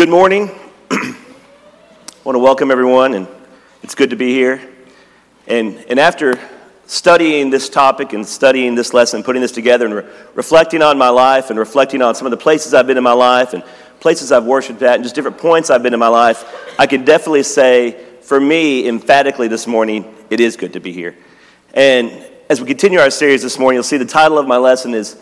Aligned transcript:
Good 0.00 0.08
morning. 0.08 0.50
I 0.90 1.14
want 2.24 2.34
to 2.34 2.38
welcome 2.38 2.70
everyone, 2.70 3.12
and 3.12 3.28
it's 3.82 3.94
good 3.94 4.08
to 4.08 4.16
be 4.16 4.32
here. 4.32 4.58
And, 5.46 5.76
and 5.90 6.00
after 6.00 6.40
studying 6.86 7.50
this 7.50 7.68
topic 7.68 8.14
and 8.14 8.26
studying 8.26 8.74
this 8.74 8.94
lesson, 8.94 9.22
putting 9.22 9.42
this 9.42 9.52
together, 9.52 9.84
and 9.84 9.94
re- 9.94 10.06
reflecting 10.34 10.80
on 10.80 10.96
my 10.96 11.10
life 11.10 11.50
and 11.50 11.58
reflecting 11.58 12.00
on 12.00 12.14
some 12.14 12.26
of 12.26 12.30
the 12.30 12.38
places 12.38 12.72
I've 12.72 12.86
been 12.86 12.96
in 12.96 13.04
my 13.04 13.12
life 13.12 13.52
and 13.52 13.62
places 14.00 14.32
I've 14.32 14.46
worshiped 14.46 14.80
at 14.80 14.94
and 14.94 15.02
just 15.02 15.14
different 15.14 15.36
points 15.36 15.68
I've 15.68 15.82
been 15.82 15.92
in 15.92 16.00
my 16.00 16.08
life, 16.08 16.46
I 16.78 16.86
can 16.86 17.04
definitely 17.04 17.42
say, 17.42 18.02
for 18.22 18.40
me, 18.40 18.88
emphatically 18.88 19.48
this 19.48 19.66
morning, 19.66 20.14
it 20.30 20.40
is 20.40 20.56
good 20.56 20.72
to 20.72 20.80
be 20.80 20.92
here. 20.92 21.14
And 21.74 22.26
as 22.48 22.58
we 22.58 22.66
continue 22.66 23.00
our 23.00 23.10
series 23.10 23.42
this 23.42 23.58
morning, 23.58 23.76
you'll 23.76 23.82
see 23.82 23.98
the 23.98 24.06
title 24.06 24.38
of 24.38 24.48
my 24.48 24.56
lesson 24.56 24.94
is 24.94 25.20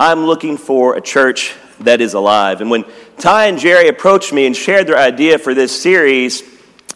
I'm 0.00 0.26
Looking 0.26 0.56
for 0.56 0.94
a 0.94 1.00
Church 1.00 1.56
that 1.80 2.00
is 2.00 2.14
alive. 2.14 2.60
And 2.60 2.70
when 2.70 2.84
Ty 3.18 3.46
and 3.46 3.58
Jerry 3.58 3.88
approached 3.88 4.32
me 4.32 4.46
and 4.46 4.56
shared 4.56 4.86
their 4.86 4.96
idea 4.96 5.38
for 5.38 5.54
this 5.54 5.82
series, 5.82 6.44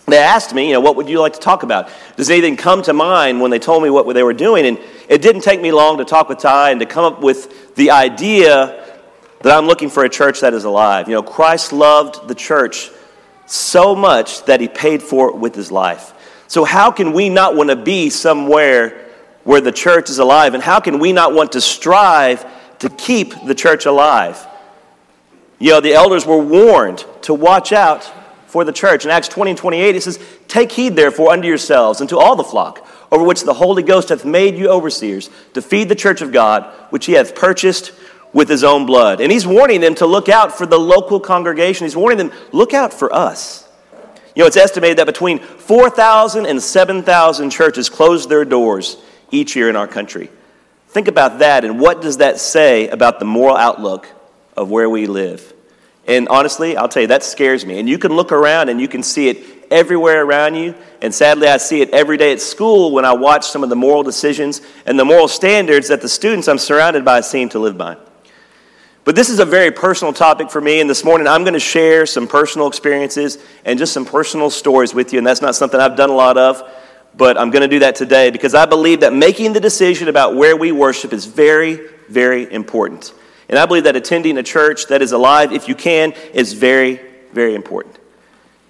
they 0.06 0.18
asked 0.18 0.54
me, 0.54 0.68
you 0.68 0.74
know, 0.74 0.80
what 0.80 0.94
would 0.94 1.08
you 1.08 1.20
like 1.20 1.32
to 1.32 1.40
talk 1.40 1.64
about? 1.64 1.90
Does 2.16 2.30
anything 2.30 2.56
come 2.56 2.80
to 2.82 2.92
mind 2.92 3.40
when 3.40 3.50
they 3.50 3.58
told 3.58 3.82
me 3.82 3.90
what 3.90 4.06
they 4.14 4.22
were 4.22 4.32
doing? 4.32 4.66
And 4.66 4.78
it 5.08 5.20
didn't 5.20 5.42
take 5.42 5.60
me 5.60 5.72
long 5.72 5.98
to 5.98 6.04
talk 6.04 6.28
with 6.28 6.38
Ty 6.38 6.70
and 6.70 6.78
to 6.78 6.86
come 6.86 7.04
up 7.04 7.20
with 7.20 7.74
the 7.74 7.90
idea 7.90 9.00
that 9.40 9.58
I'm 9.58 9.66
looking 9.66 9.90
for 9.90 10.04
a 10.04 10.08
church 10.08 10.40
that 10.42 10.54
is 10.54 10.62
alive. 10.62 11.08
You 11.08 11.14
know, 11.14 11.24
Christ 11.24 11.72
loved 11.72 12.28
the 12.28 12.36
church 12.36 12.88
so 13.46 13.96
much 13.96 14.44
that 14.44 14.60
he 14.60 14.68
paid 14.68 15.02
for 15.02 15.28
it 15.28 15.36
with 15.36 15.56
his 15.56 15.72
life. 15.72 16.14
So, 16.46 16.62
how 16.62 16.92
can 16.92 17.12
we 17.12 17.30
not 17.30 17.56
want 17.56 17.70
to 17.70 17.76
be 17.76 18.10
somewhere 18.10 19.08
where 19.42 19.60
the 19.60 19.72
church 19.72 20.08
is 20.08 20.20
alive? 20.20 20.54
And 20.54 20.62
how 20.62 20.78
can 20.78 21.00
we 21.00 21.12
not 21.12 21.34
want 21.34 21.52
to 21.52 21.60
strive 21.60 22.46
to 22.82 22.90
keep 22.90 23.34
the 23.46 23.54
church 23.54 23.86
alive? 23.86 24.46
You 25.58 25.70
know, 25.70 25.80
the 25.80 25.94
elders 25.94 26.26
were 26.26 26.38
warned 26.38 27.04
to 27.22 27.34
watch 27.34 27.72
out 27.72 28.12
for 28.48 28.64
the 28.64 28.72
church. 28.72 29.04
In 29.04 29.10
Acts 29.10 29.28
20 29.28 29.52
and 29.52 29.58
28, 29.58 29.96
it 29.96 30.02
says, 30.02 30.18
Take 30.48 30.72
heed, 30.72 30.96
therefore, 30.96 31.32
unto 31.32 31.46
yourselves 31.46 32.00
and 32.00 32.10
to 32.10 32.18
all 32.18 32.36
the 32.36 32.44
flock, 32.44 32.86
over 33.10 33.24
which 33.24 33.42
the 33.42 33.54
Holy 33.54 33.82
Ghost 33.82 34.08
hath 34.08 34.24
made 34.24 34.56
you 34.56 34.68
overseers, 34.68 35.30
to 35.54 35.62
feed 35.62 35.88
the 35.88 35.94
church 35.94 36.20
of 36.20 36.32
God, 36.32 36.64
which 36.90 37.06
he 37.06 37.12
hath 37.12 37.34
purchased 37.34 37.92
with 38.32 38.48
his 38.48 38.64
own 38.64 38.84
blood. 38.84 39.20
And 39.20 39.30
he's 39.30 39.46
warning 39.46 39.80
them 39.80 39.94
to 39.96 40.06
look 40.06 40.28
out 40.28 40.52
for 40.52 40.66
the 40.66 40.78
local 40.78 41.20
congregation. 41.20 41.86
He's 41.86 41.96
warning 41.96 42.18
them, 42.18 42.32
look 42.50 42.74
out 42.74 42.92
for 42.92 43.14
us. 43.14 43.68
You 44.34 44.42
know, 44.42 44.46
it's 44.46 44.56
estimated 44.56 44.98
that 44.98 45.06
between 45.06 45.38
4,000 45.38 46.46
and 46.46 46.62
7,000 46.62 47.50
churches 47.50 47.88
close 47.88 48.26
their 48.26 48.44
doors 48.44 48.96
each 49.30 49.54
year 49.54 49.70
in 49.70 49.76
our 49.76 49.86
country. 49.86 50.30
Think 50.92 51.08
about 51.08 51.40
that, 51.40 51.64
and 51.64 51.80
what 51.80 52.00
does 52.00 52.18
that 52.18 52.38
say 52.38 52.88
about 52.88 53.18
the 53.18 53.24
moral 53.24 53.56
outlook 53.56 54.08
of 54.56 54.70
where 54.70 54.88
we 54.88 55.06
live. 55.06 55.52
And 56.06 56.28
honestly, 56.28 56.76
I'll 56.76 56.88
tell 56.88 57.02
you, 57.02 57.08
that 57.08 57.22
scares 57.22 57.64
me. 57.64 57.78
And 57.78 57.88
you 57.88 57.98
can 57.98 58.12
look 58.12 58.32
around 58.32 58.68
and 58.68 58.80
you 58.80 58.88
can 58.88 59.02
see 59.02 59.28
it 59.28 59.68
everywhere 59.70 60.24
around 60.24 60.56
you. 60.56 60.74
And 61.00 61.14
sadly, 61.14 61.48
I 61.48 61.56
see 61.58 61.80
it 61.80 61.90
every 61.90 62.16
day 62.16 62.32
at 62.32 62.40
school 62.40 62.92
when 62.92 63.04
I 63.04 63.12
watch 63.12 63.48
some 63.48 63.62
of 63.62 63.70
the 63.70 63.76
moral 63.76 64.02
decisions 64.02 64.60
and 64.84 64.98
the 64.98 65.04
moral 65.04 65.28
standards 65.28 65.88
that 65.88 66.00
the 66.00 66.08
students 66.08 66.48
I'm 66.48 66.58
surrounded 66.58 67.04
by 67.04 67.20
seem 67.20 67.48
to 67.50 67.58
live 67.58 67.78
by. 67.78 67.96
But 69.04 69.16
this 69.16 69.30
is 69.30 69.38
a 69.40 69.44
very 69.44 69.72
personal 69.72 70.12
topic 70.12 70.48
for 70.48 70.60
me, 70.60 70.80
and 70.80 70.88
this 70.88 71.04
morning 71.04 71.26
I'm 71.26 71.42
going 71.42 71.54
to 71.54 71.60
share 71.60 72.06
some 72.06 72.28
personal 72.28 72.68
experiences 72.68 73.38
and 73.64 73.76
just 73.76 73.92
some 73.92 74.04
personal 74.04 74.48
stories 74.48 74.94
with 74.94 75.12
you. 75.12 75.18
And 75.18 75.26
that's 75.26 75.42
not 75.42 75.56
something 75.56 75.80
I've 75.80 75.96
done 75.96 76.10
a 76.10 76.14
lot 76.14 76.38
of, 76.38 76.62
but 77.14 77.38
I'm 77.38 77.50
going 77.50 77.62
to 77.62 77.68
do 77.68 77.80
that 77.80 77.94
today 77.94 78.30
because 78.30 78.54
I 78.54 78.66
believe 78.66 79.00
that 79.00 79.12
making 79.12 79.52
the 79.52 79.60
decision 79.60 80.08
about 80.08 80.34
where 80.34 80.56
we 80.56 80.72
worship 80.72 81.12
is 81.12 81.26
very, 81.26 81.80
very 82.08 82.50
important. 82.52 83.12
And 83.48 83.58
I 83.58 83.66
believe 83.66 83.84
that 83.84 83.96
attending 83.96 84.38
a 84.38 84.42
church 84.42 84.86
that 84.86 85.02
is 85.02 85.12
alive, 85.12 85.52
if 85.52 85.68
you 85.68 85.74
can, 85.74 86.12
is 86.32 86.54
very, 86.54 87.00
very 87.32 87.54
important. 87.54 87.98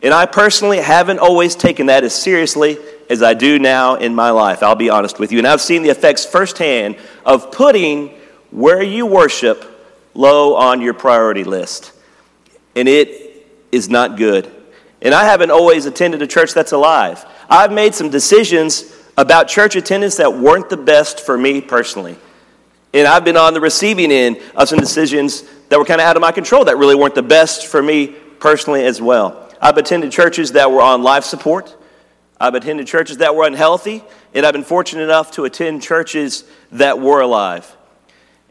And 0.02 0.12
I 0.12 0.26
personally 0.26 0.78
haven't 0.78 1.20
always 1.20 1.54
taken 1.54 1.86
that 1.86 2.02
as 2.02 2.14
seriously 2.14 2.78
as 3.08 3.22
I 3.22 3.34
do 3.34 3.58
now 3.58 3.94
in 3.94 4.14
my 4.14 4.30
life, 4.30 4.62
I'll 4.62 4.74
be 4.74 4.90
honest 4.90 5.20
with 5.20 5.30
you. 5.30 5.38
And 5.38 5.46
I've 5.46 5.60
seen 5.60 5.82
the 5.82 5.90
effects 5.90 6.24
firsthand 6.24 6.96
of 7.24 7.52
putting 7.52 8.08
where 8.50 8.82
you 8.82 9.06
worship 9.06 9.64
low 10.14 10.56
on 10.56 10.80
your 10.80 10.94
priority 10.94 11.44
list. 11.44 11.92
And 12.74 12.88
it 12.88 13.46
is 13.70 13.88
not 13.88 14.16
good. 14.16 14.50
And 15.00 15.14
I 15.14 15.24
haven't 15.24 15.50
always 15.50 15.86
attended 15.86 16.22
a 16.22 16.26
church 16.26 16.54
that's 16.54 16.72
alive. 16.72 17.24
I've 17.52 17.70
made 17.70 17.94
some 17.94 18.08
decisions 18.08 18.96
about 19.18 19.46
church 19.46 19.76
attendance 19.76 20.16
that 20.16 20.32
weren't 20.32 20.70
the 20.70 20.76
best 20.78 21.20
for 21.20 21.36
me 21.36 21.60
personally. 21.60 22.16
And 22.94 23.06
I've 23.06 23.26
been 23.26 23.36
on 23.36 23.52
the 23.52 23.60
receiving 23.60 24.10
end 24.10 24.40
of 24.56 24.70
some 24.70 24.78
decisions 24.78 25.42
that 25.68 25.78
were 25.78 25.84
kind 25.84 26.00
of 26.00 26.06
out 26.06 26.16
of 26.16 26.22
my 26.22 26.32
control 26.32 26.64
that 26.64 26.78
really 26.78 26.94
weren't 26.94 27.14
the 27.14 27.22
best 27.22 27.66
for 27.66 27.82
me 27.82 28.06
personally 28.06 28.86
as 28.86 29.02
well. 29.02 29.50
I've 29.60 29.76
attended 29.76 30.12
churches 30.12 30.52
that 30.52 30.72
were 30.72 30.80
on 30.80 31.02
life 31.02 31.24
support. 31.24 31.76
I've 32.40 32.54
attended 32.54 32.86
churches 32.86 33.18
that 33.18 33.36
were 33.36 33.46
unhealthy. 33.46 34.02
And 34.32 34.46
I've 34.46 34.54
been 34.54 34.64
fortunate 34.64 35.02
enough 35.02 35.32
to 35.32 35.44
attend 35.44 35.82
churches 35.82 36.44
that 36.70 37.00
were 37.00 37.20
alive. 37.20 37.76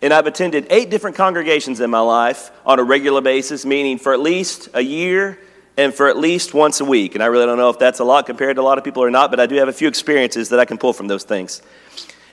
And 0.04 0.14
I've 0.14 0.28
attended 0.28 0.68
eight 0.70 0.92
different 0.92 1.16
congregations 1.16 1.80
in 1.80 1.90
my 1.90 2.02
life 2.02 2.52
on 2.68 2.78
a 2.78 2.84
regular 2.84 3.22
basis, 3.22 3.66
meaning 3.66 3.98
for 3.98 4.14
at 4.14 4.20
least 4.20 4.70
a 4.76 4.82
year 4.82 5.40
and 5.82 5.92
for 5.96 6.08
at 6.08 6.16
least 6.16 6.54
once 6.54 6.80
a 6.80 6.86
week. 6.86 7.16
And 7.16 7.24
I 7.24 7.26
really 7.26 7.48
don't 7.48 7.58
know 7.58 7.70
if 7.70 7.80
that's 7.80 8.00
a 8.00 8.04
lot 8.04 8.28
compared 8.28 8.56
to 8.58 8.62
a 8.62 8.64
lot 8.64 8.78
of 8.78 8.84
people 8.84 9.04
or 9.04 9.10
not, 9.10 9.32
but 9.32 9.40
I 9.40 9.48
do 9.48 9.56
have 9.56 9.68
a 9.68 9.74
few 9.74 9.88
experiences 9.88 10.50
that 10.50 10.60
I 10.60 10.66
can 10.66 10.78
pull 10.78 10.94
from 10.94 11.08
those 11.08 11.24
things. 11.24 11.64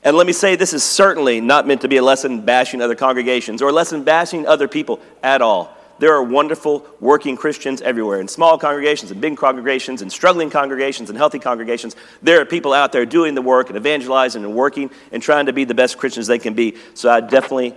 And 0.04 0.16
let 0.16 0.26
me 0.26 0.34
say, 0.34 0.54
this 0.54 0.74
is 0.74 0.84
certainly 0.84 1.40
not 1.40 1.66
meant 1.66 1.80
to 1.80 1.88
be 1.88 1.96
a 1.96 2.02
lesson 2.02 2.42
bashing 2.42 2.82
other 2.82 2.94
congregations 2.94 3.62
or 3.62 3.70
a 3.70 3.72
lesson 3.72 4.04
bashing 4.04 4.46
other 4.46 4.68
people 4.68 5.00
at 5.22 5.40
all. 5.40 5.74
There 5.98 6.14
are 6.14 6.22
wonderful 6.22 6.86
working 7.00 7.36
Christians 7.36 7.80
everywhere, 7.80 8.20
in 8.20 8.28
small 8.28 8.58
congregations 8.58 9.10
and 9.10 9.20
big 9.20 9.36
congregations 9.38 10.02
and 10.02 10.12
struggling 10.12 10.50
congregations 10.50 11.08
and 11.08 11.16
healthy 11.16 11.38
congregations. 11.38 11.96
There 12.22 12.40
are 12.40 12.44
people 12.44 12.74
out 12.74 12.92
there 12.92 13.06
doing 13.06 13.34
the 13.34 13.42
work 13.42 13.68
and 13.68 13.76
evangelizing 13.76 14.44
and 14.44 14.54
working 14.54 14.90
and 15.10 15.22
trying 15.22 15.46
to 15.46 15.52
be 15.54 15.64
the 15.64 15.74
best 15.74 15.96
Christians 15.96 16.26
they 16.26 16.38
can 16.38 16.54
be. 16.54 16.76
So 16.94 17.10
I 17.10 17.20
definitely 17.20 17.74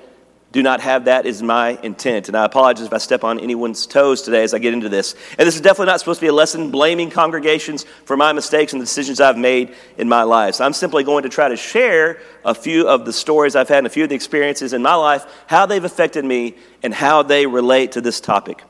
do 0.51 0.61
not 0.61 0.81
have 0.81 1.05
that 1.05 1.25
is 1.25 1.41
my 1.41 1.79
intent. 1.81 2.27
And 2.27 2.35
I 2.35 2.43
apologize 2.43 2.85
if 2.85 2.91
I 2.91 2.97
step 2.97 3.23
on 3.23 3.39
anyone's 3.39 3.87
toes 3.87 4.21
today 4.21 4.43
as 4.43 4.53
I 4.53 4.59
get 4.59 4.73
into 4.73 4.89
this. 4.89 5.15
And 5.37 5.47
this 5.47 5.55
is 5.55 5.61
definitely 5.61 5.85
not 5.85 5.99
supposed 5.99 6.19
to 6.19 6.25
be 6.25 6.29
a 6.29 6.33
lesson 6.33 6.71
blaming 6.71 7.09
congregations 7.09 7.85
for 8.03 8.17
my 8.17 8.33
mistakes 8.33 8.73
and 8.73 8.81
the 8.81 8.85
decisions 8.85 9.21
I've 9.21 9.37
made 9.37 9.73
in 9.97 10.09
my 10.09 10.23
life. 10.23 10.55
So 10.55 10.65
I'm 10.65 10.73
simply 10.73 11.05
going 11.05 11.23
to 11.23 11.29
try 11.29 11.47
to 11.47 11.55
share 11.55 12.19
a 12.43 12.53
few 12.53 12.87
of 12.87 13.05
the 13.05 13.13
stories 13.13 13.55
I've 13.55 13.69
had 13.69 13.79
and 13.79 13.87
a 13.87 13.91
few 13.91 14.03
of 14.03 14.09
the 14.09 14.15
experiences 14.15 14.73
in 14.73 14.81
my 14.81 14.95
life, 14.95 15.25
how 15.47 15.65
they've 15.65 15.83
affected 15.83 16.25
me, 16.25 16.55
and 16.83 16.93
how 16.93 17.23
they 17.23 17.45
relate 17.45 17.93
to 17.93 18.01
this 18.01 18.19
topic. 18.19 18.61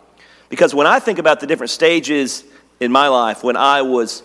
Because 0.50 0.76
when 0.76 0.86
I 0.86 1.00
think 1.00 1.18
about 1.18 1.40
the 1.40 1.48
different 1.48 1.72
stages 1.72 2.44
in 2.80 2.92
my 2.92 3.08
life, 3.08 3.44
when 3.44 3.58
I 3.58 3.82
was 3.82 4.22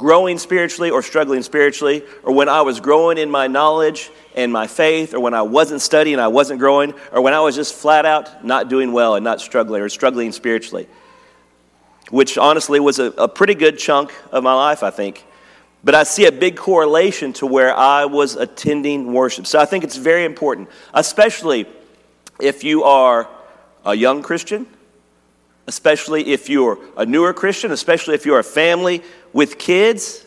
growing 0.00 0.38
spiritually 0.38 0.90
or 0.90 1.02
struggling 1.02 1.42
spiritually, 1.42 2.02
or 2.22 2.32
when 2.32 2.48
I 2.48 2.62
was 2.62 2.80
growing 2.80 3.18
in 3.18 3.30
my 3.30 3.46
knowledge 3.46 4.10
and 4.34 4.50
my 4.50 4.66
faith, 4.66 5.12
or 5.12 5.20
when 5.20 5.34
I 5.34 5.42
wasn't 5.42 5.82
studying, 5.82 6.18
I 6.18 6.28
wasn't 6.28 6.58
growing, 6.58 6.94
or 7.12 7.20
when 7.20 7.34
I 7.34 7.40
was 7.40 7.54
just 7.54 7.74
flat 7.74 8.06
out 8.06 8.42
not 8.42 8.70
doing 8.70 8.92
well 8.92 9.14
and 9.14 9.22
not 9.22 9.42
struggling 9.42 9.82
or 9.82 9.90
struggling 9.90 10.32
spiritually, 10.32 10.88
which 12.08 12.38
honestly 12.38 12.80
was 12.80 12.98
a, 12.98 13.12
a 13.18 13.28
pretty 13.28 13.54
good 13.54 13.78
chunk 13.78 14.10
of 14.32 14.42
my 14.42 14.54
life, 14.54 14.82
I 14.82 14.90
think. 14.90 15.24
But 15.84 15.94
I 15.94 16.04
see 16.04 16.24
a 16.24 16.32
big 16.32 16.56
correlation 16.56 17.34
to 17.34 17.46
where 17.46 17.76
I 17.76 18.06
was 18.06 18.36
attending 18.36 19.12
worship. 19.12 19.46
So 19.46 19.58
I 19.58 19.66
think 19.66 19.84
it's 19.84 19.96
very 19.96 20.24
important, 20.24 20.70
especially 20.94 21.66
if 22.40 22.64
you 22.64 22.84
are 22.84 23.28
a 23.84 23.94
young 23.94 24.22
Christian, 24.22 24.66
especially 25.66 26.28
if 26.32 26.48
you're 26.48 26.78
a 26.96 27.06
newer 27.06 27.32
Christian, 27.32 27.70
especially 27.70 28.14
if 28.14 28.26
you're 28.26 28.38
a 28.38 28.44
family 28.44 29.02
with 29.32 29.58
kids, 29.58 30.26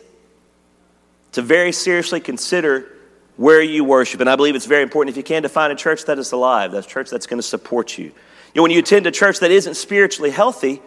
to 1.32 1.42
very 1.42 1.72
seriously 1.72 2.20
consider 2.20 2.90
where 3.36 3.60
you 3.60 3.84
worship. 3.84 4.20
And 4.20 4.30
I 4.30 4.36
believe 4.36 4.54
it's 4.54 4.66
very 4.66 4.82
important 4.82 5.12
if 5.12 5.16
you 5.16 5.24
can 5.24 5.42
to 5.42 5.48
find 5.48 5.72
a 5.72 5.76
church 5.76 6.04
that 6.04 6.18
is 6.18 6.32
alive, 6.32 6.72
that 6.72 6.86
church 6.86 7.10
that's 7.10 7.26
going 7.26 7.38
to 7.38 7.46
support 7.46 7.98
you. 7.98 8.06
You 8.06 8.12
know, 8.54 8.62
when 8.62 8.70
you 8.70 8.78
attend 8.78 9.06
a 9.06 9.10
church 9.10 9.40
that 9.40 9.50
isn't 9.50 9.74
spiritually 9.74 10.30
healthy, 10.30 10.80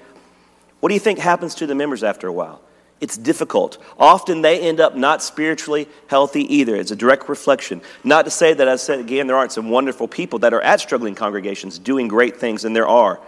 what 0.79 0.89
do 0.89 0.93
you 0.93 0.99
think 0.99 1.19
happens 1.19 1.55
to 1.55 1.67
the 1.67 1.75
members 1.75 2.03
after 2.03 2.27
a 2.27 2.33
while? 2.33 2.61
It's 2.99 3.17
difficult. 3.17 3.77
Often 3.99 4.41
they 4.41 4.59
end 4.59 4.79
up 4.79 4.95
not 4.95 5.21
spiritually 5.21 5.87
healthy 6.07 6.51
either. 6.55 6.75
It's 6.75 6.91
a 6.91 6.95
direct 6.95 7.29
reflection. 7.29 7.81
Not 8.03 8.25
to 8.25 8.31
say 8.31 8.53
that, 8.53 8.67
I 8.67 8.75
said 8.77 8.99
again, 8.99 9.27
there 9.27 9.35
aren't 9.35 9.51
some 9.51 9.69
wonderful 9.69 10.07
people 10.07 10.39
that 10.39 10.53
are 10.53 10.61
at 10.61 10.79
struggling 10.79 11.13
congregations 11.13 11.77
doing 11.77 12.07
great 12.07 12.37
things, 12.37 12.65
and 12.65 12.75
there 12.75 12.87
are. 12.87 13.19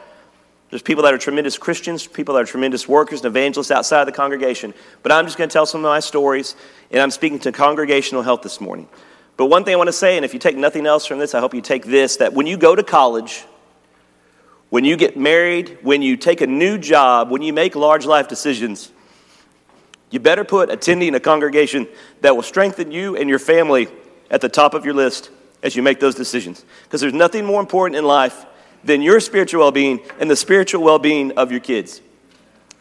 There's 0.69 0.81
people 0.83 1.03
that 1.03 1.13
are 1.13 1.17
tremendous 1.17 1.57
Christians, 1.57 2.05
people 2.05 2.35
that 2.35 2.41
are 2.41 2.45
tremendous 2.45 2.87
workers 2.87 3.21
and 3.21 3.27
evangelists 3.27 3.71
outside 3.71 4.01
of 4.01 4.05
the 4.05 4.11
congregation. 4.11 4.73
But 5.01 5.11
I'm 5.11 5.25
just 5.25 5.37
going 5.37 5.49
to 5.49 5.53
tell 5.53 5.65
some 5.65 5.83
of 5.83 5.89
my 5.89 5.99
stories, 5.99 6.55
and 6.91 7.01
I'm 7.01 7.11
speaking 7.11 7.39
to 7.39 7.51
congregational 7.51 8.21
health 8.21 8.43
this 8.43 8.61
morning. 8.61 8.87
But 9.35 9.47
one 9.47 9.63
thing 9.63 9.73
I 9.73 9.77
want 9.77 9.87
to 9.87 9.93
say, 9.93 10.15
and 10.15 10.25
if 10.25 10.33
you 10.33 10.39
take 10.39 10.55
nothing 10.55 10.85
else 10.85 11.05
from 11.05 11.17
this, 11.17 11.33
I 11.33 11.39
hope 11.39 11.53
you 11.53 11.61
take 11.61 11.85
this 11.85 12.17
that 12.17 12.33
when 12.33 12.45
you 12.45 12.57
go 12.57 12.75
to 12.75 12.83
college, 12.83 13.45
when 14.69 14.85
you 14.85 14.95
get 14.95 15.17
married, 15.17 15.79
when 15.81 16.03
you 16.03 16.17
take 16.17 16.41
a 16.41 16.47
new 16.47 16.77
job, 16.77 17.31
when 17.31 17.41
you 17.41 17.51
make 17.51 17.75
large 17.75 18.05
life 18.05 18.27
decisions, 18.27 18.91
you 20.11 20.19
better 20.19 20.43
put 20.43 20.69
attending 20.69 21.15
a 21.15 21.19
congregation 21.19 21.87
that 22.21 22.35
will 22.35 22.43
strengthen 22.43 22.91
you 22.91 23.15
and 23.15 23.29
your 23.29 23.39
family 23.39 23.87
at 24.29 24.41
the 24.41 24.49
top 24.49 24.75
of 24.75 24.85
your 24.85 24.93
list 24.93 25.31
as 25.63 25.75
you 25.75 25.81
make 25.81 25.99
those 25.99 26.15
decisions. 26.15 26.63
Because 26.83 27.01
there's 27.01 27.13
nothing 27.13 27.45
more 27.45 27.59
important 27.59 27.97
in 27.97 28.05
life 28.05 28.45
than 28.83 29.01
your 29.01 29.19
spiritual 29.19 29.61
well 29.61 29.71
being 29.71 29.99
and 30.19 30.29
the 30.29 30.35
spiritual 30.35 30.83
well 30.83 30.99
being 30.99 31.31
of 31.33 31.51
your 31.51 31.59
kids. 31.59 32.01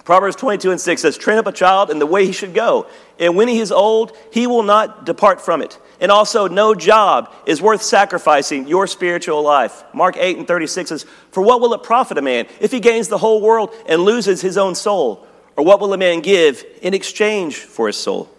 Proverbs 0.05 0.37
22 0.37 0.71
and 0.71 0.81
6 0.81 1.03
says, 1.03 1.19
Train 1.19 1.37
up 1.37 1.47
a 1.47 1.53
child 1.53 1.91
in 1.91 1.99
the 1.99 2.07
way 2.07 2.25
he 2.25 2.33
should 2.33 2.55
go, 2.55 2.87
and 3.19 3.37
when 3.37 3.47
he 3.47 3.59
is 3.59 3.71
old, 3.71 4.17
he 4.33 4.47
will 4.47 4.63
not 4.63 5.05
depart 5.05 5.39
from 5.39 5.61
it. 5.61 5.79
And 6.01 6.11
also, 6.11 6.49
no 6.49 6.75
job 6.75 7.31
is 7.45 7.61
worth 7.61 7.83
sacrificing 7.83 8.67
your 8.67 8.87
spiritual 8.87 9.43
life. 9.43 9.85
Mark 9.93 10.17
8 10.17 10.39
and 10.39 10.49
36 10.49 10.89
says, 10.89 11.07
For 11.31 11.43
what 11.43 11.61
will 11.61 11.75
it 11.75 11.83
profit 11.83 12.17
a 12.17 12.23
man 12.23 12.47
if 12.59 12.71
he 12.71 12.81
gains 12.81 13.09
the 13.09 13.19
whole 13.19 13.43
world 13.43 13.75
and 13.87 14.03
loses 14.03 14.41
his 14.41 14.57
own 14.57 14.75
soul? 14.75 15.27
Or 15.57 15.65
what 15.65 15.79
will 15.79 15.93
a 15.93 15.99
man 15.99 16.21
give 16.21 16.65
in 16.81 16.95
exchange 16.95 17.57
for 17.57 17.89
his 17.89 17.97
soul? 17.97 18.31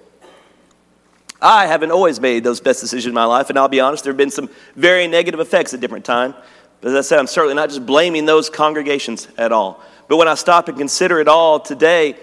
I 1.41 1.67
haven't 1.67 1.91
always 1.91 2.19
made 2.19 2.43
those 2.43 2.59
best 2.61 2.81
decisions 2.81 3.05
in 3.05 3.13
my 3.13 3.25
life, 3.25 3.49
and 3.49 3.59
I'll 3.59 3.67
be 3.67 3.79
honest, 3.79 4.03
there 4.03 4.11
have 4.11 4.17
been 4.17 4.31
some 4.31 4.49
very 4.75 5.07
negative 5.07 5.39
effects 5.39 5.73
at 5.73 5.79
different 5.79 6.05
times. 6.05 6.35
But 6.81 6.89
as 6.89 6.95
I 6.95 7.01
said, 7.01 7.19
I'm 7.19 7.27
certainly 7.27 7.55
not 7.55 7.69
just 7.69 7.85
blaming 7.85 8.25
those 8.25 8.49
congregations 8.49 9.27
at 9.37 9.51
all. 9.51 9.81
But 10.07 10.17
when 10.17 10.27
I 10.27 10.35
stop 10.35 10.67
and 10.69 10.77
consider 10.77 11.19
it 11.19 11.27
all 11.27 11.59
today, 11.59 12.15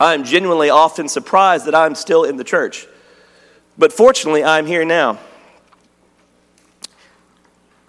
I'm 0.00 0.24
genuinely 0.24 0.70
often 0.70 1.08
surprised 1.08 1.66
that 1.66 1.74
I'm 1.74 1.94
still 1.94 2.24
in 2.24 2.36
the 2.36 2.44
church. 2.44 2.86
But 3.76 3.92
fortunately, 3.92 4.44
I'm 4.44 4.66
here 4.66 4.84
now. 4.84 5.18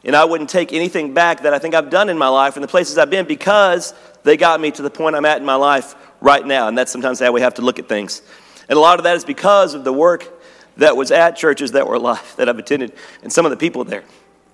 And 0.04 0.16
I 0.16 0.26
wouldn't 0.26 0.50
take 0.50 0.72
anything 0.72 1.14
back 1.14 1.44
that 1.44 1.54
I 1.54 1.60
think 1.60 1.74
I've 1.74 1.90
done 1.90 2.10
in 2.10 2.18
my 2.18 2.28
life 2.28 2.56
and 2.58 2.64
the 2.64 2.68
places 2.68 2.98
I've 2.98 3.10
been 3.10 3.26
because 3.26 3.94
they 4.24 4.38
got 4.38 4.62
me 4.62 4.70
to 4.72 4.82
the 4.82 4.90
point 4.90 5.16
I'm 5.16 5.26
at 5.26 5.38
in 5.40 5.46
my 5.46 5.56
life 5.56 5.96
right 6.22 6.46
now. 6.46 6.68
And 6.68 6.78
that's 6.78 6.92
sometimes 6.92 7.20
how 7.20 7.32
we 7.32 7.42
have 7.42 7.56
to 7.56 7.64
look 7.64 7.80
at 7.80 7.90
things. 7.90 8.22
And 8.70 8.78
a 8.78 8.80
lot 8.80 9.00
of 9.00 9.04
that 9.06 9.16
is 9.16 9.26
because 9.26 9.74
of 9.74 9.84
the 9.84 9.94
work 9.94 10.32
that 10.78 10.96
was 10.96 11.10
at 11.12 11.38
churches 11.38 11.72
that 11.72 11.88
were 11.88 11.96
alive 11.96 12.36
that 12.38 12.50
I've 12.50 12.60
attended 12.60 12.94
and 13.24 13.34
some 13.34 13.46
of 13.46 13.50
the 13.52 13.58
people 13.58 13.84
there. 13.84 14.04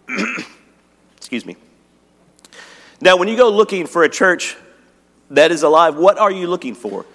Excuse 1.32 1.46
me. 1.46 1.56
Now, 3.00 3.16
when 3.16 3.30
you 3.30 3.38
go 3.38 3.50
looking 3.50 3.88
for 3.88 4.04
a 4.04 4.10
church 4.10 4.58
that 5.30 5.50
is 5.50 5.64
alive, 5.64 5.96
what 5.96 6.18
are 6.18 6.30
you 6.30 6.46
looking 6.46 6.76
for? 6.76 7.06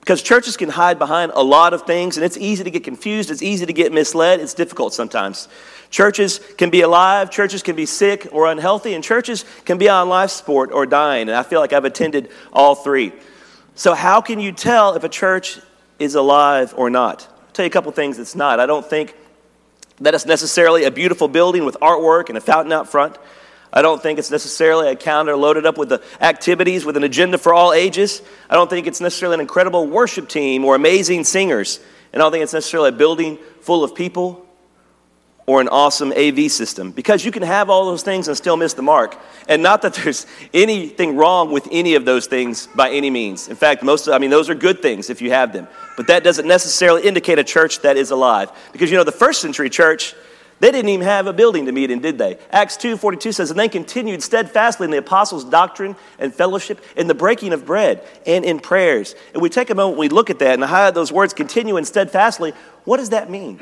Because 0.00 0.22
churches 0.22 0.56
can 0.56 0.70
hide 0.70 0.98
behind 0.98 1.30
a 1.34 1.42
lot 1.42 1.74
of 1.74 1.82
things, 1.82 2.16
and 2.16 2.24
it's 2.24 2.38
easy 2.38 2.64
to 2.64 2.70
get 2.70 2.84
confused, 2.84 3.30
it's 3.30 3.42
easy 3.42 3.66
to 3.66 3.74
get 3.74 3.92
misled, 3.92 4.40
it's 4.40 4.54
difficult 4.54 4.94
sometimes. 4.94 5.48
Churches 5.90 6.40
can 6.56 6.70
be 6.70 6.80
alive, 6.80 7.30
churches 7.30 7.62
can 7.62 7.76
be 7.76 7.84
sick 7.84 8.26
or 8.32 8.46
unhealthy, 8.46 8.94
and 8.94 9.04
churches 9.04 9.44
can 9.66 9.76
be 9.76 9.90
on 9.90 10.08
life 10.08 10.30
support 10.30 10.72
or 10.72 10.86
dying. 10.86 11.28
And 11.28 11.36
I 11.36 11.42
feel 11.42 11.60
like 11.60 11.74
I've 11.74 11.84
attended 11.84 12.30
all 12.54 12.76
three. 12.76 13.12
So, 13.74 13.92
how 13.92 14.22
can 14.22 14.40
you 14.40 14.52
tell 14.52 14.94
if 14.94 15.04
a 15.04 15.08
church 15.10 15.60
is 15.98 16.14
alive 16.14 16.72
or 16.78 16.88
not? 16.88 17.28
I'll 17.30 17.52
tell 17.52 17.66
you 17.66 17.68
a 17.68 17.70
couple 17.70 17.92
things 17.92 18.18
it's 18.18 18.34
not. 18.34 18.58
I 18.58 18.64
don't 18.64 18.88
think 18.88 19.14
that 20.00 20.14
it's 20.14 20.24
necessarily 20.24 20.84
a 20.84 20.90
beautiful 20.90 21.28
building 21.28 21.66
with 21.66 21.76
artwork 21.82 22.30
and 22.30 22.38
a 22.38 22.40
fountain 22.40 22.72
out 22.72 22.88
front. 22.88 23.18
I 23.76 23.82
don't 23.82 24.02
think 24.02 24.18
it's 24.18 24.30
necessarily 24.30 24.88
a 24.88 24.96
calendar 24.96 25.36
loaded 25.36 25.66
up 25.66 25.76
with 25.76 25.90
the 25.90 26.02
activities 26.18 26.86
with 26.86 26.96
an 26.96 27.04
agenda 27.04 27.36
for 27.36 27.52
all 27.52 27.74
ages. 27.74 28.22
I 28.48 28.54
don't 28.54 28.70
think 28.70 28.86
it's 28.86 29.02
necessarily 29.02 29.34
an 29.34 29.40
incredible 29.40 29.86
worship 29.86 30.30
team 30.30 30.64
or 30.64 30.74
amazing 30.74 31.24
singers. 31.24 31.78
And 32.10 32.22
I 32.22 32.24
don't 32.24 32.32
think 32.32 32.42
it's 32.42 32.54
necessarily 32.54 32.88
a 32.88 32.92
building 32.92 33.36
full 33.60 33.84
of 33.84 33.94
people 33.94 34.46
or 35.44 35.60
an 35.60 35.68
awesome 35.68 36.10
AV 36.12 36.50
system 36.50 36.90
because 36.90 37.22
you 37.22 37.30
can 37.30 37.42
have 37.42 37.68
all 37.68 37.84
those 37.84 38.02
things 38.02 38.28
and 38.28 38.36
still 38.38 38.56
miss 38.56 38.72
the 38.72 38.80
mark. 38.80 39.20
And 39.46 39.62
not 39.62 39.82
that 39.82 39.92
there's 40.02 40.26
anything 40.54 41.14
wrong 41.14 41.52
with 41.52 41.68
any 41.70 41.96
of 41.96 42.06
those 42.06 42.26
things 42.26 42.68
by 42.68 42.92
any 42.92 43.10
means. 43.10 43.46
In 43.46 43.56
fact, 43.56 43.82
most 43.82 44.06
of, 44.06 44.14
I 44.14 44.18
mean 44.18 44.30
those 44.30 44.48
are 44.48 44.54
good 44.54 44.80
things 44.80 45.10
if 45.10 45.20
you 45.20 45.32
have 45.32 45.52
them. 45.52 45.68
But 45.98 46.06
that 46.06 46.24
doesn't 46.24 46.48
necessarily 46.48 47.02
indicate 47.02 47.38
a 47.38 47.44
church 47.44 47.80
that 47.80 47.98
is 47.98 48.10
alive. 48.10 48.50
Because 48.72 48.90
you 48.90 48.96
know 48.96 49.04
the 49.04 49.12
first 49.12 49.42
century 49.42 49.68
church 49.68 50.14
they 50.58 50.70
didn't 50.70 50.88
even 50.88 51.04
have 51.04 51.26
a 51.26 51.32
building 51.32 51.66
to 51.66 51.72
meet 51.72 51.90
in, 51.90 52.00
did 52.00 52.16
they? 52.16 52.38
Acts 52.50 52.76
2:42 52.76 53.32
says, 53.32 53.50
"And 53.50 53.60
they 53.60 53.68
continued 53.68 54.22
steadfastly 54.22 54.86
in 54.86 54.90
the 54.90 54.96
apostles' 54.98 55.44
doctrine 55.44 55.96
and 56.18 56.34
fellowship, 56.34 56.80
in 56.96 57.08
the 57.08 57.14
breaking 57.14 57.52
of 57.52 57.66
bread, 57.66 58.02
and 58.24 58.44
in 58.44 58.60
prayers." 58.60 59.14
And 59.34 59.42
we 59.42 59.50
take 59.50 59.68
a 59.68 59.74
moment, 59.74 59.98
we 59.98 60.08
look 60.08 60.30
at 60.30 60.38
that, 60.38 60.54
and 60.54 60.64
highlight 60.64 60.94
those 60.94 61.12
words, 61.12 61.34
continue 61.34 61.76
and 61.76 61.86
steadfastly. 61.86 62.54
What 62.84 62.96
does 62.96 63.10
that 63.10 63.28
mean? 63.28 63.60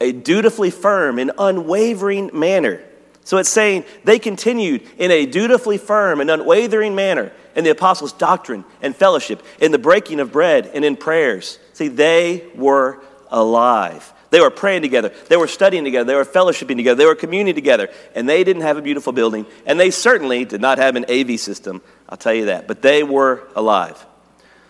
A 0.00 0.12
dutifully 0.12 0.70
firm 0.70 1.18
and 1.18 1.32
unwavering 1.36 2.30
manner. 2.32 2.80
So 3.24 3.38
it's 3.38 3.48
saying 3.48 3.84
they 4.04 4.18
continued 4.18 4.82
in 4.98 5.10
a 5.10 5.26
dutifully 5.26 5.78
firm 5.78 6.20
and 6.20 6.30
unwavering 6.30 6.94
manner 6.94 7.32
in 7.54 7.64
the 7.64 7.70
apostles' 7.70 8.12
doctrine 8.12 8.64
and 8.80 8.96
fellowship, 8.96 9.42
in 9.60 9.72
the 9.72 9.78
breaking 9.78 10.20
of 10.20 10.32
bread, 10.32 10.70
and 10.74 10.84
in 10.84 10.96
prayers. 10.96 11.58
See, 11.72 11.88
they 11.88 12.44
were 12.54 12.98
alive. 13.30 14.12
They 14.32 14.40
were 14.40 14.48
praying 14.48 14.80
together. 14.80 15.12
They 15.28 15.36
were 15.36 15.46
studying 15.46 15.84
together. 15.84 16.04
They 16.06 16.14
were 16.14 16.24
fellowshipping 16.24 16.76
together. 16.76 16.94
They 16.94 17.04
were 17.04 17.14
communing 17.14 17.54
together. 17.54 17.90
And 18.14 18.26
they 18.26 18.44
didn't 18.44 18.62
have 18.62 18.78
a 18.78 18.82
beautiful 18.82 19.12
building. 19.12 19.44
And 19.66 19.78
they 19.78 19.90
certainly 19.90 20.46
did 20.46 20.62
not 20.62 20.78
have 20.78 20.96
an 20.96 21.04
AV 21.10 21.38
system. 21.38 21.82
I'll 22.08 22.16
tell 22.16 22.32
you 22.32 22.46
that. 22.46 22.66
But 22.66 22.80
they 22.80 23.02
were 23.02 23.46
alive. 23.54 24.02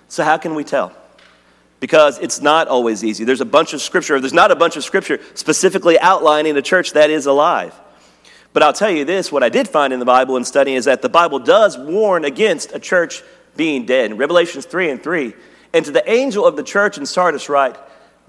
So, 0.09 0.25
how 0.25 0.37
can 0.37 0.57
we 0.57 0.65
tell? 0.65 0.93
Because 1.79 2.19
it's 2.19 2.41
not 2.41 2.67
always 2.67 3.05
easy. 3.05 3.23
There's 3.23 3.41
a 3.41 3.45
bunch 3.45 3.73
of 3.73 3.81
scripture, 3.81 4.19
there's 4.19 4.33
not 4.33 4.51
a 4.51 4.57
bunch 4.57 4.75
of 4.77 4.83
scripture 4.83 5.21
specifically 5.35 5.97
outlining 5.97 6.57
a 6.57 6.63
church 6.63 6.95
that 6.95 7.11
is 7.11 7.27
alive. 7.27 7.73
But 8.53 8.65
I'll 8.65 8.73
tell 8.73 8.91
you 8.91 9.05
this 9.05 9.31
what 9.31 9.45
I 9.45 9.49
did 9.49 9.69
find 9.69 9.93
in 9.93 10.01
the 10.01 10.05
Bible 10.05 10.35
and 10.35 10.45
studying 10.45 10.77
is 10.77 10.87
that 10.87 11.03
the 11.03 11.09
Bible 11.09 11.39
does 11.39 11.79
warn 11.79 12.25
against 12.25 12.75
a 12.75 12.81
church 12.81 13.23
being 13.57 13.87
dead. 13.87 14.11
In 14.11 14.17
Revelations 14.17 14.67
3 14.67 14.91
and 14.91 15.01
3, 15.01 15.35
and 15.73 15.85
to 15.85 15.93
the 15.93 16.11
angel 16.11 16.45
of 16.45 16.57
the 16.57 16.65
church 16.65 16.99
in 16.99 17.07
Sardis, 17.07 17.49
write, 17.49 17.77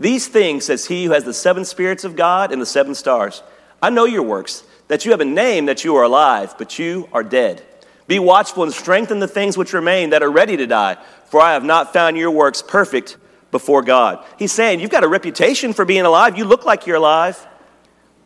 these 0.04 0.28
things 0.28 0.66
says 0.66 0.86
he 0.86 1.06
who 1.06 1.12
has 1.12 1.24
the 1.24 1.34
seven 1.34 1.64
spirits 1.64 2.04
of 2.04 2.16
God 2.16 2.52
and 2.52 2.62
the 2.62 2.66
seven 2.66 2.94
stars. 2.94 3.42
I 3.82 3.90
know 3.90 4.04
your 4.06 4.24
works, 4.24 4.64
that 4.90 5.06
you 5.06 5.12
have 5.12 5.22
a 5.22 5.26
name 5.26 5.68
that 5.68 5.84
you 5.84 5.96
are 5.96 6.04
alive, 6.04 6.56
but 6.58 6.78
you 6.78 7.08
are 7.14 7.24
dead. 7.24 7.64
Be 8.08 8.20
watchful 8.20 8.64
and 8.64 8.74
strengthen 8.74 9.20
the 9.20 9.30
things 9.30 9.58
which 9.58 9.72
remain 9.72 10.10
that 10.10 10.22
are 10.22 10.30
ready 10.30 10.58
to 10.58 10.68
die, 10.68 10.98
for 11.28 11.40
I 11.42 11.54
have 11.54 11.64
not 11.64 11.94
found 11.94 12.18
your 12.18 12.32
works 12.32 12.62
perfect 12.62 13.16
before 13.50 13.82
God. 13.82 14.26
He's 14.38 14.52
saying, 14.52 14.82
You've 14.82 14.90
got 14.90 15.06
a 15.06 15.08
reputation 15.08 15.72
for 15.72 15.86
being 15.86 16.06
alive. 16.06 16.38
You 16.38 16.44
look 16.44 16.66
like 16.66 16.86
you're 16.86 16.98
alive, 16.98 17.48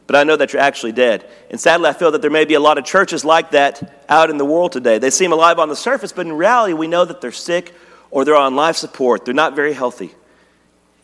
but 0.08 0.16
I 0.16 0.24
know 0.24 0.36
that 0.36 0.54
you're 0.54 0.62
actually 0.62 0.94
dead. 0.94 1.30
And 1.52 1.60
sadly, 1.60 1.90
I 1.90 1.94
feel 1.94 2.10
that 2.12 2.24
there 2.24 2.32
may 2.32 2.46
be 2.46 2.56
a 2.56 2.60
lot 2.60 2.80
of 2.80 2.86
churches 2.86 3.24
like 3.24 3.52
that 3.52 4.04
out 4.10 4.32
in 4.32 4.38
the 4.38 4.46
world 4.46 4.72
today. 4.72 4.98
They 4.98 5.12
seem 5.12 5.32
alive 5.32 5.60
on 5.60 5.70
the 5.70 5.76
surface, 5.76 6.12
but 6.12 6.26
in 6.26 6.34
reality, 6.34 6.74
we 6.74 6.88
know 6.88 7.06
that 7.06 7.22
they're 7.22 7.32
sick 7.32 7.76
or 8.10 8.26
they're 8.26 8.36
on 8.36 8.56
life 8.56 8.78
support. 8.78 9.26
They're 9.26 9.34
not 9.34 9.56
very 9.56 9.74
healthy. 9.74 10.16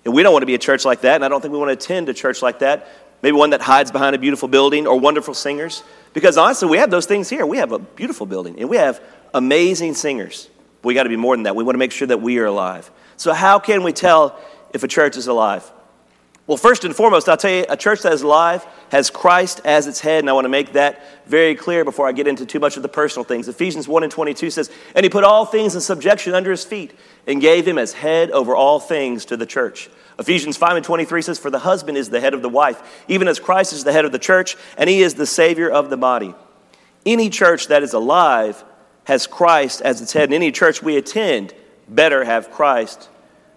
And 0.05 0.13
we 0.13 0.23
don't 0.23 0.33
want 0.33 0.43
to 0.43 0.47
be 0.47 0.55
a 0.55 0.59
church 0.59 0.85
like 0.85 1.01
that, 1.01 1.15
and 1.15 1.25
I 1.25 1.29
don't 1.29 1.41
think 1.41 1.53
we 1.53 1.57
want 1.57 1.69
to 1.69 1.73
attend 1.85 2.09
a 2.09 2.13
church 2.13 2.41
like 2.41 2.59
that. 2.59 2.87
Maybe 3.23 3.37
one 3.37 3.51
that 3.51 3.61
hides 3.61 3.89
behind 3.89 4.15
a 4.17 4.19
beautiful 4.19 4.49
building 4.49 4.85
or 4.85 4.99
wonderful 4.99 5.33
singers. 5.33 5.81
Because 6.11 6.37
honestly, 6.37 6.67
we 6.67 6.77
have 6.77 6.91
those 6.91 7.05
things 7.05 7.29
here. 7.29 7.45
We 7.45 7.57
have 7.57 7.71
a 7.71 7.79
beautiful 7.79 8.25
building 8.25 8.59
and 8.59 8.69
we 8.69 8.75
have 8.75 9.01
amazing 9.33 9.93
singers. 9.95 10.49
But 10.81 10.89
we 10.89 10.93
got 10.93 11.03
to 11.03 11.09
be 11.09 11.15
more 11.15 11.33
than 11.33 11.43
that. 11.43 11.55
We 11.55 11.63
want 11.63 11.75
to 11.75 11.79
make 11.79 11.93
sure 11.93 12.07
that 12.07 12.21
we 12.21 12.37
are 12.39 12.45
alive. 12.45 12.91
So, 13.15 13.31
how 13.31 13.59
can 13.59 13.83
we 13.83 13.93
tell 13.93 14.37
if 14.73 14.83
a 14.83 14.89
church 14.89 15.15
is 15.15 15.27
alive? 15.27 15.71
Well, 16.45 16.57
first 16.57 16.83
and 16.83 16.93
foremost, 16.93 17.29
I'll 17.29 17.37
tell 17.37 17.51
you, 17.51 17.65
a 17.69 17.77
church 17.77 18.01
that 18.01 18.11
is 18.11 18.21
alive 18.21 18.65
has 18.91 19.09
Christ 19.09 19.61
as 19.63 19.87
its 19.87 20.01
head, 20.01 20.19
and 20.19 20.29
I 20.29 20.33
want 20.33 20.43
to 20.43 20.49
make 20.49 20.73
that 20.73 21.01
very 21.25 21.55
clear 21.55 21.85
before 21.85 22.05
I 22.05 22.11
get 22.11 22.27
into 22.27 22.45
too 22.45 22.59
much 22.59 22.75
of 22.75 22.83
the 22.83 22.89
personal 22.89 23.23
things. 23.23 23.47
Ephesians 23.47 23.87
1 23.87 24.03
and 24.03 24.11
22 24.11 24.49
says, 24.49 24.69
And 24.93 25.05
he 25.05 25.09
put 25.09 25.23
all 25.23 25.45
things 25.45 25.73
in 25.73 25.79
subjection 25.79 26.33
under 26.33 26.51
his 26.51 26.65
feet, 26.65 26.93
and 27.25 27.39
gave 27.39 27.65
him 27.65 27.77
as 27.77 27.93
head 27.93 28.29
over 28.31 28.53
all 28.57 28.81
things 28.81 29.23
to 29.25 29.37
the 29.37 29.45
church. 29.45 29.89
Ephesians 30.19 30.57
5 30.57 30.75
and 30.75 30.85
23 30.85 31.21
says, 31.21 31.39
For 31.39 31.49
the 31.49 31.59
husband 31.59 31.97
is 31.97 32.09
the 32.09 32.19
head 32.19 32.33
of 32.33 32.41
the 32.41 32.49
wife, 32.49 33.05
even 33.07 33.29
as 33.29 33.39
Christ 33.39 33.71
is 33.71 33.85
the 33.85 33.93
head 33.93 34.03
of 34.03 34.11
the 34.11 34.19
church, 34.19 34.57
and 34.77 34.89
he 34.89 35.01
is 35.01 35.13
the 35.13 35.25
Savior 35.25 35.69
of 35.69 35.89
the 35.89 35.97
body. 35.97 36.35
Any 37.05 37.29
church 37.29 37.67
that 37.67 37.83
is 37.83 37.93
alive 37.93 38.61
has 39.05 39.27
Christ 39.27 39.81
as 39.81 40.01
its 40.01 40.11
head, 40.11 40.25
and 40.25 40.33
any 40.33 40.51
church 40.51 40.83
we 40.83 40.97
attend 40.97 41.53
better 41.87 42.25
have 42.25 42.51
Christ 42.51 43.09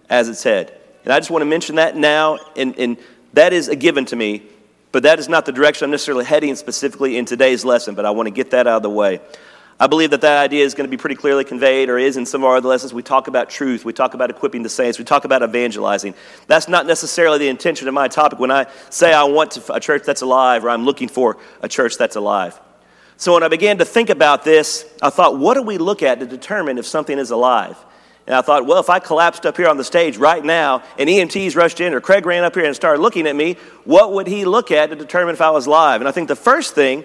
as 0.09 0.29
its 0.29 0.45
head. 0.45 0.76
And 1.07 1.13
I 1.13 1.21
just 1.21 1.31
want 1.31 1.43
to 1.43 1.47
mention 1.47 1.77
that 1.77 1.97
now, 1.97 2.39
and, 2.57 2.77
and 2.81 2.97
that 3.33 3.53
is 3.53 3.69
a 3.69 3.77
given 3.77 4.07
to 4.07 4.17
me, 4.17 4.43
but 4.91 5.05
that 5.05 5.21
is 5.21 5.29
not 5.29 5.47
the 5.47 5.53
direction 5.53 5.85
I'm 5.85 5.93
necessarily 5.93 6.25
heading 6.25 6.57
specifically 6.57 7.17
in 7.17 7.25
today's 7.27 7.65
lesson, 7.65 7.95
but 7.95 8.05
I 8.05 8.11
want 8.11 8.27
to 8.27 8.33
get 8.33 8.51
that 8.51 8.67
out 8.67 8.79
of 8.79 8.83
the 8.83 8.91
way. 8.91 9.21
I 9.79 9.87
believe 9.87 10.11
that 10.11 10.23
that 10.23 10.43
idea 10.43 10.65
is 10.65 10.75
going 10.75 10.89
to 10.89 10.91
be 10.91 10.97
pretty 10.97 11.15
clearly 11.15 11.45
conveyed, 11.45 11.91
or 11.91 11.97
is 11.97 12.17
in 12.17 12.27
some 12.27 12.43
of 12.43 12.49
our 12.49 12.57
other 12.57 12.69
lessons. 12.69 12.93
We 12.93 13.05
talk 13.05 13.29
about 13.29 13.49
truth, 13.51 13.85
we 13.85 13.93
talk 13.93 14.15
about 14.15 14.31
equipping 14.31 14.65
the 14.65 14.69
saints, 14.69 14.99
we 14.99 15.05
talk 15.05 15.25
about 15.25 15.45
evangelizing. 15.45 16.15
That's 16.49 16.67
not 16.67 16.87
necessarily 16.87 17.39
the 17.39 17.49
intention 17.49 17.87
of 17.87 17.95
my 17.95 18.09
topic 18.09 18.41
when 18.41 18.51
I 18.51 18.67
say 18.91 19.13
I 19.13 19.23
want 19.25 19.57
a 19.73 19.79
church 19.79 20.03
that's 20.05 20.23
alive, 20.23 20.65
or 20.65 20.71
I'm 20.71 20.85
looking 20.85 21.07
for 21.07 21.37
a 21.63 21.69
church 21.69 21.99
that's 21.99 22.17
alive. 22.17 22.61
So 23.17 23.33
when 23.33 23.45
I 23.45 23.49
began 23.49 23.79
to 23.79 23.85
think 23.85 24.11
about 24.11 24.43
this, 24.43 24.85
I 25.01 25.11
thought, 25.11 25.39
what 25.39 25.55
do 25.55 25.63
we 25.63 25.79
look 25.79 26.03
at 26.03 26.19
to 26.19 26.27
determine 26.27 26.79
if 26.79 26.87
something 26.87 27.17
is 27.17 27.31
alive? 27.31 27.77
And 28.27 28.35
I 28.35 28.43
thought, 28.43 28.67
well, 28.67 28.81
if 28.81 28.91
I 28.91 28.99
collapsed 28.99 29.47
up 29.47 29.57
here 29.57 29.69
on 29.69 29.77
the 29.77 29.85
stage 29.85 30.17
right 30.17 30.45
now 30.45 30.83
and 30.99 31.09
EMTs 31.09 31.55
rushed 31.55 31.81
in 31.81 31.95
or 31.95 32.01
Craig 32.01 32.27
ran 32.27 32.43
up 32.43 32.55
here 32.55 32.65
and 32.65 32.75
started 32.75 33.01
looking 33.01 33.27
at 33.27 33.37
me, 33.37 33.57
what 33.85 34.13
would 34.13 34.27
he 34.27 34.45
look 34.45 34.73
at 34.73 34.91
to 34.91 34.97
determine 34.97 35.35
if 35.35 35.41
I 35.41 35.51
was 35.51 35.69
live? 35.69 36.01
And 36.01 36.09
I 36.09 36.13
think 36.13 36.27
the 36.27 36.35
first 36.35 36.75
thing 36.75 37.05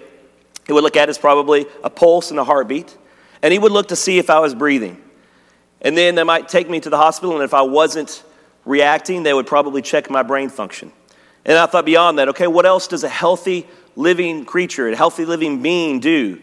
he 0.66 0.72
would 0.72 0.82
look 0.82 0.96
at 0.96 1.08
is 1.08 1.18
probably 1.18 1.66
a 1.84 1.90
pulse 1.90 2.30
and 2.30 2.40
a 2.40 2.44
heartbeat. 2.44 2.96
And 3.40 3.52
he 3.52 3.58
would 3.58 3.72
look 3.72 3.88
to 3.88 3.96
see 3.96 4.18
if 4.18 4.30
I 4.30 4.40
was 4.40 4.54
breathing. 4.54 5.00
And 5.80 5.96
then 5.96 6.14
they 6.14 6.22
might 6.22 6.48
take 6.48 6.70
me 6.70 6.78
to 6.80 6.90
the 6.90 6.96
hospital, 6.96 7.34
and 7.34 7.44
if 7.44 7.54
I 7.54 7.62
wasn't 7.62 8.22
reacting, 8.64 9.24
they 9.24 9.34
would 9.34 9.48
probably 9.48 9.82
check 9.82 10.08
my 10.10 10.22
brain 10.22 10.48
function. 10.48 10.92
And 11.44 11.58
I 11.58 11.66
thought 11.66 11.84
beyond 11.84 12.18
that, 12.18 12.28
okay, 12.28 12.46
what 12.46 12.66
else 12.66 12.86
does 12.86 13.02
a 13.02 13.08
healthy 13.08 13.66
living 13.96 14.44
creature, 14.44 14.88
a 14.88 14.96
healthy 14.96 15.24
living 15.24 15.60
being 15.60 15.98
do 16.00 16.40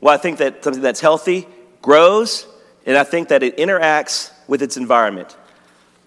Well, 0.00 0.14
I 0.14 0.16
think 0.16 0.38
that 0.38 0.64
something 0.64 0.82
that's 0.82 1.00
healthy 1.00 1.46
grows, 1.82 2.46
and 2.86 2.96
I 2.96 3.04
think 3.04 3.28
that 3.28 3.42
it 3.42 3.56
interacts 3.56 4.32
with 4.46 4.62
its 4.62 4.76
environment. 4.76 5.36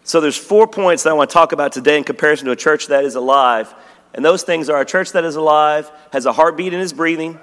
So 0.03 0.19
there's 0.19 0.37
four 0.37 0.67
points 0.67 1.03
that 1.03 1.11
I 1.11 1.13
want 1.13 1.29
to 1.29 1.33
talk 1.33 1.51
about 1.51 1.71
today 1.71 1.97
in 1.97 2.03
comparison 2.03 2.45
to 2.47 2.51
a 2.51 2.55
church 2.55 2.87
that 2.87 3.05
is 3.05 3.15
alive. 3.15 3.73
And 4.13 4.25
those 4.25 4.43
things 4.43 4.69
are 4.69 4.81
a 4.81 4.85
church 4.85 5.11
that 5.11 5.23
is 5.23 5.35
alive, 5.35 5.91
has 6.11 6.25
a 6.25 6.33
heartbeat 6.33 6.73
and 6.73 6.81
is 6.81 6.91
breathing, 6.91 7.39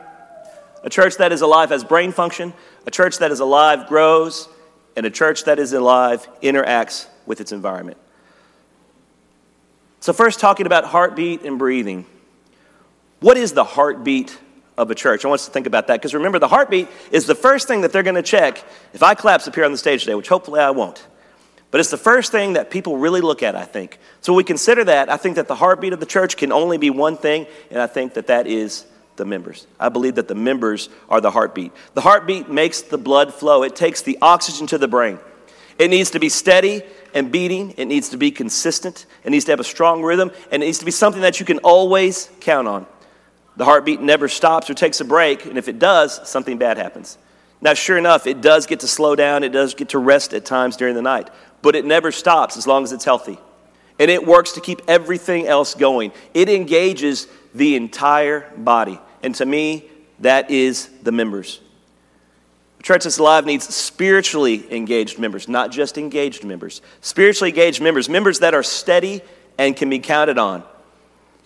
a 0.83 0.91
church 0.91 1.17
that 1.17 1.33
is 1.33 1.41
alive 1.41 1.71
has 1.71 1.85
brain 1.85 2.13
function, 2.13 2.53
a 2.87 2.91
church 2.91 3.19
that 3.19 3.31
is 3.31 3.41
alive 3.41 3.89
grows, 3.89 4.49
and 4.97 5.07
a 5.07 5.11
church 5.11 5.45
that 5.45 5.59
is 5.59 5.73
alive 5.73 6.29
interacts 6.43 7.07
with 7.27 7.41
its 7.41 7.53
environment. 7.53 7.99
So, 10.01 10.13
first, 10.13 10.41
talking 10.41 10.67
about 10.67 10.85
heartbeat 10.85 11.43
and 11.43 11.59
breathing. 11.59 12.07
What 13.21 13.37
is 13.37 13.53
the 13.53 13.65
heartbeat 13.65 14.39
of 14.79 14.91
a 14.91 14.95
church? 14.95 15.25
I 15.25 15.29
want 15.29 15.41
us 15.41 15.47
to 15.47 15.53
think 15.53 15.67
about 15.67 15.89
that 15.89 15.95
because 15.95 16.15
remember, 16.15 16.39
the 16.39 16.49
heartbeat 16.49 16.89
is 17.11 17.27
the 17.27 17.35
first 17.35 17.69
thing 17.69 17.83
that 17.83 17.93
they're 17.93 18.03
going 18.03 18.15
to 18.15 18.23
check 18.23 18.65
if 18.95 19.03
I 19.03 19.15
collapse 19.15 19.47
up 19.47 19.55
here 19.55 19.65
on 19.65 19.73
the 19.73 19.79
stage 19.79 20.01
today, 20.05 20.15
which 20.15 20.29
hopefully 20.29 20.61
I 20.61 20.71
won't. 20.71 21.07
But 21.71 21.81
it's 21.81 21.91
the 21.91 21.99
first 21.99 22.33
thing 22.33 22.55
that 22.55 22.71
people 22.71 22.97
really 22.97 23.21
look 23.21 23.43
at, 23.43 23.55
I 23.55 23.65
think. 23.65 23.99
So 24.23 24.33
we 24.33 24.43
consider 24.43 24.85
that. 24.85 25.11
I 25.11 25.19
think 25.19 25.37
that 25.37 25.49
the 25.49 25.55
heartbeat 25.55 25.93
of 25.93 26.01
the 26.01 26.07
church 26.07 26.39
can 26.39 26.51
only 26.51 26.79
be 26.79 26.89
one 26.89 27.17
thing, 27.17 27.47
and 27.71 27.83
I 27.83 27.87
think 27.87 28.15
that 28.15 28.29
that 28.29 28.47
is 28.47 28.87
the 29.17 29.27
members. 29.27 29.67
I 29.79 29.91
believe 29.91 30.15
that 30.15 30.29
the 30.29 30.35
members 30.35 30.89
are 31.11 31.21
the 31.21 31.31
heartbeat. 31.31 31.73
The 31.93 32.01
heartbeat 32.01 32.49
makes 32.49 32.81
the 32.81 32.97
blood 32.97 33.35
flow, 33.35 33.65
it 33.65 33.77
takes 33.77 34.01
the 34.01 34.17
oxygen 34.23 34.67
to 34.69 34.79
the 34.79 34.89
brain. 34.89 35.19
It 35.79 35.91
needs 35.91 36.11
to 36.13 36.21
be 36.21 36.29
steady 36.29 36.83
and 37.15 37.31
beating, 37.31 37.75
it 37.77 37.85
needs 37.85 38.09
to 38.11 38.17
be 38.17 38.31
consistent, 38.31 39.07
it 39.25 39.31
needs 39.31 39.45
to 39.47 39.53
have 39.53 39.61
a 39.61 39.65
strong 39.65 40.03
rhythm, 40.03 40.31
and 40.51 40.63
it 40.63 40.67
needs 40.67 40.79
to 40.79 40.85
be 40.85 40.91
something 40.91 41.23
that 41.23 41.39
you 41.39 41.47
can 41.47 41.59
always 41.59 42.31
count 42.41 42.67
on. 42.67 42.87
The 43.59 43.65
heartbeat 43.65 44.01
never 44.01 44.29
stops 44.29 44.71
or 44.71 44.75
takes 44.75 45.01
a 45.01 45.05
break, 45.05 45.45
and 45.45 45.59
if 45.59 45.67
it 45.67 45.81
does, 45.81 46.29
something 46.29 46.59
bad 46.59 46.77
happens. 46.77 47.19
Now, 47.61 47.75
sure 47.75 47.99
enough, 47.99 48.29
it 48.29 48.41
does 48.41 48.67
get 48.67 48.81
to 48.81 48.87
slow 48.87 49.17
down, 49.17 49.43
it 49.43 49.49
does 49.49 49.75
get 49.75 49.89
to 49.89 49.99
rest 49.99 50.33
at 50.33 50.45
times 50.45 50.77
during 50.77 50.95
the 50.95 51.03
night, 51.03 51.29
but 51.61 51.75
it 51.75 51.85
never 51.85 52.13
stops 52.13 52.57
as 52.57 52.69
long 52.69 52.85
as 52.85 52.93
it's 52.93 53.05
healthy. 53.05 53.37
And 53.99 54.13
it 54.13 54.25
works 54.25 54.53
to 54.53 54.61
keep 54.61 54.81
everything 54.87 55.49
else 55.49 55.75
going. 55.75 56.13
It 56.35 56.49
engages 56.49 57.27
the 57.53 57.75
entire 57.75 58.49
body. 58.57 59.01
And 59.25 59.35
to 59.35 59.45
me, 59.45 59.91
that 60.21 60.53
is 60.53 60.89
the 61.03 61.11
members. 61.11 61.61
Church 62.85 63.03
that's 63.03 63.19
alive 63.19 63.45
needs 63.45 63.75
spiritually 63.75 64.73
engaged 64.73 65.19
members, 65.19 65.49
not 65.49 65.73
just 65.73 65.99
engaged 65.99 66.45
members. 66.45 66.81
Spiritually 67.01 67.51
engaged 67.51 67.83
members, 67.83 68.09
members 68.09 68.39
that 68.39 68.55
are 68.55 68.63
steady 68.63 69.21
and 69.59 69.77
can 69.77 69.91
be 69.91 69.99
counted 69.99 70.39
on. 70.39 70.63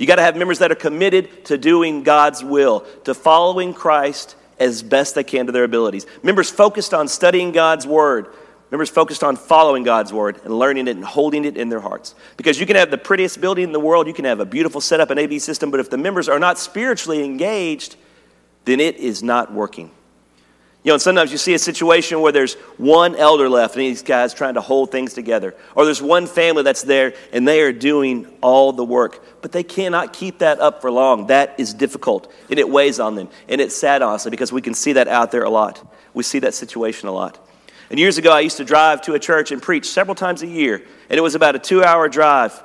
You 0.02 0.08
got 0.08 0.16
to 0.16 0.22
have 0.22 0.36
members 0.36 0.58
that 0.58 0.72
are 0.72 0.74
committed 0.74 1.44
to 1.44 1.56
doing 1.56 2.02
God's 2.02 2.42
will, 2.42 2.80
to 3.04 3.14
following 3.14 3.72
Christ 3.72 4.34
as 4.58 4.82
best 4.82 5.14
they 5.14 5.22
can 5.22 5.46
to 5.46 5.52
their 5.52 5.62
abilities. 5.62 6.08
Members 6.24 6.50
focused 6.50 6.92
on 6.92 7.06
studying 7.06 7.52
God's 7.52 7.86
word. 7.86 8.26
Members 8.72 8.90
focused 8.90 9.22
on 9.22 9.36
following 9.36 9.84
God's 9.84 10.12
word 10.12 10.40
and 10.42 10.58
learning 10.58 10.88
it 10.88 10.96
and 10.96 11.04
holding 11.04 11.44
it 11.44 11.56
in 11.56 11.68
their 11.68 11.78
hearts. 11.78 12.16
Because 12.36 12.58
you 12.58 12.66
can 12.66 12.74
have 12.74 12.90
the 12.90 12.98
prettiest 12.98 13.40
building 13.40 13.62
in 13.62 13.70
the 13.70 13.78
world, 13.78 14.08
you 14.08 14.12
can 14.12 14.24
have 14.24 14.40
a 14.40 14.44
beautiful 14.44 14.80
setup, 14.80 15.10
an 15.10 15.20
AV 15.20 15.40
system, 15.40 15.70
but 15.70 15.78
if 15.78 15.88
the 15.88 15.98
members 15.98 16.28
are 16.28 16.40
not 16.40 16.58
spiritually 16.58 17.24
engaged, 17.24 17.94
then 18.64 18.80
it 18.80 18.96
is 18.96 19.22
not 19.22 19.52
working. 19.52 19.92
You 20.84 20.88
know, 20.88 20.94
and 20.94 21.02
sometimes 21.02 21.30
you 21.30 21.38
see 21.38 21.54
a 21.54 21.60
situation 21.60 22.20
where 22.20 22.32
there's 22.32 22.54
one 22.76 23.14
elder 23.14 23.48
left 23.48 23.76
and 23.76 23.82
these 23.82 24.02
guys 24.02 24.34
trying 24.34 24.54
to 24.54 24.60
hold 24.60 24.90
things 24.90 25.14
together. 25.14 25.54
Or 25.76 25.84
there's 25.84 26.02
one 26.02 26.26
family 26.26 26.64
that's 26.64 26.82
there 26.82 27.14
and 27.32 27.46
they 27.46 27.60
are 27.60 27.72
doing 27.72 28.26
all 28.40 28.72
the 28.72 28.84
work. 28.84 29.24
But 29.42 29.52
they 29.52 29.62
cannot 29.62 30.12
keep 30.12 30.38
that 30.38 30.58
up 30.58 30.80
for 30.80 30.90
long. 30.90 31.28
That 31.28 31.54
is 31.58 31.72
difficult 31.72 32.32
and 32.50 32.58
it 32.58 32.68
weighs 32.68 32.98
on 32.98 33.14
them. 33.14 33.28
And 33.48 33.60
it's 33.60 33.76
sad, 33.76 34.02
honestly, 34.02 34.32
because 34.32 34.50
we 34.50 34.60
can 34.60 34.74
see 34.74 34.94
that 34.94 35.06
out 35.06 35.30
there 35.30 35.44
a 35.44 35.50
lot. 35.50 35.94
We 36.14 36.24
see 36.24 36.40
that 36.40 36.52
situation 36.52 37.08
a 37.08 37.12
lot. 37.12 37.38
And 37.88 38.00
years 38.00 38.18
ago, 38.18 38.32
I 38.32 38.40
used 38.40 38.56
to 38.56 38.64
drive 38.64 39.02
to 39.02 39.14
a 39.14 39.20
church 39.20 39.52
and 39.52 39.62
preach 39.62 39.88
several 39.88 40.16
times 40.16 40.42
a 40.42 40.48
year. 40.48 40.82
And 41.08 41.16
it 41.16 41.20
was 41.20 41.36
about 41.36 41.54
a 41.54 41.60
two 41.60 41.84
hour 41.84 42.08
drive. 42.08 42.60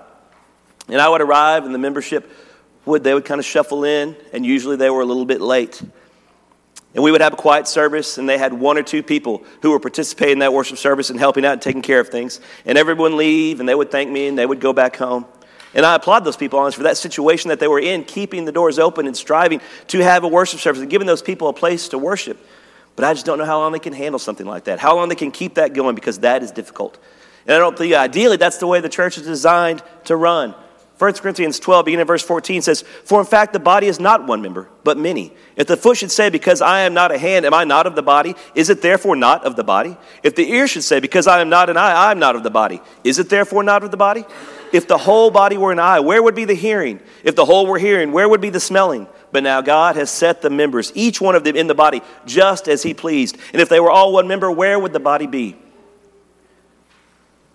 And 0.87 0.99
I 0.99 1.07
would 1.07 1.21
arrive 1.21 1.65
and 1.65 1.75
the 1.75 1.79
membership 1.79 2.31
would, 2.85 3.03
they 3.03 3.13
would 3.13 3.25
kind 3.25 3.37
of 3.37 3.45
shuffle 3.45 3.83
in. 3.83 4.15
And 4.33 4.43
usually 4.43 4.75
they 4.75 4.89
were 4.89 5.01
a 5.01 5.05
little 5.05 5.25
bit 5.25 5.39
late. 5.39 5.79
And 6.97 7.03
we 7.03 7.11
would 7.11 7.21
have 7.21 7.33
a 7.33 7.37
quiet 7.37 7.67
service, 7.67 8.17
and 8.17 8.27
they 8.27 8.39
had 8.39 8.51
one 8.51 8.75
or 8.75 8.81
two 8.81 9.03
people 9.03 9.43
who 9.61 9.69
were 9.69 9.79
participating 9.79 10.33
in 10.33 10.39
that 10.39 10.51
worship 10.51 10.79
service 10.79 11.11
and 11.11 11.19
helping 11.19 11.45
out 11.45 11.53
and 11.53 11.61
taking 11.61 11.83
care 11.83 11.99
of 11.99 12.09
things. 12.09 12.41
And 12.65 12.75
everyone 12.75 13.17
leave, 13.17 13.59
and 13.59 13.69
they 13.69 13.75
would 13.75 13.91
thank 13.91 14.09
me, 14.09 14.25
and 14.25 14.35
they 14.35 14.47
would 14.47 14.59
go 14.59 14.73
back 14.73 14.95
home. 14.95 15.27
And 15.75 15.85
I 15.85 15.93
applaud 15.93 16.21
those 16.21 16.37
people, 16.37 16.57
honestly, 16.57 16.77
for 16.77 16.85
that 16.85 16.97
situation 16.97 17.49
that 17.49 17.59
they 17.59 17.67
were 17.67 17.79
in, 17.79 18.03
keeping 18.03 18.45
the 18.45 18.51
doors 18.51 18.79
open 18.79 19.05
and 19.05 19.15
striving 19.15 19.61
to 19.89 19.99
have 19.99 20.23
a 20.23 20.27
worship 20.27 20.59
service 20.59 20.81
and 20.81 20.89
giving 20.89 21.05
those 21.05 21.21
people 21.21 21.49
a 21.49 21.53
place 21.53 21.89
to 21.89 21.99
worship. 21.99 22.43
But 22.95 23.05
I 23.05 23.13
just 23.13 23.27
don't 23.27 23.37
know 23.37 23.45
how 23.45 23.59
long 23.59 23.73
they 23.73 23.77
can 23.77 23.93
handle 23.93 24.17
something 24.17 24.47
like 24.47 24.63
that, 24.63 24.79
how 24.79 24.95
long 24.95 25.07
they 25.07 25.13
can 25.13 25.29
keep 25.29 25.53
that 25.53 25.75
going, 25.75 25.93
because 25.93 26.21
that 26.21 26.41
is 26.41 26.49
difficult. 26.49 26.97
And 27.45 27.55
I 27.55 27.59
don't 27.59 27.77
think, 27.77 27.93
ideally, 27.93 28.37
that's 28.37 28.57
the 28.57 28.65
way 28.65 28.81
the 28.81 28.89
church 28.89 29.19
is 29.19 29.23
designed 29.27 29.83
to 30.05 30.15
run. 30.15 30.55
1 30.97 31.13
Corinthians 31.13 31.59
12, 31.59 31.85
beginning 31.85 32.01
at 32.01 32.07
verse 32.07 32.23
14, 32.23 32.63
says, 32.63 32.81
For 32.81 33.19
in 33.19 33.25
fact, 33.27 33.53
the 33.53 33.59
body 33.59 33.85
is 33.85 33.99
not 33.99 34.25
one 34.25 34.41
member, 34.41 34.67
but 34.83 34.97
many. 34.97 35.31
If 35.55 35.67
the 35.67 35.77
foot 35.77 35.97
should 35.97 36.11
say, 36.11 36.31
Because 36.31 36.59
I 36.59 36.81
am 36.81 36.95
not 36.95 37.11
a 37.11 37.19
hand, 37.19 37.45
am 37.45 37.53
I 37.53 37.65
not 37.65 37.85
of 37.85 37.95
the 37.95 38.01
body? 38.01 38.33
Is 38.55 38.71
it 38.71 38.81
therefore 38.81 39.15
not 39.15 39.45
of 39.45 39.55
the 39.55 39.63
body? 39.63 39.95
If 40.23 40.35
the 40.35 40.49
ear 40.51 40.67
should 40.67 40.83
say, 40.83 40.99
Because 40.99 41.27
I 41.27 41.39
am 41.41 41.49
not 41.49 41.69
an 41.69 41.77
eye, 41.77 41.91
I 41.91 42.11
am 42.11 42.17
not 42.17 42.35
of 42.35 42.41
the 42.41 42.49
body. 42.49 42.81
Is 43.03 43.19
it 43.19 43.29
therefore 43.29 43.61
not 43.61 43.83
of 43.83 43.91
the 43.91 43.97
body? 43.97 44.25
If 44.73 44.87
the 44.87 44.97
whole 44.97 45.29
body 45.29 45.55
were 45.55 45.71
an 45.71 45.79
eye, 45.79 45.99
where 45.99 46.21
would 46.21 46.35
be 46.35 46.45
the 46.45 46.55
hearing? 46.55 46.99
If 47.23 47.35
the 47.35 47.45
whole 47.45 47.67
were 47.67 47.77
hearing, 47.77 48.11
where 48.11 48.27
would 48.27 48.41
be 48.41 48.49
the 48.49 48.59
smelling? 48.59 49.07
But 49.31 49.43
now 49.43 49.61
God 49.61 49.97
has 49.97 50.09
set 50.09 50.41
the 50.41 50.49
members, 50.49 50.91
each 50.95 51.21
one 51.21 51.35
of 51.35 51.43
them 51.43 51.55
in 51.55 51.67
the 51.67 51.75
body, 51.75 52.01
just 52.25 52.67
as 52.67 52.81
He 52.81 52.95
pleased. 52.95 53.37
And 53.53 53.61
if 53.61 53.69
they 53.69 53.79
were 53.79 53.91
all 53.91 54.13
one 54.13 54.27
member, 54.27 54.49
where 54.51 54.79
would 54.79 54.93
the 54.93 54.99
body 54.99 55.27
be? 55.27 55.57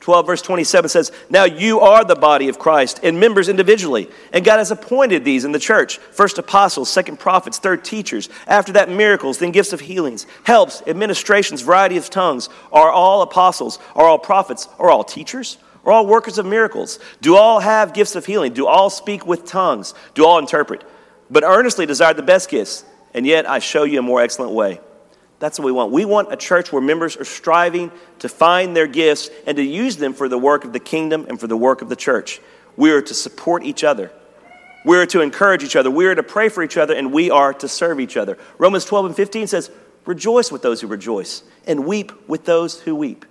12, 0.03 0.27
verse 0.27 0.43
27 0.43 0.89
says, 0.89 1.13
Now 1.31 1.45
you 1.45 1.79
are 1.79 2.05
the 2.05 2.17
body 2.17 2.49
of 2.49 2.59
Christ 2.59 2.99
and 3.05 3.21
members 3.21 3.49
individually. 3.49 4.11
And 4.33 4.45
God 4.45 4.59
has 4.59 4.73
appointed 4.73 5.25
these 5.25 5.45
in 5.45 5.53
the 5.53 5.61
church 5.61 5.99
first 5.99 6.39
apostles, 6.39 6.91
second 6.91 7.21
prophets, 7.21 7.59
third 7.59 7.85
teachers. 7.85 8.29
After 8.49 8.73
that, 8.73 8.91
miracles, 8.91 9.39
then 9.39 9.53
gifts 9.53 9.73
of 9.73 9.79
healings, 9.79 10.27
helps, 10.43 10.83
administrations, 10.89 11.63
variety 11.63 11.97
of 11.97 12.11
tongues. 12.11 12.49
Are 12.73 12.91
all 12.91 13.23
apostles? 13.23 13.79
Are 13.95 14.09
all 14.09 14.19
prophets? 14.19 14.69
Are 14.81 14.91
all 14.91 15.05
teachers? 15.05 15.57
Are 15.85 15.93
all 15.93 16.07
workers 16.07 16.37
of 16.37 16.47
miracles? 16.47 16.99
Do 17.21 17.37
all 17.37 17.61
have 17.61 17.95
gifts 17.95 18.17
of 18.17 18.27
healing? 18.27 18.53
Do 18.53 18.67
all 18.67 18.91
speak 18.91 19.25
with 19.25 19.45
tongues? 19.45 19.95
Do 20.15 20.27
all 20.27 20.39
interpret? 20.39 20.83
But 21.31 21.45
earnestly 21.45 21.87
desire 21.87 22.13
the 22.13 22.23
best 22.23 22.51
gifts, 22.51 22.85
and 23.15 23.25
yet 23.25 23.49
I 23.49 23.61
show 23.61 23.85
you 23.85 24.01
a 24.01 24.03
more 24.03 24.21
excellent 24.21 24.53
way. 24.53 24.81
That's 25.43 25.59
what 25.59 25.67
we 25.67 25.73
want. 25.73 25.91
We 25.91 26.05
want 26.05 26.33
a 26.33 26.37
church 26.37 26.73
where 26.73 26.81
members 26.81 27.17
are 27.17 27.25
striving 27.25 27.91
to 28.21 28.29
find 28.29 28.77
their 28.77 28.87
gifts 28.87 29.29
and 29.45 29.57
to 29.57 29.63
use 29.65 29.97
them 29.97 30.15
for 30.15 30.29
the 30.29 30.39
work 30.39 30.65
of 30.65 30.73
the 30.73 30.79
kingdom 30.79 31.27
and 31.29 31.41
for 31.41 31.49
the 31.49 31.57
work 31.57 31.83
of 31.83 31.89
the 31.89 31.97
church. 31.97 32.41
We 32.77 32.93
are 32.93 33.03
to 33.03 33.13
support 33.13 33.65
each 33.65 33.83
other. 33.83 34.13
We 34.85 34.97
are 34.99 35.07
to 35.07 35.21
encourage 35.21 35.65
each 35.65 35.75
other. 35.75 35.91
We 35.91 36.07
are 36.07 36.15
to 36.15 36.23
pray 36.23 36.49
for 36.49 36.63
each 36.63 36.77
other, 36.77 36.95
and 36.95 37.13
we 37.13 37.29
are 37.29 37.53
to 37.55 37.67
serve 37.67 37.99
each 37.99 38.17
other. 38.17 38.39
Romans 38.57 38.85
12 38.85 39.07
and 39.07 39.17
15 39.17 39.49
says, 39.49 39.73
Rejoice 40.07 40.53
with 40.53 40.63
those 40.63 40.81
who 40.81 40.87
rejoice, 40.87 41.43
and 41.67 41.87
weep 41.87 42.13
with 42.29 42.45
those 42.45 42.81
who 42.83 42.95
weep. 42.95 43.25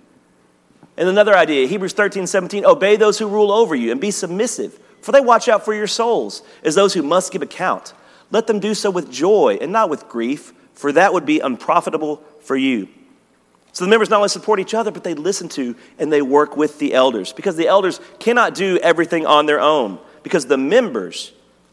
And 0.98 1.08
another 1.08 1.34
idea, 1.34 1.66
Hebrews 1.66 1.94
13, 1.94 2.26
17, 2.26 2.66
obey 2.66 2.96
those 2.96 3.18
who 3.18 3.26
rule 3.26 3.50
over 3.50 3.74
you 3.74 3.90
and 3.90 3.98
be 3.98 4.10
submissive, 4.10 4.78
for 5.00 5.12
they 5.12 5.20
watch 5.22 5.48
out 5.48 5.64
for 5.64 5.72
your 5.72 5.86
souls 5.86 6.42
as 6.62 6.74
those 6.74 6.92
who 6.92 7.02
must 7.02 7.32
give 7.32 7.40
account. 7.40 7.94
Let 8.30 8.48
them 8.48 8.60
do 8.60 8.74
so 8.74 8.90
with 8.90 9.10
joy 9.10 9.56
and 9.62 9.72
not 9.72 9.88
with 9.88 10.10
grief 10.10 10.52
for 10.74 10.92
that 10.92 11.12
would 11.12 11.26
be 11.26 11.40
unprofitable 11.40 12.22
for 12.40 12.56
you. 12.56 12.88
So 13.72 13.84
the 13.84 13.90
members 13.90 14.10
not 14.10 14.16
only 14.16 14.28
support 14.28 14.60
each 14.60 14.74
other, 14.74 14.90
but 14.90 15.02
they 15.02 15.14
listen 15.14 15.48
to 15.50 15.74
and 15.98 16.12
they 16.12 16.20
work 16.20 16.56
with 16.56 16.78
the 16.78 16.92
elders 16.92 17.32
because 17.32 17.56
the 17.56 17.68
elders 17.68 18.00
cannot 18.18 18.54
do 18.54 18.78
everything 18.78 19.26
on 19.26 19.46
their 19.46 19.60
own 19.60 19.98
because 20.22 20.46
the 20.46 20.58
members 20.58 21.32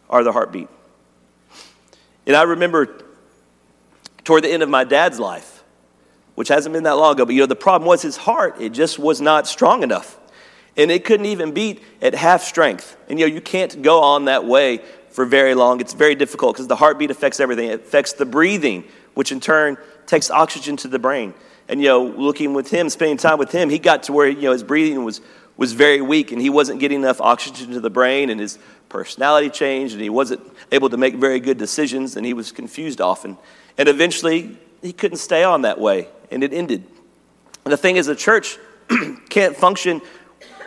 are 0.09 0.23
the 0.23 0.31
heartbeat. 0.31 0.69
And 2.25 2.35
I 2.35 2.43
remember 2.43 3.03
toward 4.23 4.43
the 4.43 4.49
end 4.49 4.63
of 4.63 4.69
my 4.69 4.85
dad's 4.85 5.19
life, 5.19 5.63
which 6.35 6.47
hasn't 6.47 6.71
been 6.71 6.83
that 6.83 6.95
long 6.95 7.13
ago, 7.13 7.25
but 7.25 7.35
you 7.35 7.41
know, 7.41 7.47
the 7.47 7.55
problem 7.55 7.87
was 7.87 8.01
his 8.01 8.15
heart, 8.15 8.61
it 8.61 8.69
just 8.69 8.97
was 8.97 9.19
not 9.19 9.47
strong 9.47 9.83
enough. 9.83 10.17
And 10.77 10.91
it 10.91 11.03
couldn't 11.03 11.25
even 11.25 11.51
beat 11.51 11.83
at 12.01 12.13
half 12.13 12.43
strength. 12.43 12.95
And 13.09 13.19
you 13.19 13.27
know, 13.27 13.33
you 13.33 13.41
can't 13.41 13.81
go 13.81 14.01
on 14.01 14.25
that 14.25 14.45
way 14.45 14.79
for 15.11 15.25
very 15.25 15.55
long. 15.55 15.81
It's 15.81 15.93
very 15.93 16.15
difficult 16.15 16.55
because 16.55 16.67
the 16.67 16.75
heartbeat 16.75 17.11
affects 17.11 17.39
everything. 17.39 17.69
It 17.69 17.81
affects 17.81 18.13
the 18.13 18.25
breathing, 18.25 18.83
which 19.13 19.31
in 19.31 19.39
turn 19.39 19.77
takes 20.05 20.29
oxygen 20.31 20.77
to 20.77 20.87
the 20.87 20.99
brain. 20.99 21.33
And, 21.67 21.81
you 21.81 21.87
know, 21.87 22.03
looking 22.03 22.53
with 22.53 22.69
him, 22.71 22.89
spending 22.89 23.17
time 23.17 23.37
with 23.37 23.51
him, 23.51 23.69
he 23.69 23.77
got 23.77 24.03
to 24.03 24.13
where, 24.13 24.27
you 24.27 24.43
know, 24.43 24.51
his 24.51 24.63
breathing 24.63 25.03
was, 25.03 25.21
was 25.55 25.73
very 25.73 26.01
weak 26.01 26.31
and 26.31 26.41
he 26.41 26.49
wasn't 26.49 26.79
getting 26.79 27.01
enough 27.01 27.21
oxygen 27.21 27.71
to 27.71 27.79
the 27.79 27.91
brain 27.91 28.29
and 28.29 28.39
his 28.39 28.57
personality 28.89 29.49
changed 29.49 29.93
and 29.93 30.01
he 30.01 30.09
wasn't 30.09 30.41
able 30.71 30.89
to 30.89 30.97
make 30.97 31.15
very 31.15 31.39
good 31.39 31.57
decisions 31.57 32.15
and 32.15 32.25
he 32.25 32.33
was 32.33 32.51
confused 32.51 33.01
often. 33.01 33.37
And 33.77 33.87
eventually, 33.87 34.57
he 34.81 34.93
couldn't 34.93 35.17
stay 35.17 35.43
on 35.43 35.61
that 35.61 35.79
way 35.79 36.07
and 36.31 36.43
it 36.43 36.53
ended. 36.53 36.83
And 37.65 37.71
the 37.71 37.77
thing 37.77 37.97
is, 37.97 38.07
the 38.07 38.15
church 38.15 38.57
can't 39.29 39.55
function 39.55 40.01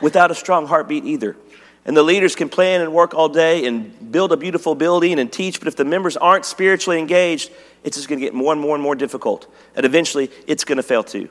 without 0.01 0.31
a 0.31 0.35
strong 0.35 0.67
heartbeat 0.67 1.05
either. 1.05 1.37
And 1.85 1.97
the 1.97 2.03
leaders 2.03 2.37
can 2.37 2.49
plan 2.49 2.81
and 2.81 2.93
work 2.93 3.13
all 3.13 3.29
day 3.29 3.67
and 3.67 4.13
build 4.13 4.33
a 4.33 4.37
beautiful 4.37 4.75
building 4.75 5.19
and 5.19 5.33
teach, 5.33 5.59
but 5.59 5.67
if 5.67 5.75
the 5.75 5.85
members 5.85 6.17
aren't 6.17 6.45
spiritually 6.45 6.99
engaged, 6.99 7.51
it's 7.83 7.97
just 7.97 8.09
going 8.09 8.21
to 8.21 8.25
get 8.25 8.35
more 8.35 8.53
and 8.53 8.61
more 8.61 8.77
and 8.77 8.83
more 8.83 8.95
difficult. 8.95 9.53
And 9.75 9.85
eventually, 9.85 10.31
it's 10.47 10.65
going 10.65 10.77
to 10.77 10.83
fail 10.83 11.03
too. 11.03 11.29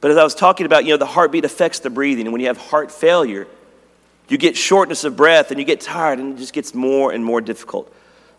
But 0.00 0.10
as 0.10 0.16
I 0.16 0.24
was 0.24 0.34
talking 0.34 0.66
about, 0.66 0.84
you 0.84 0.90
know, 0.90 0.96
the 0.96 1.06
heartbeat 1.06 1.44
affects 1.44 1.80
the 1.80 1.90
breathing. 1.90 2.26
And 2.26 2.32
when 2.32 2.40
you 2.40 2.46
have 2.46 2.58
heart 2.58 2.90
failure, 2.90 3.46
you 4.28 4.38
get 4.38 4.56
shortness 4.56 5.04
of 5.04 5.16
breath 5.16 5.50
and 5.50 5.60
you 5.60 5.66
get 5.66 5.80
tired 5.80 6.18
and 6.18 6.34
it 6.34 6.38
just 6.38 6.52
gets 6.52 6.74
more 6.74 7.12
and 7.12 7.24
more 7.24 7.40
difficult. 7.40 7.92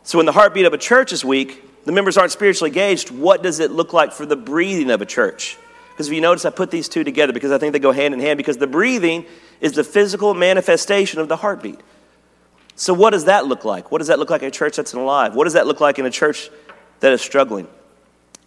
So 0.03 0.17
when 0.17 0.25
the 0.25 0.31
heartbeat 0.31 0.65
of 0.65 0.73
a 0.73 0.77
church 0.77 1.11
is 1.11 1.23
weak, 1.23 1.63
the 1.85 1.91
members 1.91 2.17
aren't 2.17 2.31
spiritually 2.31 2.69
engaged, 2.69 3.11
what 3.11 3.43
does 3.43 3.59
it 3.59 3.71
look 3.71 3.93
like 3.93 4.11
for 4.11 4.25
the 4.25 4.35
breathing 4.35 4.89
of 4.91 5.01
a 5.01 5.05
church? 5.05 5.57
Because 5.97 6.09
if 6.09 6.13
you 6.13 6.21
notice, 6.21 6.45
I 6.45 6.51
put 6.51 6.69
these 6.69 6.87
two 6.87 7.03
together 7.03 7.33
because 7.33 7.51
I 7.51 7.57
think 7.57 7.73
they 7.73 7.79
go 7.79 7.91
hand 7.91 8.13
in 8.13 8.19
hand 8.19 8.37
because 8.37 8.57
the 8.57 8.67
breathing 8.67 9.25
is 9.59 9.71
the 9.71 9.83
physical 9.83 10.35
manifestation 10.35 11.19
of 11.19 11.27
the 11.27 11.37
heartbeat. 11.37 11.79
So, 12.75 12.93
what 12.93 13.09
does 13.09 13.25
that 13.25 13.47
look 13.47 13.65
like? 13.65 13.91
What 13.91 13.97
does 13.97 14.09
that 14.09 14.19
look 14.19 14.29
like 14.29 14.43
in 14.43 14.47
a 14.47 14.51
church 14.51 14.75
that's 14.75 14.93
alive? 14.93 15.33
What 15.33 15.45
does 15.45 15.53
that 15.53 15.65
look 15.65 15.81
like 15.81 15.97
in 15.97 16.05
a 16.05 16.11
church 16.11 16.51
that 16.99 17.13
is 17.13 17.21
struggling? 17.21 17.67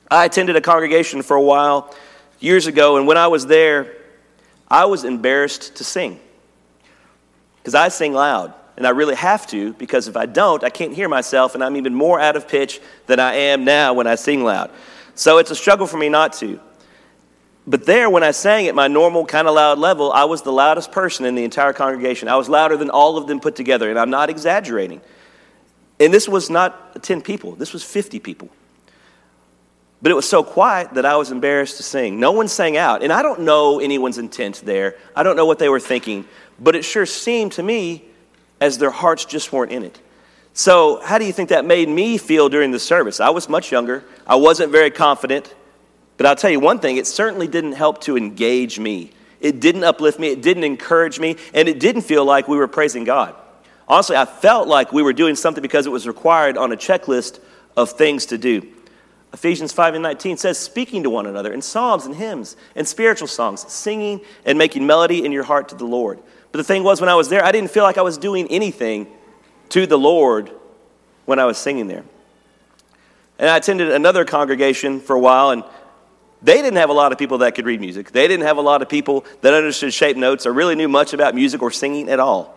I 0.09 0.27
attended 0.27 0.55
a 0.55 0.61
congregation 0.61 1.23
for 1.23 1.37
a 1.37 1.43
while 1.43 1.93
years 2.39 2.69
ago, 2.69 2.99
and 2.99 3.09
when 3.09 3.17
I 3.17 3.27
was 3.27 3.47
there, 3.47 3.97
I 4.69 4.85
was 4.85 5.03
embarrassed 5.03 5.75
to 5.79 5.83
sing 5.83 6.21
because 7.57 7.75
I 7.75 7.89
sing 7.89 8.13
loud. 8.13 8.55
And 8.77 8.87
I 8.87 8.91
really 8.91 9.17
have 9.17 9.45
to 9.49 9.73
because 9.73 10.07
if 10.07 10.17
I 10.17 10.27
don't, 10.27 10.63
I 10.63 10.71
can't 10.71 10.95
hear 10.95 11.09
myself, 11.09 11.57
and 11.57 11.65
I'm 11.65 11.77
even 11.77 11.97
more 11.97 12.21
out 12.21 12.37
of 12.37 12.47
pitch 12.47 12.81
than 13.09 13.19
I 13.19 13.35
am 13.35 13.65
now 13.65 13.93
when 13.93 14.07
I 14.07 14.15
sing 14.15 14.45
loud. 14.45 14.71
So 15.17 15.39
it's 15.39 15.51
a 15.51 15.57
struggle 15.57 15.89
for 15.89 15.97
me 15.97 16.09
not 16.09 16.33
to. 16.35 16.61
But 17.71 17.87
there, 17.87 18.11
when 18.11 18.25
I 18.25 18.33
sang 18.33 18.67
at 18.67 18.75
my 18.75 18.89
normal 18.89 19.25
kind 19.25 19.47
of 19.47 19.55
loud 19.55 19.79
level, 19.79 20.11
I 20.11 20.25
was 20.25 20.43
the 20.43 20.51
loudest 20.51 20.91
person 20.91 21.25
in 21.25 21.37
the 21.37 21.45
entire 21.45 21.73
congregation. 21.73 22.27
I 22.27 22.35
was 22.35 22.49
louder 22.49 22.77
than 22.77 22.91
all 22.91 23.17
of 23.17 23.29
them 23.29 23.39
put 23.39 23.55
together, 23.55 23.89
and 23.89 23.97
I'm 23.97 24.11
not 24.11 24.29
exaggerating. 24.29 25.01
And 26.01 26.13
this 26.13 26.29
was 26.29 26.51
not 26.51 27.01
10 27.01 27.23
people, 27.23 27.53
this 27.53 27.73
was 27.73 27.85
50 27.85 28.19
people. 28.19 28.49
But 30.03 30.11
it 30.11 30.17
was 30.17 30.29
so 30.29 30.43
quiet 30.43 30.95
that 30.95 31.07
I 31.07 31.15
was 31.15 31.31
embarrassed 31.31 31.77
to 31.77 31.85
sing. 31.85 32.19
No 32.19 32.33
one 32.33 32.49
sang 32.49 32.77
out. 32.77 33.05
And 33.05 33.13
I 33.13 33.23
don't 33.23 33.43
know 33.43 33.79
anyone's 33.79 34.19
intent 34.19 34.63
there. 34.65 34.97
I 35.15 35.23
don't 35.23 35.37
know 35.37 35.47
what 35.47 35.61
they 35.61 35.69
were 35.69 35.79
thinking. 35.79 36.25
But 36.59 36.75
it 36.75 36.85
sure 36.85 37.07
seemed 37.07 37.53
to 37.53 37.63
me 37.63 38.05
as 38.61 38.79
their 38.79 38.91
hearts 38.91 39.27
just 39.27 39.53
weren't 39.53 39.71
in 39.71 39.85
it. 39.85 40.01
So, 40.55 41.01
how 41.05 41.19
do 41.19 41.25
you 41.25 41.33
think 41.33 41.51
that 41.51 41.65
made 41.65 41.89
me 41.89 42.19
feel 42.19 42.49
during 42.49 42.73
the 42.73 42.81
service? 42.81 43.21
I 43.21 43.31
was 43.31 43.49
much 43.49 43.71
younger, 43.71 44.03
I 44.27 44.35
wasn't 44.35 44.73
very 44.73 44.91
confident, 44.91 45.55
but 46.21 46.27
I'll 46.27 46.37
tell 46.37 46.51
you 46.51 46.61
one 46.61 46.81
thing 46.81 46.99
it 46.99 47.07
certainly 47.07 47.49
didn't 47.49 47.73
help 47.73 48.03
to 48.03 48.15
engage 48.15 48.79
me. 48.79 49.11
It 49.41 49.59
didn't 49.59 49.85
uplift 49.85 50.21
me, 50.21 50.29
it 50.29 50.43
didn't 50.43 50.65
encourage 50.65 51.19
me, 51.19 51.37
and 51.55 51.67
it 51.67 51.81
didn't 51.81 52.03
feel 52.03 52.27
like 52.27 52.47
we 52.47 52.59
were 52.59 52.69
praising 52.69 53.05
God. 53.05 53.35
Honestly, 53.89 54.17
I 54.17 54.27
felt 54.27 54.69
like 54.69 54.93
we 54.93 55.03
were 55.03 55.15
doing 55.15 55.35
something 55.35 55.63
because 55.63 55.87
it 55.87 55.89
was 55.89 56.07
required 56.07 56.59
on 56.59 56.73
a 56.73 56.77
checklist 56.77 57.41
of 57.75 57.93
things 57.93 58.27
to 58.27 58.37
do. 58.37 58.69
Ephesians 59.33 59.73
5 59.73 59.95
and 59.95 60.03
19 60.03 60.37
says, 60.37 60.59
speaking 60.59 61.05
to 61.05 61.09
one 61.09 61.25
another 61.25 61.55
in 61.55 61.63
psalms 61.63 62.05
and 62.05 62.15
hymns 62.15 62.55
and 62.77 62.87
spiritual 62.87 63.27
songs, 63.27 63.65
singing 63.73 64.21
and 64.45 64.59
making 64.59 64.87
melody 64.87 65.25
in 65.25 65.33
your 65.33 65.45
heart 65.45 65.71
to 65.71 65.75
the 65.75 65.87
Lord. 65.87 66.19
But 66.53 66.59
the 66.59 66.65
thing 66.65 66.85
was, 66.85 67.01
when 67.01 67.09
I 67.09 67.15
was 67.15 67.31
there, 67.31 67.43
I 67.43 67.51
didn't 67.51 67.71
feel 67.71 67.85
like 67.85 67.97
I 67.97 68.03
was 68.03 68.19
doing 68.19 68.47
anything 68.49 69.07
to 69.71 69.87
the 69.87 69.97
Lord 69.97 70.51
when 71.25 71.39
I 71.39 71.47
was 71.47 71.57
singing 71.57 71.87
there. 71.87 72.05
And 73.39 73.49
I 73.49 73.57
attended 73.57 73.91
another 73.91 74.27
congregation 74.27 75.01
for 75.01 75.17
a 75.17 75.19
while, 75.19 75.49
and 75.49 75.65
they 76.43 76.63
didn't 76.63 76.77
have 76.77 76.91
a 76.91 76.95
lot 76.95 77.13
of 77.13 77.19
people 77.19 77.39
that 77.39 77.55
could 77.55 77.67
read 77.67 77.81
music. 77.81 78.13
They 78.13 78.27
didn't 78.27 78.47
have 78.47 78.57
a 78.57 78.63
lot 78.63 78.83
of 78.83 78.89
people 78.89 79.25
that 79.43 79.53
understood 79.53 79.93
shape 79.93 80.17
notes 80.17 80.47
or 80.47 80.53
really 80.53 80.75
knew 80.75 80.89
much 80.89 81.13
about 81.13 81.35
music 81.35 81.63
or 81.63 81.71
singing 81.71 82.09
at 82.09 82.21
all. 82.21 82.57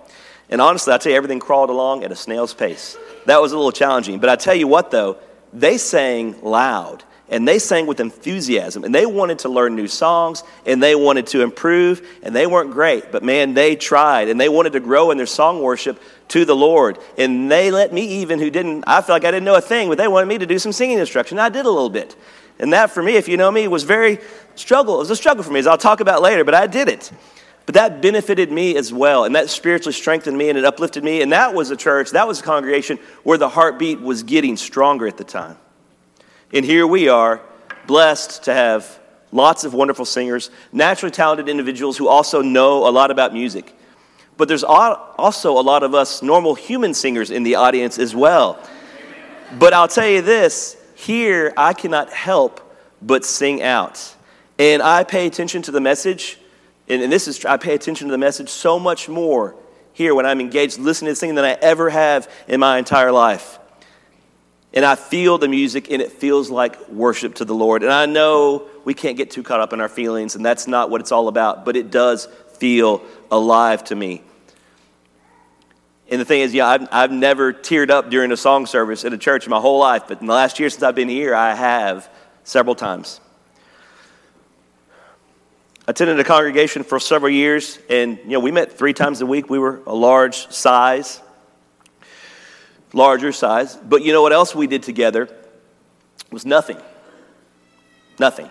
And 0.49 0.61
honestly, 0.61 0.93
I 0.93 0.97
tell 0.97 1.11
you, 1.11 1.17
everything 1.17 1.39
crawled 1.39 1.69
along 1.69 2.03
at 2.03 2.11
a 2.11 2.15
snail's 2.15 2.53
pace. 2.53 2.97
That 3.25 3.41
was 3.41 3.51
a 3.51 3.55
little 3.55 3.71
challenging. 3.71 4.19
But 4.19 4.29
I 4.29 4.35
tell 4.35 4.55
you 4.55 4.67
what, 4.67 4.91
though, 4.91 5.17
they 5.51 5.77
sang 5.77 6.41
loud 6.41 7.03
and 7.29 7.47
they 7.47 7.57
sang 7.57 7.87
with 7.87 7.99
enthusiasm 7.99 8.83
and 8.83 8.93
they 8.93 9.05
wanted 9.05 9.39
to 9.39 9.49
learn 9.49 9.75
new 9.75 9.87
songs 9.87 10.43
and 10.65 10.83
they 10.83 10.93
wanted 10.93 11.25
to 11.27 11.41
improve 11.41 12.05
and 12.21 12.35
they 12.35 12.45
weren't 12.45 12.71
great 12.71 13.11
but 13.11 13.23
man 13.23 13.53
they 13.53 13.75
tried 13.75 14.27
and 14.27 14.39
they 14.39 14.49
wanted 14.49 14.73
to 14.73 14.79
grow 14.79 15.09
in 15.09 15.17
their 15.17 15.25
song 15.25 15.61
worship 15.61 16.01
to 16.27 16.43
the 16.43 16.55
lord 16.55 16.97
and 17.17 17.49
they 17.49 17.71
let 17.71 17.93
me 17.93 18.05
even 18.21 18.39
who 18.39 18.49
didn't 18.49 18.83
i 18.87 19.01
felt 19.01 19.09
like 19.21 19.25
i 19.25 19.31
didn't 19.31 19.45
know 19.45 19.55
a 19.55 19.61
thing 19.61 19.87
but 19.87 19.97
they 19.97 20.07
wanted 20.07 20.25
me 20.25 20.37
to 20.37 20.45
do 20.45 20.59
some 20.59 20.73
singing 20.73 20.99
instruction 20.99 21.39
i 21.39 21.49
did 21.49 21.65
a 21.65 21.71
little 21.71 21.89
bit 21.89 22.15
and 22.59 22.73
that 22.73 22.91
for 22.91 23.03
me 23.03 23.15
if 23.15 23.27
you 23.27 23.37
know 23.37 23.51
me 23.51 23.67
was 23.67 23.83
very 23.83 24.19
struggle 24.55 24.95
it 24.95 24.99
was 24.99 25.09
a 25.09 25.15
struggle 25.15 25.43
for 25.43 25.51
me 25.51 25.59
as 25.59 25.67
i'll 25.67 25.77
talk 25.77 25.99
about 25.99 26.21
later 26.21 26.43
but 26.43 26.53
i 26.53 26.67
did 26.67 26.87
it 26.87 27.11
but 27.65 27.75
that 27.75 28.01
benefited 28.01 28.51
me 28.51 28.75
as 28.75 28.91
well 28.91 29.25
and 29.25 29.35
that 29.35 29.49
spiritually 29.49 29.93
strengthened 29.93 30.37
me 30.37 30.49
and 30.49 30.57
it 30.57 30.65
uplifted 30.65 31.03
me 31.03 31.21
and 31.21 31.31
that 31.31 31.53
was 31.53 31.71
a 31.71 31.75
church 31.75 32.11
that 32.11 32.27
was 32.27 32.39
a 32.39 32.43
congregation 32.43 32.97
where 33.23 33.37
the 33.37 33.49
heartbeat 33.49 33.99
was 33.99 34.23
getting 34.23 34.57
stronger 34.57 35.07
at 35.07 35.17
the 35.17 35.23
time 35.23 35.57
and 36.53 36.63
here 36.63 36.85
we 36.85 37.09
are, 37.09 37.41
blessed 37.87 38.43
to 38.43 38.53
have 38.53 38.99
lots 39.31 39.63
of 39.63 39.73
wonderful 39.73 40.05
singers, 40.05 40.51
naturally 40.71 41.09
talented 41.09 41.49
individuals 41.49 41.97
who 41.97 42.07
also 42.07 42.43
know 42.43 42.87
a 42.87 42.91
lot 42.91 43.09
about 43.09 43.33
music. 43.33 43.75
But 44.37 44.47
there's 44.47 44.63
also 44.63 45.59
a 45.59 45.61
lot 45.61 45.81
of 45.81 45.95
us 45.95 46.21
normal 46.21 46.53
human 46.53 46.93
singers 46.93 47.31
in 47.31 47.41
the 47.41 47.55
audience 47.55 47.97
as 47.97 48.15
well. 48.15 48.59
But 49.57 49.73
I'll 49.73 49.87
tell 49.87 50.07
you 50.07 50.21
this 50.21 50.77
here, 51.05 51.53
I 51.57 51.73
cannot 51.73 52.11
help 52.11 52.59
but 53.01 53.25
sing 53.25 53.61
out. 53.61 54.15
And 54.57 54.81
I 54.81 55.03
pay 55.03 55.27
attention 55.27 55.61
to 55.63 55.71
the 55.71 55.81
message, 55.81 56.37
and, 56.87 57.11
this 57.11 57.27
is, 57.27 57.43
I 57.45 57.57
pay 57.57 57.75
attention 57.75 58.07
to 58.07 58.11
the 58.11 58.17
message 58.17 58.49
so 58.49 58.79
much 58.79 59.09
more 59.09 59.55
here 59.93 60.15
when 60.15 60.25
I'm 60.25 60.39
engaged 60.39 60.79
listening 60.79 61.11
to 61.11 61.15
singing 61.15 61.35
than 61.35 61.45
I 61.45 61.57
ever 61.61 61.89
have 61.89 62.31
in 62.47 62.59
my 62.59 62.77
entire 62.77 63.11
life 63.11 63.59
and 64.73 64.83
I 64.83 64.95
feel 64.95 65.37
the 65.37 65.47
music 65.47 65.91
and 65.91 66.01
it 66.01 66.11
feels 66.11 66.49
like 66.49 66.89
worship 66.89 67.35
to 67.35 67.45
the 67.45 67.53
Lord. 67.53 67.83
And 67.83 67.91
I 67.91 68.05
know 68.05 68.67
we 68.83 68.93
can't 68.93 69.15
get 69.15 69.29
too 69.31 69.43
caught 69.43 69.59
up 69.59 69.71
in 69.71 69.79
our 69.79 69.89
feelings, 69.89 70.35
and 70.35 70.43
that's 70.43 70.67
not 70.67 70.89
what 70.89 70.99
it's 70.99 71.11
all 71.11 71.27
about, 71.27 71.63
but 71.63 71.75
it 71.75 71.91
does 71.91 72.27
feel 72.57 73.03
alive 73.29 73.83
to 73.85 73.95
me. 73.95 74.23
And 76.09 76.19
the 76.19 76.25
thing 76.25 76.41
is, 76.41 76.53
yeah, 76.53 76.67
I've, 76.67 76.87
I've 76.91 77.11
never 77.11 77.53
teared 77.53 77.89
up 77.89 78.09
during 78.09 78.31
a 78.31 78.37
song 78.37 78.65
service 78.65 79.05
at 79.05 79.13
a 79.13 79.17
church 79.17 79.45
in 79.45 79.49
my 79.49 79.59
whole 79.59 79.79
life, 79.79 80.03
but 80.07 80.21
in 80.21 80.27
the 80.27 80.33
last 80.33 80.59
year 80.59 80.69
since 80.69 80.83
I've 80.83 80.95
been 80.95 81.09
here, 81.09 81.33
I 81.33 81.55
have 81.55 82.09
several 82.43 82.75
times. 82.75 83.19
I 85.87 85.91
attended 85.91 86.19
a 86.19 86.23
congregation 86.23 86.83
for 86.83 86.99
several 86.99 87.31
years, 87.31 87.79
and 87.89 88.17
you 88.19 88.31
know, 88.31 88.39
we 88.39 88.51
met 88.51 88.77
three 88.77 88.93
times 88.93 89.21
a 89.21 89.25
week. 89.25 89.49
We 89.49 89.59
were 89.59 89.81
a 89.87 89.95
large 89.95 90.47
size 90.49 91.21
larger 92.93 93.31
size. 93.31 93.75
But 93.75 94.03
you 94.03 94.13
know 94.13 94.21
what 94.21 94.31
else 94.31 94.55
we 94.55 94.67
did 94.67 94.83
together? 94.83 95.27
Was 96.31 96.45
nothing. 96.45 96.77
Nothing. 98.19 98.49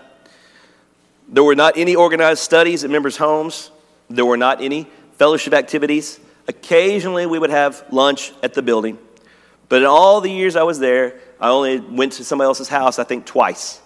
There 1.29 1.43
were 1.43 1.55
not 1.55 1.77
any 1.77 1.95
organized 1.95 2.41
studies 2.41 2.83
at 2.83 2.89
members' 2.89 3.17
homes. 3.17 3.71
There 4.09 4.25
were 4.25 4.37
not 4.37 4.61
any 4.61 4.87
fellowship 5.17 5.53
activities. 5.53 6.19
Occasionally, 6.47 7.25
we 7.25 7.39
would 7.39 7.49
have 7.49 7.83
lunch 7.91 8.33
at 8.43 8.53
the 8.53 8.61
building. 8.61 8.97
But 9.69 9.81
in 9.81 9.87
all 9.87 10.21
the 10.21 10.29
years 10.29 10.55
I 10.55 10.63
was 10.63 10.79
there, 10.79 11.19
I 11.39 11.49
only 11.49 11.79
went 11.79 12.13
to 12.13 12.23
somebody 12.23 12.47
else's 12.47 12.67
house, 12.67 12.99
I 12.99 13.03
think, 13.03 13.25
twice. 13.25 13.81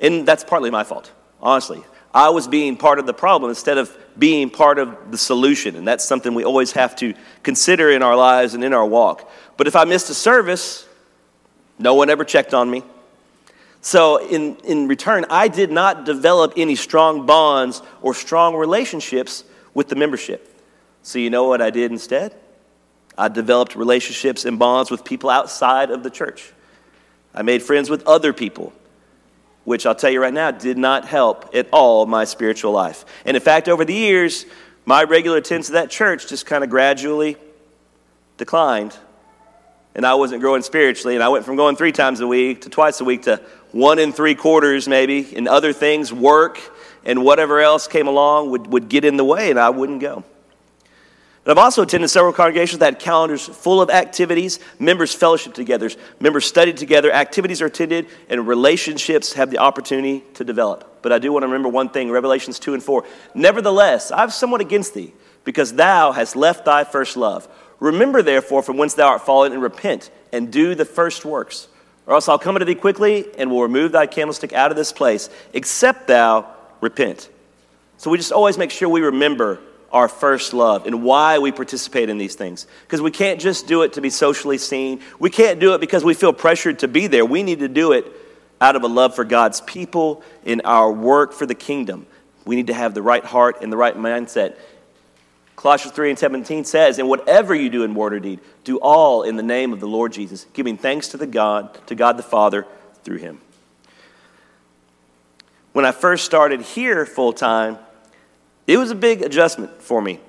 And 0.00 0.26
that's 0.26 0.44
partly 0.44 0.70
my 0.70 0.84
fault, 0.84 1.12
honestly. 1.40 1.84
I 2.12 2.28
was 2.28 2.46
being 2.46 2.76
part 2.76 3.00
of 3.00 3.06
the 3.06 3.14
problem 3.14 3.50
instead 3.50 3.76
of 3.76 3.96
being 4.16 4.48
part 4.48 4.78
of 4.78 5.10
the 5.10 5.18
solution. 5.18 5.74
And 5.74 5.86
that's 5.86 6.04
something 6.04 6.32
we 6.34 6.44
always 6.44 6.72
have 6.72 6.94
to 6.96 7.14
consider 7.42 7.90
in 7.90 8.02
our 8.02 8.14
lives 8.14 8.54
and 8.54 8.62
in 8.62 8.72
our 8.72 8.86
walk. 8.86 9.28
But 9.56 9.66
if 9.66 9.74
I 9.74 9.84
missed 9.84 10.10
a 10.10 10.14
service, 10.14 10.86
no 11.78 11.94
one 11.94 12.10
ever 12.10 12.24
checked 12.24 12.54
on 12.54 12.70
me. 12.70 12.84
So, 13.80 14.16
in, 14.16 14.56
in 14.64 14.88
return, 14.88 15.26
I 15.28 15.48
did 15.48 15.70
not 15.70 16.06
develop 16.06 16.54
any 16.56 16.74
strong 16.74 17.26
bonds 17.26 17.82
or 18.00 18.14
strong 18.14 18.54
relationships 18.54 19.44
with 19.74 19.88
the 19.88 19.96
membership. 19.96 20.53
So, 21.04 21.20
you 21.20 21.30
know 21.30 21.44
what 21.44 21.62
I 21.62 21.70
did 21.70 21.92
instead? 21.92 22.34
I 23.16 23.28
developed 23.28 23.76
relationships 23.76 24.44
and 24.44 24.58
bonds 24.58 24.90
with 24.90 25.04
people 25.04 25.30
outside 25.30 25.92
of 25.92 26.02
the 26.02 26.10
church. 26.10 26.52
I 27.32 27.42
made 27.42 27.62
friends 27.62 27.88
with 27.88 28.04
other 28.06 28.32
people 28.32 28.72
which 29.64 29.86
I'll 29.86 29.94
tell 29.94 30.10
you 30.10 30.20
right 30.20 30.32
now 30.32 30.50
did 30.50 30.78
not 30.78 31.06
help 31.06 31.54
at 31.54 31.68
all 31.72 32.06
my 32.06 32.24
spiritual 32.24 32.72
life. 32.72 33.04
And 33.24 33.36
in 33.36 33.42
fact, 33.42 33.68
over 33.68 33.84
the 33.84 33.94
years, 33.94 34.46
my 34.84 35.02
regular 35.04 35.38
attendance 35.38 35.70
at 35.70 35.72
that 35.74 35.90
church 35.90 36.28
just 36.28 36.46
kind 36.46 36.62
of 36.62 36.70
gradually 36.70 37.36
declined. 38.36 38.96
And 39.94 40.04
I 40.04 40.14
wasn't 40.14 40.42
growing 40.42 40.62
spiritually. 40.62 41.14
And 41.14 41.24
I 41.24 41.28
went 41.28 41.44
from 41.44 41.56
going 41.56 41.76
three 41.76 41.92
times 41.92 42.20
a 42.20 42.26
week 42.26 42.62
to 42.62 42.68
twice 42.68 43.00
a 43.00 43.04
week 43.04 43.22
to 43.22 43.40
one 43.72 43.98
and 43.98 44.14
three 44.14 44.34
quarters, 44.34 44.86
maybe. 44.86 45.34
And 45.34 45.48
other 45.48 45.72
things, 45.72 46.12
work 46.12 46.60
and 47.04 47.22
whatever 47.22 47.60
else 47.60 47.86
came 47.86 48.06
along, 48.06 48.50
would, 48.50 48.66
would 48.68 48.88
get 48.88 49.04
in 49.04 49.16
the 49.16 49.24
way, 49.24 49.50
and 49.50 49.58
I 49.58 49.70
wouldn't 49.70 50.00
go. 50.00 50.24
But 51.44 51.52
I've 51.52 51.64
also 51.64 51.82
attended 51.82 52.08
several 52.08 52.32
congregations 52.32 52.78
that 52.78 52.86
had 52.86 52.98
calendars 52.98 53.46
full 53.46 53.82
of 53.82 53.90
activities, 53.90 54.60
members 54.78 55.14
fellowship 55.14 55.52
together, 55.52 55.90
members 56.18 56.46
studied 56.46 56.78
together, 56.78 57.12
activities 57.12 57.60
are 57.60 57.66
attended, 57.66 58.06
and 58.30 58.48
relationships 58.48 59.34
have 59.34 59.50
the 59.50 59.58
opportunity 59.58 60.24
to 60.34 60.44
develop. 60.44 61.02
But 61.02 61.12
I 61.12 61.18
do 61.18 61.32
want 61.32 61.42
to 61.42 61.48
remember 61.48 61.68
one 61.68 61.90
thing 61.90 62.10
Revelations 62.10 62.58
2 62.58 62.72
and 62.72 62.82
4. 62.82 63.04
Nevertheless, 63.34 64.10
I'm 64.10 64.30
somewhat 64.30 64.62
against 64.62 64.94
thee, 64.94 65.12
because 65.44 65.74
thou 65.74 66.12
hast 66.12 66.34
left 66.34 66.64
thy 66.64 66.82
first 66.82 67.14
love. 67.14 67.46
Remember, 67.78 68.22
therefore, 68.22 68.62
from 68.62 68.78
whence 68.78 68.94
thou 68.94 69.08
art 69.08 69.26
fallen, 69.26 69.52
and 69.52 69.60
repent, 69.60 70.10
and 70.32 70.50
do 70.50 70.74
the 70.74 70.86
first 70.86 71.26
works. 71.26 71.68
Or 72.06 72.14
else 72.14 72.26
I'll 72.26 72.38
come 72.38 72.56
unto 72.56 72.64
thee 72.64 72.74
quickly, 72.74 73.26
and 73.36 73.50
will 73.50 73.60
remove 73.60 73.92
thy 73.92 74.06
candlestick 74.06 74.54
out 74.54 74.70
of 74.70 74.78
this 74.78 74.92
place, 74.92 75.28
except 75.52 76.06
thou 76.06 76.46
repent. 76.80 77.28
So 77.98 78.10
we 78.10 78.16
just 78.16 78.32
always 78.32 78.56
make 78.56 78.70
sure 78.70 78.88
we 78.88 79.02
remember 79.02 79.60
our 79.94 80.08
first 80.08 80.52
love 80.52 80.86
and 80.86 81.04
why 81.04 81.38
we 81.38 81.52
participate 81.52 82.08
in 82.08 82.18
these 82.18 82.34
things. 82.34 82.66
Because 82.82 83.00
we 83.00 83.12
can't 83.12 83.40
just 83.40 83.68
do 83.68 83.82
it 83.82 83.92
to 83.92 84.00
be 84.00 84.10
socially 84.10 84.58
seen. 84.58 85.00
We 85.20 85.30
can't 85.30 85.60
do 85.60 85.72
it 85.74 85.80
because 85.80 86.04
we 86.04 86.14
feel 86.14 86.32
pressured 86.32 86.80
to 86.80 86.88
be 86.88 87.06
there. 87.06 87.24
We 87.24 87.44
need 87.44 87.60
to 87.60 87.68
do 87.68 87.92
it 87.92 88.12
out 88.60 88.74
of 88.74 88.82
a 88.82 88.88
love 88.88 89.14
for 89.14 89.24
God's 89.24 89.60
people 89.60 90.22
in 90.44 90.62
our 90.64 90.90
work 90.90 91.32
for 91.32 91.46
the 91.46 91.54
kingdom. 91.54 92.06
We 92.44 92.56
need 92.56 92.66
to 92.66 92.74
have 92.74 92.92
the 92.92 93.02
right 93.02 93.24
heart 93.24 93.62
and 93.62 93.72
the 93.72 93.76
right 93.76 93.96
mindset. 93.96 94.56
Colossians 95.54 95.94
3 95.94 96.10
and 96.10 96.18
17 96.18 96.64
says, 96.64 96.98
And 96.98 97.08
whatever 97.08 97.54
you 97.54 97.70
do 97.70 97.84
in 97.84 97.94
word 97.94 98.14
or 98.14 98.20
deed, 98.20 98.40
do 98.64 98.78
all 98.78 99.22
in 99.22 99.36
the 99.36 99.44
name 99.44 99.72
of 99.72 99.78
the 99.78 99.86
Lord 99.86 100.12
Jesus, 100.12 100.44
giving 100.52 100.76
thanks 100.76 101.08
to 101.08 101.16
the 101.16 101.26
God, 101.26 101.78
to 101.86 101.94
God 101.94 102.16
the 102.16 102.24
Father 102.24 102.66
through 103.04 103.18
him. 103.18 103.40
When 105.72 105.84
I 105.84 105.92
first 105.92 106.24
started 106.24 106.62
here 106.62 107.06
full 107.06 107.32
time, 107.32 107.78
it 108.66 108.76
was 108.76 108.90
a 108.90 108.94
big 108.94 109.22
adjustment 109.22 109.82
for 109.82 110.00
me. 110.00 110.20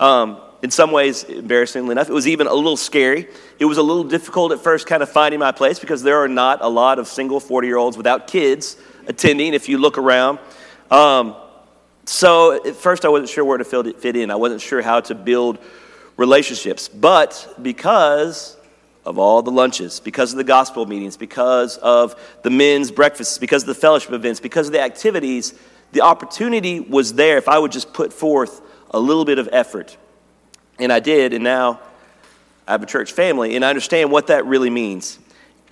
Um, 0.00 0.40
in 0.62 0.70
some 0.70 0.90
ways, 0.90 1.24
embarrassingly 1.24 1.92
enough, 1.92 2.08
it 2.08 2.12
was 2.12 2.26
even 2.26 2.48
a 2.48 2.54
little 2.54 2.76
scary. 2.76 3.28
It 3.58 3.64
was 3.64 3.78
a 3.78 3.82
little 3.82 4.04
difficult 4.04 4.50
at 4.52 4.60
first, 4.60 4.86
kind 4.86 5.02
of 5.02 5.08
finding 5.08 5.38
my 5.38 5.52
place 5.52 5.78
because 5.78 6.02
there 6.02 6.18
are 6.18 6.28
not 6.28 6.58
a 6.62 6.68
lot 6.68 6.98
of 6.98 7.06
single 7.06 7.38
40 7.38 7.68
year 7.68 7.76
olds 7.76 7.96
without 7.96 8.26
kids 8.26 8.76
attending 9.06 9.54
if 9.54 9.68
you 9.68 9.78
look 9.78 9.98
around. 9.98 10.38
Um, 10.90 11.36
so 12.06 12.64
at 12.64 12.74
first, 12.74 13.04
I 13.04 13.08
wasn't 13.08 13.28
sure 13.28 13.44
where 13.44 13.58
to 13.58 13.64
fit 13.64 14.16
in. 14.16 14.30
I 14.30 14.36
wasn't 14.36 14.60
sure 14.60 14.82
how 14.82 15.00
to 15.00 15.14
build 15.14 15.58
relationships. 16.16 16.88
But 16.88 17.54
because 17.62 18.56
of 19.04 19.18
all 19.18 19.42
the 19.42 19.50
lunches, 19.50 20.00
because 20.00 20.32
of 20.32 20.38
the 20.38 20.44
gospel 20.44 20.84
meetings, 20.86 21.16
because 21.16 21.78
of 21.78 22.14
the 22.42 22.50
men's 22.50 22.90
breakfasts, 22.90 23.38
because 23.38 23.62
of 23.62 23.68
the 23.68 23.74
fellowship 23.74 24.12
events, 24.12 24.40
because 24.40 24.66
of 24.66 24.72
the 24.72 24.80
activities, 24.80 25.54
the 25.92 26.02
opportunity 26.02 26.80
was 26.80 27.14
there 27.14 27.38
if 27.38 27.48
I 27.48 27.58
would 27.58 27.72
just 27.72 27.92
put 27.92 28.12
forth 28.12 28.60
a 28.90 28.98
little 28.98 29.24
bit 29.24 29.38
of 29.38 29.48
effort. 29.52 29.96
And 30.78 30.92
I 30.92 31.00
did, 31.00 31.32
and 31.32 31.42
now 31.42 31.80
I 32.66 32.72
have 32.72 32.82
a 32.82 32.86
church 32.86 33.12
family, 33.12 33.56
and 33.56 33.64
I 33.64 33.70
understand 33.70 34.12
what 34.12 34.28
that 34.28 34.46
really 34.46 34.70
means. 34.70 35.18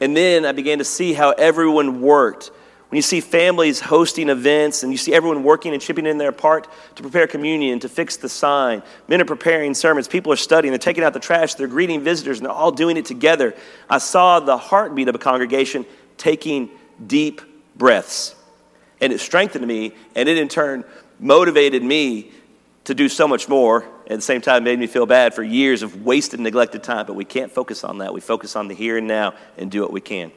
And 0.00 0.16
then 0.16 0.44
I 0.44 0.52
began 0.52 0.78
to 0.78 0.84
see 0.84 1.12
how 1.12 1.30
everyone 1.32 2.00
worked. 2.00 2.50
When 2.88 2.96
you 2.96 3.02
see 3.02 3.20
families 3.20 3.80
hosting 3.80 4.28
events 4.28 4.84
and 4.84 4.92
you 4.92 4.98
see 4.98 5.12
everyone 5.12 5.42
working 5.42 5.72
and 5.72 5.82
chipping 5.82 6.06
in 6.06 6.18
their 6.18 6.30
part 6.30 6.68
to 6.94 7.02
prepare 7.02 7.26
communion, 7.26 7.80
to 7.80 7.88
fix 7.88 8.16
the 8.16 8.28
sign, 8.28 8.80
men 9.08 9.20
are 9.20 9.24
preparing 9.24 9.74
sermons, 9.74 10.06
people 10.06 10.32
are 10.32 10.36
studying, 10.36 10.70
they're 10.70 10.78
taking 10.78 11.02
out 11.02 11.12
the 11.12 11.18
trash, 11.18 11.54
they're 11.54 11.66
greeting 11.66 12.02
visitors, 12.02 12.38
and 12.38 12.46
they're 12.46 12.54
all 12.54 12.70
doing 12.70 12.96
it 12.96 13.04
together. 13.04 13.54
I 13.90 13.98
saw 13.98 14.38
the 14.38 14.56
heartbeat 14.56 15.08
of 15.08 15.16
a 15.16 15.18
congregation 15.18 15.84
taking 16.16 16.70
deep 17.04 17.40
breaths. 17.76 18.35
And 19.00 19.12
it 19.12 19.20
strengthened 19.20 19.66
me, 19.66 19.92
and 20.14 20.28
it 20.28 20.38
in 20.38 20.48
turn 20.48 20.84
motivated 21.18 21.82
me 21.82 22.32
to 22.84 22.94
do 22.94 23.08
so 23.08 23.28
much 23.28 23.48
more. 23.48 23.84
At 24.08 24.16
the 24.16 24.22
same 24.22 24.40
time, 24.40 24.64
made 24.64 24.78
me 24.78 24.86
feel 24.86 25.06
bad 25.06 25.34
for 25.34 25.42
years 25.42 25.82
of 25.82 26.04
wasted, 26.04 26.40
neglected 26.40 26.82
time. 26.82 27.06
But 27.06 27.14
we 27.14 27.24
can't 27.24 27.50
focus 27.50 27.84
on 27.84 27.98
that. 27.98 28.14
We 28.14 28.20
focus 28.20 28.56
on 28.56 28.68
the 28.68 28.74
here 28.74 28.96
and 28.96 29.06
now 29.06 29.34
and 29.56 29.70
do 29.70 29.82
what 29.82 29.92
we 29.92 30.00
can. 30.00 30.32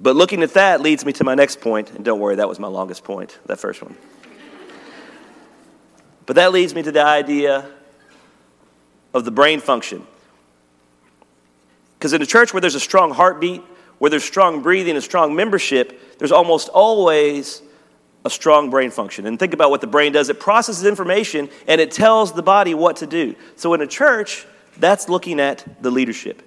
But 0.00 0.16
looking 0.16 0.42
at 0.42 0.54
that 0.54 0.80
leads 0.80 1.04
me 1.04 1.12
to 1.14 1.24
my 1.24 1.34
next 1.34 1.60
point, 1.60 1.90
and 1.92 2.04
don't 2.04 2.20
worry, 2.20 2.36
that 2.36 2.48
was 2.48 2.58
my 2.58 2.68
longest 2.68 3.04
point, 3.04 3.38
that 3.46 3.58
first 3.58 3.82
one. 3.82 3.96
but 6.26 6.36
that 6.36 6.52
leads 6.52 6.74
me 6.74 6.82
to 6.82 6.92
the 6.92 7.04
idea 7.04 7.70
of 9.14 9.24
the 9.24 9.30
brain 9.30 9.60
function. 9.60 10.06
Because 11.98 12.12
in 12.12 12.20
a 12.20 12.26
church 12.26 12.52
where 12.52 12.60
there's 12.60 12.74
a 12.74 12.80
strong 12.80 13.10
heartbeat, 13.10 13.62
where 13.98 14.10
there's 14.10 14.24
strong 14.24 14.62
breathing 14.62 14.94
and 14.94 15.02
strong 15.02 15.34
membership, 15.34 16.18
there's 16.18 16.32
almost 16.32 16.68
always 16.68 17.62
a 18.24 18.30
strong 18.30 18.70
brain 18.70 18.90
function. 18.90 19.26
And 19.26 19.38
think 19.38 19.54
about 19.54 19.70
what 19.70 19.80
the 19.80 19.86
brain 19.86 20.12
does 20.12 20.28
it 20.28 20.40
processes 20.40 20.84
information 20.84 21.48
and 21.66 21.80
it 21.80 21.92
tells 21.92 22.32
the 22.32 22.42
body 22.42 22.74
what 22.74 22.96
to 22.96 23.06
do. 23.06 23.34
So 23.54 23.72
in 23.74 23.80
a 23.80 23.86
church, 23.86 24.46
that's 24.78 25.08
looking 25.08 25.40
at 25.40 25.82
the 25.82 25.90
leadership. 25.90 26.42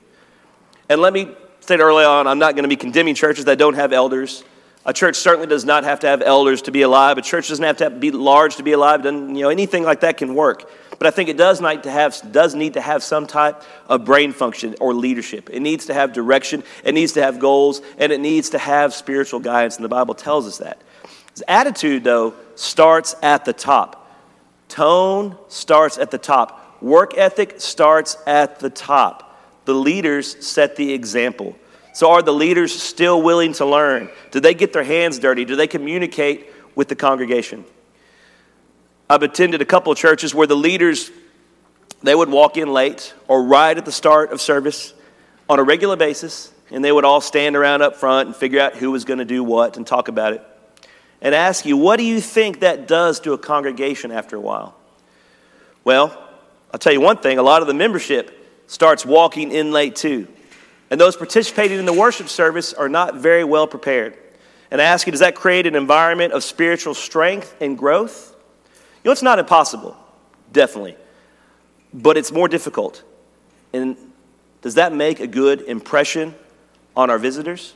And 0.89 1.01
let 1.01 1.13
me 1.13 1.29
say 1.61 1.77
early 1.77 2.03
on, 2.03 2.27
I'm 2.27 2.39
not 2.39 2.55
going 2.55 2.63
to 2.63 2.69
be 2.69 2.75
condemning 2.75 3.15
churches 3.15 3.45
that 3.45 3.57
don't 3.57 3.75
have 3.75 3.93
elders. 3.93 4.43
A 4.85 4.93
church 4.93 5.15
certainly 5.15 5.47
does 5.47 5.65
not 5.65 5.83
have 5.83 5.99
to 6.01 6.07
have 6.07 6.21
elders 6.21 6.63
to 6.63 6.71
be 6.71 6.81
alive. 6.81 7.17
A 7.17 7.21
church 7.21 7.49
doesn't 7.49 7.63
have 7.63 7.77
to, 7.77 7.85
have 7.85 7.93
to 7.93 7.99
be 7.99 8.11
large 8.11 8.55
to 8.57 8.63
be 8.63 8.71
alive. 8.71 9.03
Doesn't, 9.03 9.35
you 9.35 9.43
know, 9.43 9.49
anything 9.49 9.83
like 9.83 10.01
that 10.01 10.17
can 10.17 10.35
work. 10.35 10.69
But 10.99 11.07
I 11.07 11.11
think 11.11 11.29
it 11.29 11.37
does 11.37 11.61
need 11.61 11.83
to 11.83 11.91
have 11.91 12.31
does 12.31 12.53
need 12.53 12.73
to 12.73 12.81
have 12.81 13.01
some 13.01 13.25
type 13.25 13.63
of 13.87 14.03
brain 14.03 14.33
function 14.33 14.75
or 14.81 14.93
leadership. 14.93 15.49
It 15.49 15.61
needs 15.61 15.85
to 15.85 15.93
have 15.93 16.11
direction. 16.11 16.61
It 16.83 16.93
needs 16.93 17.13
to 17.13 17.23
have 17.23 17.39
goals, 17.39 17.81
and 17.97 18.11
it 18.11 18.19
needs 18.19 18.49
to 18.49 18.57
have 18.57 18.93
spiritual 18.93 19.39
guidance. 19.39 19.77
And 19.77 19.85
the 19.85 19.89
Bible 19.89 20.13
tells 20.13 20.45
us 20.45 20.57
that. 20.57 20.81
His 21.31 21.43
attitude, 21.47 22.03
though, 22.03 22.33
starts 22.55 23.15
at 23.23 23.45
the 23.45 23.53
top. 23.53 23.95
Tone 24.67 25.37
starts 25.47 25.97
at 25.97 26.11
the 26.11 26.17
top. 26.17 26.81
Work 26.81 27.17
ethic 27.17 27.61
starts 27.61 28.17
at 28.27 28.59
the 28.59 28.69
top. 28.69 29.25
The 29.63 29.73
leaders 29.73 30.45
set 30.45 30.75
the 30.75 30.91
example. 30.93 31.55
So, 31.93 32.11
are 32.11 32.21
the 32.21 32.33
leaders 32.33 32.79
still 32.79 33.21
willing 33.21 33.53
to 33.53 33.65
learn? 33.65 34.09
Do 34.31 34.39
they 34.41 34.53
get 34.53 34.73
their 34.73 34.83
hands 34.83 35.17
dirty? 35.17 35.45
Do 35.45 35.55
they 35.55 35.67
communicate 35.67 36.47
with 36.75 36.89
the 36.89 36.95
congregation? 36.95 37.63
I've 39.09 39.23
attended 39.23 39.61
a 39.61 39.65
couple 39.65 39.91
of 39.91 39.97
churches 39.97 40.35
where 40.35 40.45
the 40.45 40.55
leaders 40.55 41.09
they 42.01 42.15
would 42.15 42.29
walk 42.29 42.57
in 42.57 42.71
late 42.71 43.13
or 43.27 43.43
right 43.43 43.77
at 43.77 43.85
the 43.85 43.91
start 43.91 44.31
of 44.31 44.39
service 44.39 44.93
on 45.49 45.59
a 45.59 45.63
regular 45.63 45.95
basis, 45.95 46.53
and 46.71 46.85
they 46.85 46.91
would 46.91 47.03
all 47.03 47.19
stand 47.19 47.55
around 47.55 47.81
up 47.81 47.95
front 47.95 48.27
and 48.27 48.35
figure 48.35 48.59
out 48.59 48.75
who 48.75 48.91
was 48.91 49.03
going 49.05 49.19
to 49.19 49.25
do 49.25 49.43
what 49.43 49.77
and 49.77 49.85
talk 49.85 50.07
about 50.07 50.33
it. 50.33 50.43
And 51.21 51.35
ask 51.35 51.65
you, 51.65 51.75
what 51.75 51.97
do 51.97 52.03
you 52.03 52.21
think 52.21 52.61
that 52.61 52.87
does 52.87 53.19
to 53.21 53.33
a 53.33 53.37
congregation 53.37 54.11
after 54.11 54.37
a 54.37 54.39
while? 54.39 54.75
Well, 55.83 56.17
I'll 56.71 56.79
tell 56.79 56.93
you 56.93 57.01
one 57.01 57.17
thing 57.17 57.37
a 57.37 57.43
lot 57.43 57.61
of 57.61 57.67
the 57.67 57.73
membership 57.73 58.35
starts 58.67 59.05
walking 59.05 59.51
in 59.51 59.71
late 59.71 59.95
too. 59.95 60.27
And 60.91 61.01
those 61.01 61.17
participating 61.17 61.79
in 61.79 61.85
the 61.85 61.93
worship 61.93 62.29
service 62.29 62.73
are 62.73 62.89
not 62.89 63.15
very 63.15 63.43
well 63.43 63.67
prepared. 63.67 64.15
And 64.71 64.79
I 64.79 64.85
ask 64.85 65.07
you, 65.07 65.11
does 65.11 65.19
that 65.19 65.35
create 65.35 65.65
an 65.65 65.75
environment 65.75 66.31
of 66.33 66.43
spiritual 66.43 66.93
strength 66.93 67.55
and 67.59 67.77
growth? 67.77 68.35
You 69.03 69.09
know, 69.09 69.11
it's 69.11 69.21
not 69.21 69.39
impossible, 69.39 69.97
definitely, 70.51 70.97
but 71.93 72.17
it's 72.17 72.31
more 72.31 72.47
difficult. 72.47 73.03
And 73.71 73.95
does 74.61 74.75
that 74.75 74.93
make 74.93 75.19
a 75.19 75.27
good 75.27 75.61
impression 75.61 76.35
on 76.95 77.09
our 77.09 77.17
visitors? 77.17 77.73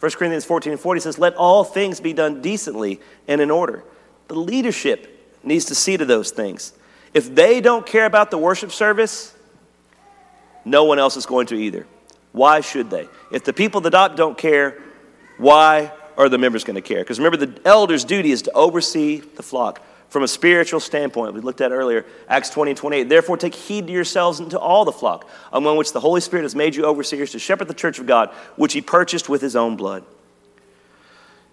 1 0.00 0.12
Corinthians 0.12 0.44
14 0.44 0.72
and 0.72 0.80
40 0.80 1.00
says, 1.00 1.18
Let 1.18 1.34
all 1.34 1.64
things 1.64 2.00
be 2.00 2.12
done 2.12 2.42
decently 2.42 3.00
and 3.26 3.40
in 3.40 3.50
order. 3.50 3.82
The 4.28 4.34
leadership 4.34 5.36
needs 5.42 5.64
to 5.66 5.74
see 5.74 5.96
to 5.96 6.04
those 6.04 6.30
things. 6.30 6.72
If 7.14 7.34
they 7.34 7.60
don't 7.60 7.86
care 7.86 8.04
about 8.04 8.30
the 8.30 8.38
worship 8.38 8.70
service, 8.70 9.34
no 10.64 10.84
one 10.84 10.98
else 10.98 11.16
is 11.16 11.24
going 11.24 11.46
to 11.46 11.56
either. 11.56 11.86
Why 12.32 12.60
should 12.60 12.90
they? 12.90 13.08
If 13.32 13.44
the 13.44 13.54
people 13.54 13.78
of 13.78 13.84
the 13.84 13.90
that 13.90 14.14
don't 14.14 14.36
care, 14.36 14.78
why 15.38 15.92
are 16.18 16.28
the 16.28 16.36
members 16.36 16.64
going 16.64 16.74
to 16.74 16.82
care? 16.82 16.98
Because 16.98 17.18
remember, 17.18 17.44
the 17.44 17.66
elder's 17.66 18.04
duty 18.04 18.30
is 18.30 18.42
to 18.42 18.52
oversee 18.52 19.20
the 19.20 19.42
flock 19.42 19.82
from 20.08 20.22
a 20.22 20.28
spiritual 20.28 20.80
standpoint. 20.80 21.34
We 21.34 21.40
looked 21.40 21.60
at 21.60 21.70
earlier, 21.70 22.06
Acts 22.28 22.50
20 22.50 22.72
and 22.72 22.78
28. 22.78 23.08
Therefore, 23.08 23.36
take 23.36 23.54
heed 23.54 23.86
to 23.86 23.92
yourselves 23.92 24.40
and 24.40 24.50
to 24.50 24.58
all 24.58 24.84
the 24.84 24.92
flock, 24.92 25.28
among 25.52 25.76
which 25.76 25.92
the 25.92 26.00
Holy 26.00 26.20
Spirit 26.20 26.44
has 26.44 26.54
made 26.54 26.74
you 26.74 26.84
overseers 26.84 27.32
to 27.32 27.38
shepherd 27.38 27.68
the 27.68 27.74
church 27.74 27.98
of 27.98 28.06
God, 28.06 28.30
which 28.56 28.72
he 28.72 28.80
purchased 28.80 29.28
with 29.28 29.42
his 29.42 29.54
own 29.54 29.76
blood. 29.76 30.04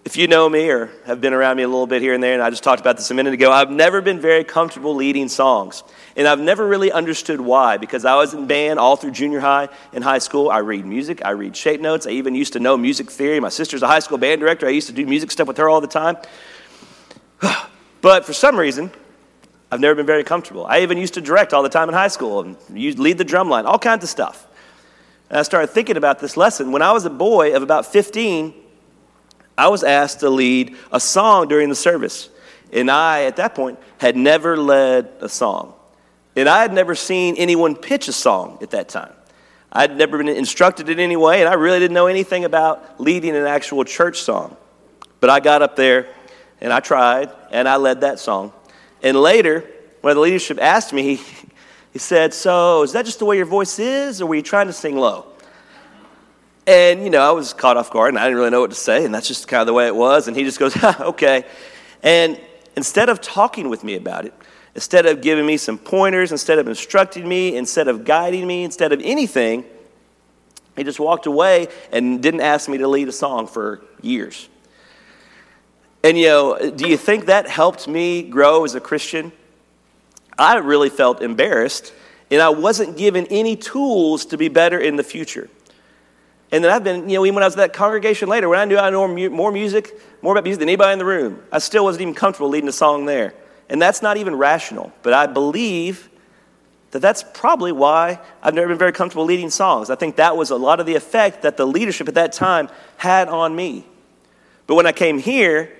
If 0.06 0.16
you 0.16 0.28
know 0.28 0.48
me 0.48 0.70
or 0.70 0.88
have 1.04 1.20
been 1.20 1.32
around 1.32 1.56
me 1.56 1.64
a 1.64 1.68
little 1.68 1.88
bit 1.88 2.00
here 2.00 2.14
and 2.14 2.22
there, 2.22 2.32
and 2.32 2.40
I 2.40 2.48
just 2.48 2.62
talked 2.62 2.80
about 2.80 2.96
this 2.96 3.10
a 3.10 3.14
minute 3.14 3.34
ago, 3.34 3.50
I've 3.50 3.72
never 3.72 4.00
been 4.00 4.20
very 4.20 4.44
comfortable 4.44 4.94
leading 4.94 5.28
songs. 5.28 5.82
And 6.14 6.28
I've 6.28 6.38
never 6.38 6.64
really 6.64 6.92
understood 6.92 7.40
why, 7.40 7.76
because 7.76 8.04
I 8.04 8.14
was 8.14 8.32
in 8.32 8.46
band 8.46 8.78
all 8.78 8.94
through 8.94 9.10
junior 9.10 9.40
high 9.40 9.68
and 9.92 10.04
high 10.04 10.18
school. 10.18 10.48
I 10.48 10.58
read 10.58 10.86
music, 10.86 11.22
I 11.24 11.30
read 11.30 11.56
shape 11.56 11.80
notes, 11.80 12.06
I 12.06 12.10
even 12.10 12.36
used 12.36 12.52
to 12.52 12.60
know 12.60 12.76
music 12.76 13.10
theory. 13.10 13.40
My 13.40 13.48
sister's 13.48 13.82
a 13.82 13.88
high 13.88 13.98
school 13.98 14.16
band 14.16 14.40
director, 14.40 14.68
I 14.68 14.70
used 14.70 14.86
to 14.86 14.92
do 14.92 15.04
music 15.04 15.32
stuff 15.32 15.48
with 15.48 15.56
her 15.56 15.68
all 15.68 15.80
the 15.80 15.88
time. 15.88 16.16
but 18.00 18.24
for 18.24 18.32
some 18.32 18.56
reason, 18.56 18.90
I've 19.70 19.80
never 19.80 19.94
been 19.94 20.06
very 20.06 20.24
comfortable. 20.24 20.64
I 20.66 20.80
even 20.80 20.96
used 20.98 21.14
to 21.14 21.20
direct 21.20 21.52
all 21.52 21.62
the 21.62 21.68
time 21.68 21.88
in 21.88 21.94
high 21.94 22.08
school 22.08 22.40
and 22.40 22.56
lead 22.70 23.18
the 23.18 23.24
drum 23.24 23.48
line, 23.48 23.66
all 23.66 23.78
kinds 23.78 24.04
of 24.04 24.10
stuff. 24.10 24.46
And 25.28 25.38
I 25.38 25.42
started 25.42 25.68
thinking 25.68 25.96
about 25.96 26.20
this 26.20 26.36
lesson. 26.36 26.70
When 26.70 26.82
I 26.82 26.92
was 26.92 27.04
a 27.04 27.10
boy 27.10 27.54
of 27.54 27.62
about 27.62 27.86
15, 27.86 28.54
I 29.58 29.68
was 29.68 29.82
asked 29.82 30.20
to 30.20 30.30
lead 30.30 30.76
a 30.92 31.00
song 31.00 31.48
during 31.48 31.68
the 31.68 31.74
service. 31.74 32.28
And 32.72 32.90
I, 32.90 33.24
at 33.24 33.36
that 33.36 33.54
point, 33.54 33.78
had 33.98 34.16
never 34.16 34.56
led 34.56 35.10
a 35.20 35.28
song. 35.28 35.74
And 36.36 36.48
I 36.48 36.62
had 36.62 36.72
never 36.72 36.94
seen 36.94 37.36
anyone 37.36 37.74
pitch 37.74 38.08
a 38.08 38.12
song 38.12 38.58
at 38.60 38.70
that 38.70 38.88
time. 38.88 39.12
I'd 39.72 39.96
never 39.96 40.18
been 40.18 40.28
instructed 40.28 40.88
in 40.88 41.00
any 41.00 41.16
way, 41.16 41.40
and 41.40 41.48
I 41.48 41.54
really 41.54 41.80
didn't 41.80 41.94
know 41.94 42.06
anything 42.06 42.44
about 42.44 43.00
leading 43.00 43.34
an 43.34 43.46
actual 43.46 43.84
church 43.84 44.20
song. 44.20 44.56
But 45.20 45.30
I 45.30 45.40
got 45.40 45.62
up 45.62 45.76
there 45.76 46.08
and 46.60 46.72
I 46.72 46.80
tried, 46.80 47.30
and 47.50 47.68
I 47.68 47.76
led 47.76 48.00
that 48.00 48.18
song. 48.18 48.52
And 49.02 49.16
later, 49.16 49.64
when 50.00 50.14
the 50.14 50.20
leadership 50.20 50.58
asked 50.60 50.92
me, 50.92 51.20
he, 51.92 51.98
said, 51.98 52.32
So, 52.32 52.82
is 52.82 52.92
that 52.92 53.04
just 53.04 53.18
the 53.18 53.24
way 53.24 53.36
your 53.36 53.46
voice 53.46 53.78
is, 53.78 54.20
or 54.20 54.26
were 54.26 54.34
you 54.34 54.42
trying 54.42 54.66
to 54.66 54.72
sing 54.72 54.96
low? 54.96 55.26
And, 56.66 57.04
you 57.04 57.10
know, 57.10 57.20
I 57.20 57.30
was 57.30 57.52
caught 57.52 57.76
off 57.76 57.90
guard 57.90 58.08
and 58.08 58.18
I 58.18 58.24
didn't 58.24 58.38
really 58.38 58.50
know 58.50 58.60
what 58.60 58.70
to 58.70 58.76
say, 58.76 59.04
and 59.04 59.14
that's 59.14 59.28
just 59.28 59.46
kind 59.46 59.60
of 59.60 59.66
the 59.66 59.72
way 59.72 59.86
it 59.86 59.94
was. 59.94 60.26
And 60.26 60.36
he 60.36 60.42
just 60.42 60.58
goes, 60.58 60.76
okay. 61.00 61.44
And 62.02 62.40
instead 62.76 63.08
of 63.08 63.20
talking 63.20 63.68
with 63.68 63.84
me 63.84 63.94
about 63.94 64.24
it, 64.24 64.34
instead 64.74 65.06
of 65.06 65.20
giving 65.20 65.46
me 65.46 65.56
some 65.56 65.78
pointers, 65.78 66.32
instead 66.32 66.58
of 66.58 66.66
instructing 66.66 67.28
me, 67.28 67.56
instead 67.56 67.88
of 67.88 68.04
guiding 68.04 68.46
me, 68.46 68.64
instead 68.64 68.92
of 68.92 69.00
anything, 69.02 69.64
he 70.76 70.84
just 70.84 71.00
walked 71.00 71.26
away 71.26 71.68
and 71.92 72.22
didn't 72.22 72.42
ask 72.42 72.68
me 72.68 72.78
to 72.78 72.88
lead 72.88 73.08
a 73.08 73.12
song 73.12 73.46
for 73.46 73.82
years. 74.02 74.48
And, 76.06 76.16
you 76.16 76.26
know, 76.26 76.70
do 76.70 76.88
you 76.88 76.96
think 76.96 77.26
that 77.26 77.48
helped 77.48 77.88
me 77.88 78.22
grow 78.22 78.64
as 78.64 78.76
a 78.76 78.80
Christian? 78.80 79.32
I 80.38 80.58
really 80.58 80.88
felt 80.88 81.20
embarrassed, 81.20 81.92
and 82.30 82.40
I 82.40 82.50
wasn't 82.50 82.96
given 82.96 83.26
any 83.26 83.56
tools 83.56 84.24
to 84.26 84.38
be 84.38 84.46
better 84.46 84.78
in 84.78 84.94
the 84.94 85.02
future. 85.02 85.50
And 86.52 86.62
then 86.62 86.70
I've 86.70 86.84
been, 86.84 87.08
you 87.08 87.16
know, 87.16 87.26
even 87.26 87.34
when 87.34 87.42
I 87.42 87.48
was 87.48 87.54
at 87.54 87.56
that 87.56 87.72
congregation 87.72 88.28
later, 88.28 88.48
when 88.48 88.60
I 88.60 88.66
knew 88.66 88.78
I 88.78 88.88
knew 88.90 89.30
more 89.30 89.50
music, 89.50 90.00
more 90.22 90.34
about 90.34 90.44
music 90.44 90.60
than 90.60 90.68
anybody 90.68 90.92
in 90.92 91.00
the 91.00 91.04
room, 91.04 91.42
I 91.50 91.58
still 91.58 91.82
wasn't 91.82 92.02
even 92.02 92.14
comfortable 92.14 92.50
leading 92.50 92.68
a 92.68 92.72
song 92.72 93.06
there. 93.06 93.34
And 93.68 93.82
that's 93.82 94.00
not 94.00 94.16
even 94.16 94.36
rational. 94.36 94.92
But 95.02 95.12
I 95.12 95.26
believe 95.26 96.08
that 96.92 97.00
that's 97.00 97.24
probably 97.34 97.72
why 97.72 98.20
I've 98.44 98.54
never 98.54 98.68
been 98.68 98.78
very 98.78 98.92
comfortable 98.92 99.24
leading 99.24 99.50
songs. 99.50 99.90
I 99.90 99.96
think 99.96 100.14
that 100.16 100.36
was 100.36 100.50
a 100.50 100.56
lot 100.56 100.78
of 100.78 100.86
the 100.86 100.94
effect 100.94 101.42
that 101.42 101.56
the 101.56 101.66
leadership 101.66 102.06
at 102.06 102.14
that 102.14 102.32
time 102.32 102.68
had 102.96 103.26
on 103.26 103.56
me. 103.56 103.84
But 104.68 104.76
when 104.76 104.86
I 104.86 104.92
came 104.92 105.18
here, 105.18 105.72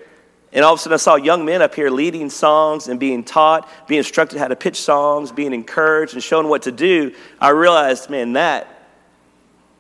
and 0.57 0.65
all 0.65 0.73
of 0.73 0.81
a 0.81 0.83
sudden 0.83 0.95
I 0.95 0.97
saw 0.97 1.17
young 1.17 1.45
men 1.45 1.61
up 1.61 1.75
here 1.75 1.91
leading 1.91 2.31
songs 2.31 2.89
and 2.89 2.99
being 2.99 3.23
taught, 3.23 3.69
being 3.87 3.99
instructed 3.99 4.39
how 4.39 4.49
to 4.49 4.57
pitch 4.57 4.81
songs, 4.81 5.31
being 5.31 5.53
encouraged 5.53 6.15
and 6.15 6.23
shown 6.23 6.49
what 6.49 6.63
to 6.63 6.73
do, 6.73 7.15
I 7.39 7.51
realized, 7.51 8.09
man, 8.09 8.33
that 8.33 8.67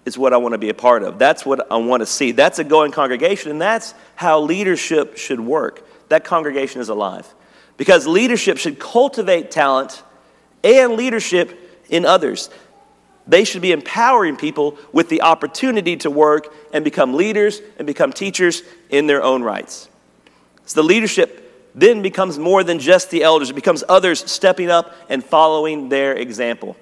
is 0.04 0.18
what 0.18 0.34
I 0.34 0.36
want 0.36 0.52
to 0.52 0.58
be 0.58 0.68
a 0.68 0.74
part 0.74 1.02
of. 1.02 1.18
That's 1.18 1.46
what 1.46 1.72
I 1.72 1.78
want 1.78 2.02
to 2.02 2.06
see. 2.06 2.32
That's 2.32 2.58
a 2.58 2.64
going 2.64 2.92
congregation, 2.92 3.50
and 3.50 3.60
that's 3.60 3.94
how 4.16 4.40
leadership 4.40 5.16
should 5.16 5.40
work. 5.40 5.82
That 6.10 6.24
congregation 6.24 6.82
is 6.82 6.90
alive. 6.90 7.26
Because 7.78 8.06
leadership 8.06 8.58
should 8.58 8.78
cultivate 8.78 9.50
talent 9.50 10.02
and 10.62 10.92
leadership 10.92 11.58
in 11.88 12.04
others. 12.04 12.50
They 13.26 13.44
should 13.44 13.62
be 13.62 13.72
empowering 13.72 14.36
people 14.36 14.76
with 14.92 15.08
the 15.08 15.22
opportunity 15.22 15.96
to 15.98 16.10
work 16.10 16.52
and 16.74 16.84
become 16.84 17.14
leaders 17.14 17.62
and 17.78 17.86
become 17.86 18.12
teachers 18.12 18.62
in 18.90 19.06
their 19.06 19.22
own 19.22 19.42
rights. 19.42 19.88
So 20.66 20.82
the 20.82 20.86
leadership 20.86 21.42
then 21.74 22.02
becomes 22.02 22.38
more 22.38 22.62
than 22.64 22.78
just 22.78 23.10
the 23.10 23.22
elders, 23.22 23.50
it 23.50 23.54
becomes 23.54 23.84
others 23.88 24.30
stepping 24.30 24.70
up 24.70 24.94
and 25.08 25.24
following 25.24 25.88
their 25.88 26.14
example. 26.14 26.76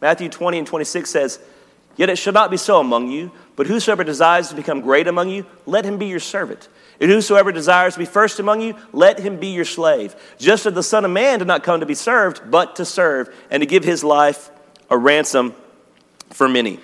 Matthew 0.00 0.28
20 0.28 0.58
and 0.58 0.66
26 0.66 1.10
says, 1.10 1.40
Yet 1.96 2.08
it 2.08 2.16
shall 2.16 2.32
not 2.32 2.50
be 2.50 2.56
so 2.56 2.80
among 2.80 3.10
you, 3.10 3.30
but 3.56 3.66
whosoever 3.66 4.04
desires 4.04 4.48
to 4.48 4.54
become 4.54 4.80
great 4.80 5.06
among 5.06 5.28
you, 5.28 5.44
let 5.66 5.84
him 5.84 5.98
be 5.98 6.06
your 6.06 6.20
servant. 6.20 6.68
And 7.00 7.10
whosoever 7.10 7.52
desires 7.52 7.94
to 7.94 7.98
be 7.98 8.06
first 8.06 8.38
among 8.40 8.60
you, 8.60 8.74
let 8.92 9.18
him 9.18 9.38
be 9.38 9.48
your 9.48 9.64
slave. 9.64 10.14
Just 10.38 10.66
as 10.66 10.74
the 10.74 10.82
Son 10.82 11.04
of 11.04 11.10
Man 11.10 11.38
did 11.38 11.48
not 11.48 11.62
come 11.62 11.80
to 11.80 11.86
be 11.86 11.94
served, 11.94 12.50
but 12.50 12.76
to 12.76 12.84
serve, 12.84 13.34
and 13.50 13.60
to 13.60 13.66
give 13.66 13.84
his 13.84 14.02
life 14.02 14.50
a 14.88 14.96
ransom 14.96 15.54
for 16.30 16.48
many. 16.48 16.80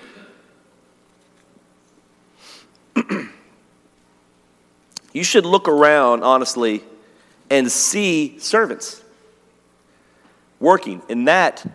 you 5.17 5.23
should 5.23 5.47
look 5.47 5.67
around, 5.67 6.23
honestly, 6.23 6.83
and 7.49 7.71
see 7.71 8.37
servants 8.37 9.03
working. 10.59 11.01
And 11.09 11.27
that 11.27 11.65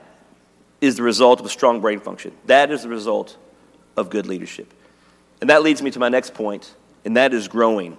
is 0.81 0.97
the 0.97 1.03
result 1.03 1.41
of 1.41 1.47
a 1.47 1.49
strong 1.49 1.81
brain 1.81 1.99
function. 1.99 2.33
That 2.47 2.71
is 2.71 2.85
the 2.85 2.89
result 2.89 3.37
of 3.97 4.11
good 4.11 4.27
leadership. 4.27 4.73
And 5.41 5.51
that 5.51 5.65
leads 5.65 5.83
me 5.83 5.91
to 5.91 5.99
my 5.99 6.09
next 6.09 6.35
point, 6.35 6.73
and 7.05 7.17
that 7.17 7.35
is 7.35 7.49
growing. 7.49 7.97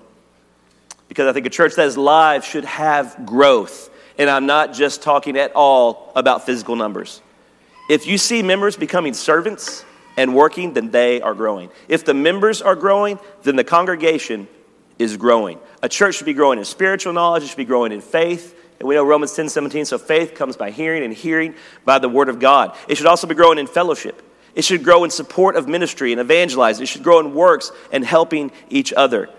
Because 1.10 1.28
I 1.28 1.34
think 1.34 1.46
a 1.46 1.50
church 1.50 1.76
that 1.76 1.88
is 1.88 1.98
live 1.98 2.46
should 2.46 2.64
have 2.64 3.26
growth. 3.26 3.90
And 4.18 4.30
I'm 4.30 4.46
not 4.46 4.74
just 4.74 5.02
talking 5.02 5.38
at 5.38 5.52
all 5.54 6.14
about 6.16 6.46
physical 6.46 6.78
numbers. 6.78 7.22
If 7.90 8.08
you 8.08 8.18
see 8.18 8.42
members 8.44 8.78
becoming 8.78 9.14
servants 9.14 9.84
and 10.16 10.34
working, 10.34 10.72
then 10.72 10.92
they 10.92 11.22
are 11.22 11.34
growing. 11.34 11.70
If 11.90 12.06
the 12.06 12.14
members 12.14 12.62
are 12.62 12.76
growing, 12.78 13.20
then 13.42 13.58
the 13.58 13.66
congregation 13.66 14.48
is 15.04 15.18
growing. 15.18 15.60
A 15.82 15.90
church 15.90 16.16
should 16.16 16.26
be 16.26 16.34
growing 16.34 16.60
in 16.60 16.66
spiritual 16.66 17.14
knowledge, 17.14 17.44
it 17.44 17.48
should 17.48 17.58
be 17.58 17.66
growing 17.66 17.92
in 17.92 18.02
faith, 18.02 18.58
and 18.80 18.88
we 18.88 18.96
know 18.96 19.04
Romans 19.06 19.34
10 19.34 19.50
17, 19.50 19.86
so 19.86 19.98
faith 19.98 20.36
comes 20.36 20.58
by 20.58 20.72
hearing, 20.72 21.04
and 21.04 21.14
hearing 21.14 21.56
by 21.86 22.00
the 22.00 22.10
word 22.10 22.30
of 22.30 22.40
God. 22.40 22.76
It 22.88 22.96
should 22.96 23.06
also 23.06 23.28
be 23.28 23.36
growing 23.36 23.60
in 23.60 23.68
fellowship. 23.68 24.22
It 24.56 24.64
should 24.64 24.84
grow 24.84 25.04
in 25.04 25.10
support 25.10 25.56
of 25.56 25.68
ministry 25.68 26.12
and 26.12 26.22
evangelizing. 26.22 26.84
It 26.84 26.88
should 26.88 27.04
grow 27.04 27.20
in 27.20 27.34
works 27.34 27.72
and 27.92 28.06
helping 28.06 28.52
each 28.70 28.94
other. 28.94 29.30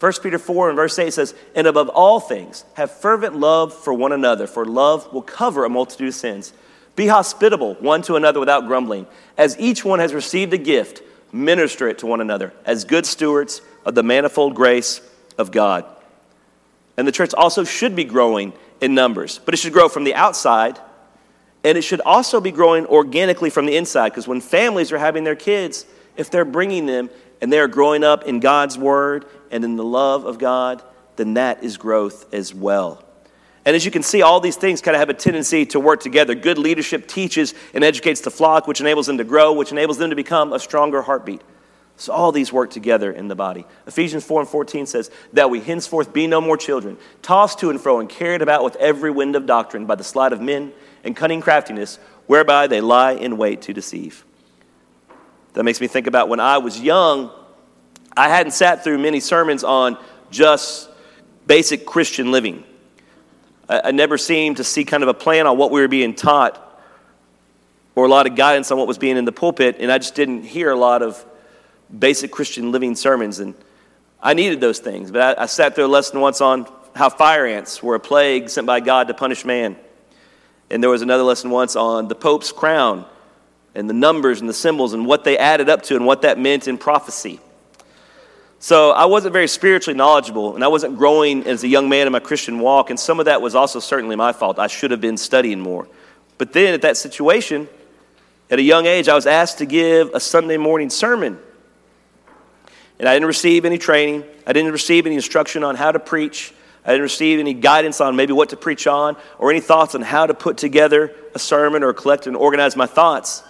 1 0.00 0.12
Peter 0.22 0.38
4 0.38 0.68
and 0.68 0.76
verse 0.76 0.98
8 0.98 1.12
says, 1.12 1.34
And 1.56 1.66
above 1.66 1.88
all 1.88 2.20
things, 2.20 2.64
have 2.74 2.90
fervent 2.90 3.34
love 3.36 3.74
for 3.74 3.92
one 3.92 4.12
another, 4.12 4.46
for 4.46 4.64
love 4.64 5.12
will 5.12 5.22
cover 5.22 5.64
a 5.64 5.68
multitude 5.68 6.08
of 6.08 6.14
sins. 6.14 6.52
Be 6.94 7.08
hospitable 7.08 7.74
one 7.76 8.02
to 8.02 8.16
another 8.16 8.38
without 8.38 8.66
grumbling. 8.66 9.06
As 9.36 9.58
each 9.58 9.84
one 9.84 9.98
has 9.98 10.14
received 10.14 10.52
a 10.52 10.58
gift, 10.58 11.02
minister 11.32 11.88
it 11.88 11.98
to 11.98 12.06
one 12.06 12.20
another 12.20 12.52
as 12.64 12.84
good 12.84 13.06
stewards 13.06 13.60
of 13.84 13.94
the 13.94 14.02
manifold 14.02 14.54
grace 14.54 15.00
of 15.36 15.50
God. 15.50 15.84
And 16.96 17.06
the 17.06 17.12
church 17.12 17.32
also 17.34 17.64
should 17.64 17.94
be 17.94 18.04
growing 18.04 18.52
in 18.80 18.94
numbers, 18.94 19.40
but 19.44 19.54
it 19.54 19.58
should 19.58 19.72
grow 19.72 19.88
from 19.88 20.04
the 20.04 20.14
outside 20.14 20.78
and 21.64 21.76
it 21.76 21.82
should 21.82 22.00
also 22.02 22.40
be 22.40 22.50
growing 22.50 22.86
organically 22.86 23.50
from 23.50 23.66
the 23.66 23.76
inside 23.76 24.10
because 24.10 24.28
when 24.28 24.40
families 24.40 24.92
are 24.92 24.98
having 24.98 25.24
their 25.24 25.36
kids, 25.36 25.84
if 26.16 26.30
they're 26.30 26.44
bringing 26.44 26.86
them 26.86 27.10
and 27.40 27.52
they're 27.52 27.68
growing 27.68 28.04
up 28.04 28.24
in 28.24 28.40
God's 28.40 28.78
word 28.78 29.26
and 29.50 29.64
in 29.64 29.76
the 29.76 29.84
love 29.84 30.24
of 30.24 30.38
God, 30.38 30.82
then 31.16 31.34
that 31.34 31.64
is 31.64 31.76
growth 31.76 32.32
as 32.32 32.54
well. 32.54 33.04
And 33.64 33.74
as 33.76 33.84
you 33.84 33.90
can 33.90 34.02
see, 34.02 34.22
all 34.22 34.40
these 34.40 34.56
things 34.56 34.80
kind 34.80 34.94
of 34.94 35.00
have 35.00 35.10
a 35.10 35.14
tendency 35.14 35.66
to 35.66 35.80
work 35.80 36.00
together. 36.00 36.34
Good 36.34 36.58
leadership 36.58 37.06
teaches 37.06 37.54
and 37.74 37.84
educates 37.84 38.20
the 38.20 38.30
flock, 38.30 38.66
which 38.66 38.80
enables 38.80 39.06
them 39.06 39.18
to 39.18 39.24
grow, 39.24 39.52
which 39.52 39.72
enables 39.72 39.98
them 39.98 40.10
to 40.10 40.16
become 40.16 40.52
a 40.52 40.58
stronger 40.58 41.02
heartbeat. 41.02 41.42
So 41.98 42.12
all 42.12 42.30
these 42.30 42.52
work 42.52 42.70
together 42.70 43.10
in 43.10 43.26
the 43.26 43.34
body. 43.34 43.66
Ephesians 43.88 44.24
4 44.24 44.42
and 44.42 44.48
14 44.48 44.86
says, 44.86 45.10
That 45.32 45.50
we 45.50 45.60
henceforth 45.60 46.12
be 46.12 46.28
no 46.28 46.40
more 46.40 46.56
children, 46.56 46.96
tossed 47.22 47.58
to 47.58 47.70
and 47.70 47.80
fro 47.80 47.98
and 47.98 48.08
carried 48.08 48.40
about 48.40 48.62
with 48.62 48.76
every 48.76 49.10
wind 49.10 49.34
of 49.34 49.46
doctrine 49.46 49.84
by 49.84 49.96
the 49.96 50.04
sleight 50.04 50.32
of 50.32 50.40
men 50.40 50.72
and 51.02 51.16
cunning 51.16 51.40
craftiness, 51.40 51.98
whereby 52.28 52.68
they 52.68 52.80
lie 52.80 53.12
in 53.12 53.36
wait 53.36 53.62
to 53.62 53.72
deceive. 53.72 54.24
That 55.54 55.64
makes 55.64 55.80
me 55.80 55.88
think 55.88 56.06
about 56.06 56.28
when 56.28 56.38
I 56.38 56.58
was 56.58 56.80
young, 56.80 57.32
I 58.16 58.28
hadn't 58.28 58.52
sat 58.52 58.84
through 58.84 58.98
many 58.98 59.18
sermons 59.18 59.64
on 59.64 59.98
just 60.30 60.88
basic 61.48 61.84
Christian 61.84 62.30
living. 62.30 62.62
I, 63.68 63.80
I 63.86 63.90
never 63.90 64.18
seemed 64.18 64.58
to 64.58 64.64
see 64.64 64.84
kind 64.84 65.02
of 65.02 65.08
a 65.08 65.14
plan 65.14 65.48
on 65.48 65.58
what 65.58 65.72
we 65.72 65.80
were 65.80 65.88
being 65.88 66.14
taught 66.14 66.64
or 67.96 68.04
a 68.04 68.08
lot 68.08 68.28
of 68.28 68.36
guidance 68.36 68.70
on 68.70 68.78
what 68.78 68.86
was 68.86 68.98
being 68.98 69.16
in 69.16 69.24
the 69.24 69.32
pulpit, 69.32 69.78
and 69.80 69.90
I 69.90 69.98
just 69.98 70.14
didn't 70.14 70.44
hear 70.44 70.70
a 70.70 70.76
lot 70.76 71.02
of 71.02 71.24
basic 71.96 72.30
Christian 72.30 72.72
living 72.72 72.94
sermons, 72.94 73.38
and 73.38 73.54
I 74.22 74.34
needed 74.34 74.60
those 74.60 74.78
things. 74.78 75.10
But 75.10 75.38
I, 75.38 75.42
I 75.42 75.46
sat 75.46 75.74
through 75.74 75.86
a 75.86 75.88
lesson 75.88 76.20
once 76.20 76.40
on 76.40 76.66
how 76.94 77.08
fire 77.08 77.46
ants 77.46 77.82
were 77.82 77.94
a 77.94 78.00
plague 78.00 78.48
sent 78.48 78.66
by 78.66 78.80
God 78.80 79.08
to 79.08 79.14
punish 79.14 79.44
man. 79.44 79.76
And 80.70 80.82
there 80.82 80.90
was 80.90 81.02
another 81.02 81.22
lesson 81.22 81.50
once 81.50 81.76
on 81.76 82.08
the 82.08 82.14
Pope's 82.14 82.52
crown 82.52 83.06
and 83.74 83.88
the 83.88 83.94
numbers 83.94 84.40
and 84.40 84.48
the 84.48 84.54
symbols 84.54 84.92
and 84.92 85.06
what 85.06 85.24
they 85.24 85.38
added 85.38 85.68
up 85.68 85.82
to 85.84 85.96
and 85.96 86.04
what 86.04 86.22
that 86.22 86.38
meant 86.38 86.68
in 86.68 86.76
prophecy. 86.76 87.40
So 88.60 88.90
I 88.90 89.04
wasn't 89.04 89.32
very 89.32 89.46
spiritually 89.46 89.96
knowledgeable, 89.96 90.56
and 90.56 90.64
I 90.64 90.68
wasn't 90.68 90.98
growing 90.98 91.46
as 91.46 91.62
a 91.62 91.68
young 91.68 91.88
man 91.88 92.08
in 92.08 92.12
my 92.12 92.18
Christian 92.18 92.58
walk, 92.58 92.90
and 92.90 92.98
some 92.98 93.20
of 93.20 93.26
that 93.26 93.40
was 93.40 93.54
also 93.54 93.78
certainly 93.78 94.16
my 94.16 94.32
fault. 94.32 94.58
I 94.58 94.66
should 94.66 94.90
have 94.90 95.00
been 95.00 95.16
studying 95.16 95.60
more. 95.60 95.86
But 96.38 96.52
then 96.52 96.74
at 96.74 96.82
that 96.82 96.96
situation, 96.96 97.68
at 98.50 98.58
a 98.58 98.62
young 98.62 98.86
age, 98.86 99.08
I 99.08 99.14
was 99.14 99.28
asked 99.28 99.58
to 99.58 99.66
give 99.66 100.10
a 100.12 100.18
Sunday 100.18 100.56
morning 100.56 100.90
sermon 100.90 101.38
and 102.98 103.08
I 103.08 103.14
didn't 103.14 103.26
receive 103.26 103.64
any 103.64 103.78
training. 103.78 104.24
I 104.46 104.52
didn't 104.52 104.72
receive 104.72 105.06
any 105.06 105.14
instruction 105.14 105.62
on 105.62 105.76
how 105.76 105.92
to 105.92 105.98
preach. 105.98 106.52
I 106.84 106.90
didn't 106.90 107.02
receive 107.02 107.38
any 107.38 107.54
guidance 107.54 108.00
on 108.00 108.16
maybe 108.16 108.32
what 108.32 108.48
to 108.50 108.56
preach 108.56 108.86
on 108.86 109.16
or 109.38 109.50
any 109.50 109.60
thoughts 109.60 109.94
on 109.94 110.02
how 110.02 110.26
to 110.26 110.34
put 110.34 110.56
together 110.56 111.14
a 111.34 111.38
sermon 111.38 111.82
or 111.82 111.92
collect 111.92 112.26
and 112.26 112.34
organize 112.34 112.76
my 112.76 112.86
thoughts. 112.86 113.42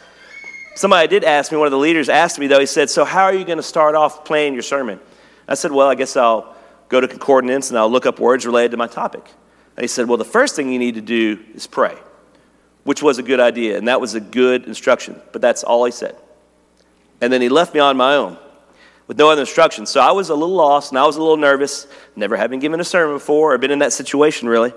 Somebody 0.75 1.09
did 1.09 1.25
ask 1.25 1.51
me, 1.51 1.59
one 1.59 1.67
of 1.67 1.71
the 1.71 1.79
leaders 1.79 2.09
asked 2.09 2.39
me 2.39 2.47
though, 2.47 2.61
he 2.61 2.67
said, 2.67 2.91
So, 2.91 3.05
how 3.05 3.25
are 3.25 3.35
you 3.35 3.45
going 3.45 3.59
to 3.59 3.63
start 3.63 3.95
off 3.95 4.25
planning 4.25 4.55
your 4.55 4.63
sermon? 4.63 5.01
I 5.47 5.55
said, 5.55 5.73
Well, 5.73 5.89
I 5.89 5.95
guess 5.95 6.17
I'll 6.17 6.55
go 6.89 7.01
to 7.01 7.09
concordance 7.09 7.71
and 7.71 7.79
I'll 7.79 7.91
look 7.91 8.07
up 8.07 8.21
words 8.21 8.45
related 8.45 8.73
to 8.73 8.77
my 8.77 8.87
topic. 8.87 9.25
And 9.77 9.83
he 9.83 9.89
said, 9.89 10.09
Well, 10.09 10.19
the 10.19 10.25
first 10.25 10.57
thing 10.57 10.73
you 10.73 10.79
need 10.79 10.95
to 10.97 11.01
do 11.01 11.39
is 11.55 11.67
pray, 11.67 11.97
which 12.85 13.03
was 13.03 13.19
a 13.19 13.23
good 13.23 13.41
idea. 13.41 13.79
And 13.79 13.89
that 13.89 14.01
was 14.01 14.15
a 14.15 14.21
good 14.21 14.65
instruction. 14.65 15.21
But 15.33 15.41
that's 15.41 15.65
all 15.65 15.85
he 15.85 15.93
said. 15.93 16.17
And 17.21 17.33
then 17.33 17.41
he 17.41 17.49
left 17.49 17.75
me 17.75 17.81
on 17.81 17.97
my 17.97 18.15
own 18.15 18.37
with 19.09 19.18
no 19.18 19.31
other 19.31 19.40
instructions. 19.40 19.90
So 19.90 20.01
I 20.01 20.12
was 20.12 20.29
a 20.29 20.35
little 20.35 20.55
lost 20.55 20.92
and 20.92 20.99
I 20.99 21.05
was 21.05 21.16
a 21.16 21.21
little 21.21 21.37
nervous, 21.37 21.88
never 22.14 22.37
having 22.37 22.61
given 22.61 22.79
a 22.79 22.85
sermon 22.85 23.16
before 23.16 23.55
or 23.55 23.59
been 23.59 23.73
in 23.73 23.81
that 23.81 23.92
situation 23.92 24.49
really. 24.49 24.73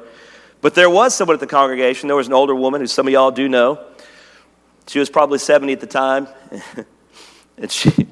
But 0.61 0.73
there 0.73 0.89
was 0.89 1.13
someone 1.13 1.35
at 1.35 1.39
the 1.39 1.47
congregation. 1.47 2.07
There 2.07 2.15
was 2.15 2.27
an 2.27 2.33
older 2.33 2.55
woman 2.55 2.81
who 2.81 2.87
some 2.87 3.07
of 3.07 3.13
y'all 3.13 3.31
do 3.31 3.49
know. 3.49 3.83
She 4.87 4.99
was 4.99 5.09
probably 5.09 5.37
70 5.37 5.73
at 5.73 5.79
the 5.79 5.87
time. 5.87 6.27
and 7.57 7.71
she, 7.71 8.07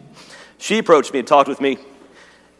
she 0.58 0.77
approached 0.77 1.13
me 1.13 1.19
and 1.19 1.27
talked 1.27 1.47
with 1.47 1.62
me 1.62 1.77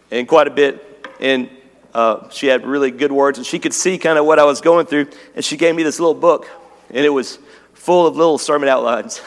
and 0.10 0.28
quite 0.28 0.48
a 0.48 0.52
bit. 0.52 1.08
And 1.20 1.50
uh, 1.94 2.30
she 2.30 2.48
had 2.48 2.66
really 2.66 2.92
good 2.92 3.12
words, 3.12 3.40
and 3.40 3.48
she 3.48 3.60
could 3.60 3.74
see 3.74 3.98
kind 3.98 4.18
of 4.18 4.26
what 4.26 4.40
I 4.40 4.44
was 4.44 4.62
going 4.62 4.86
through. 4.86 5.08
And 5.36 5.44
she 5.44 5.58
gave 5.58 5.76
me 5.76 5.84
this 5.84 6.00
little 6.00 6.14
book, 6.14 6.48
and 6.90 7.06
it 7.06 7.10
was 7.10 7.40
full 7.74 8.06
of 8.06 8.16
little 8.16 8.38
sermon 8.38 8.70
outlines. 8.70 9.22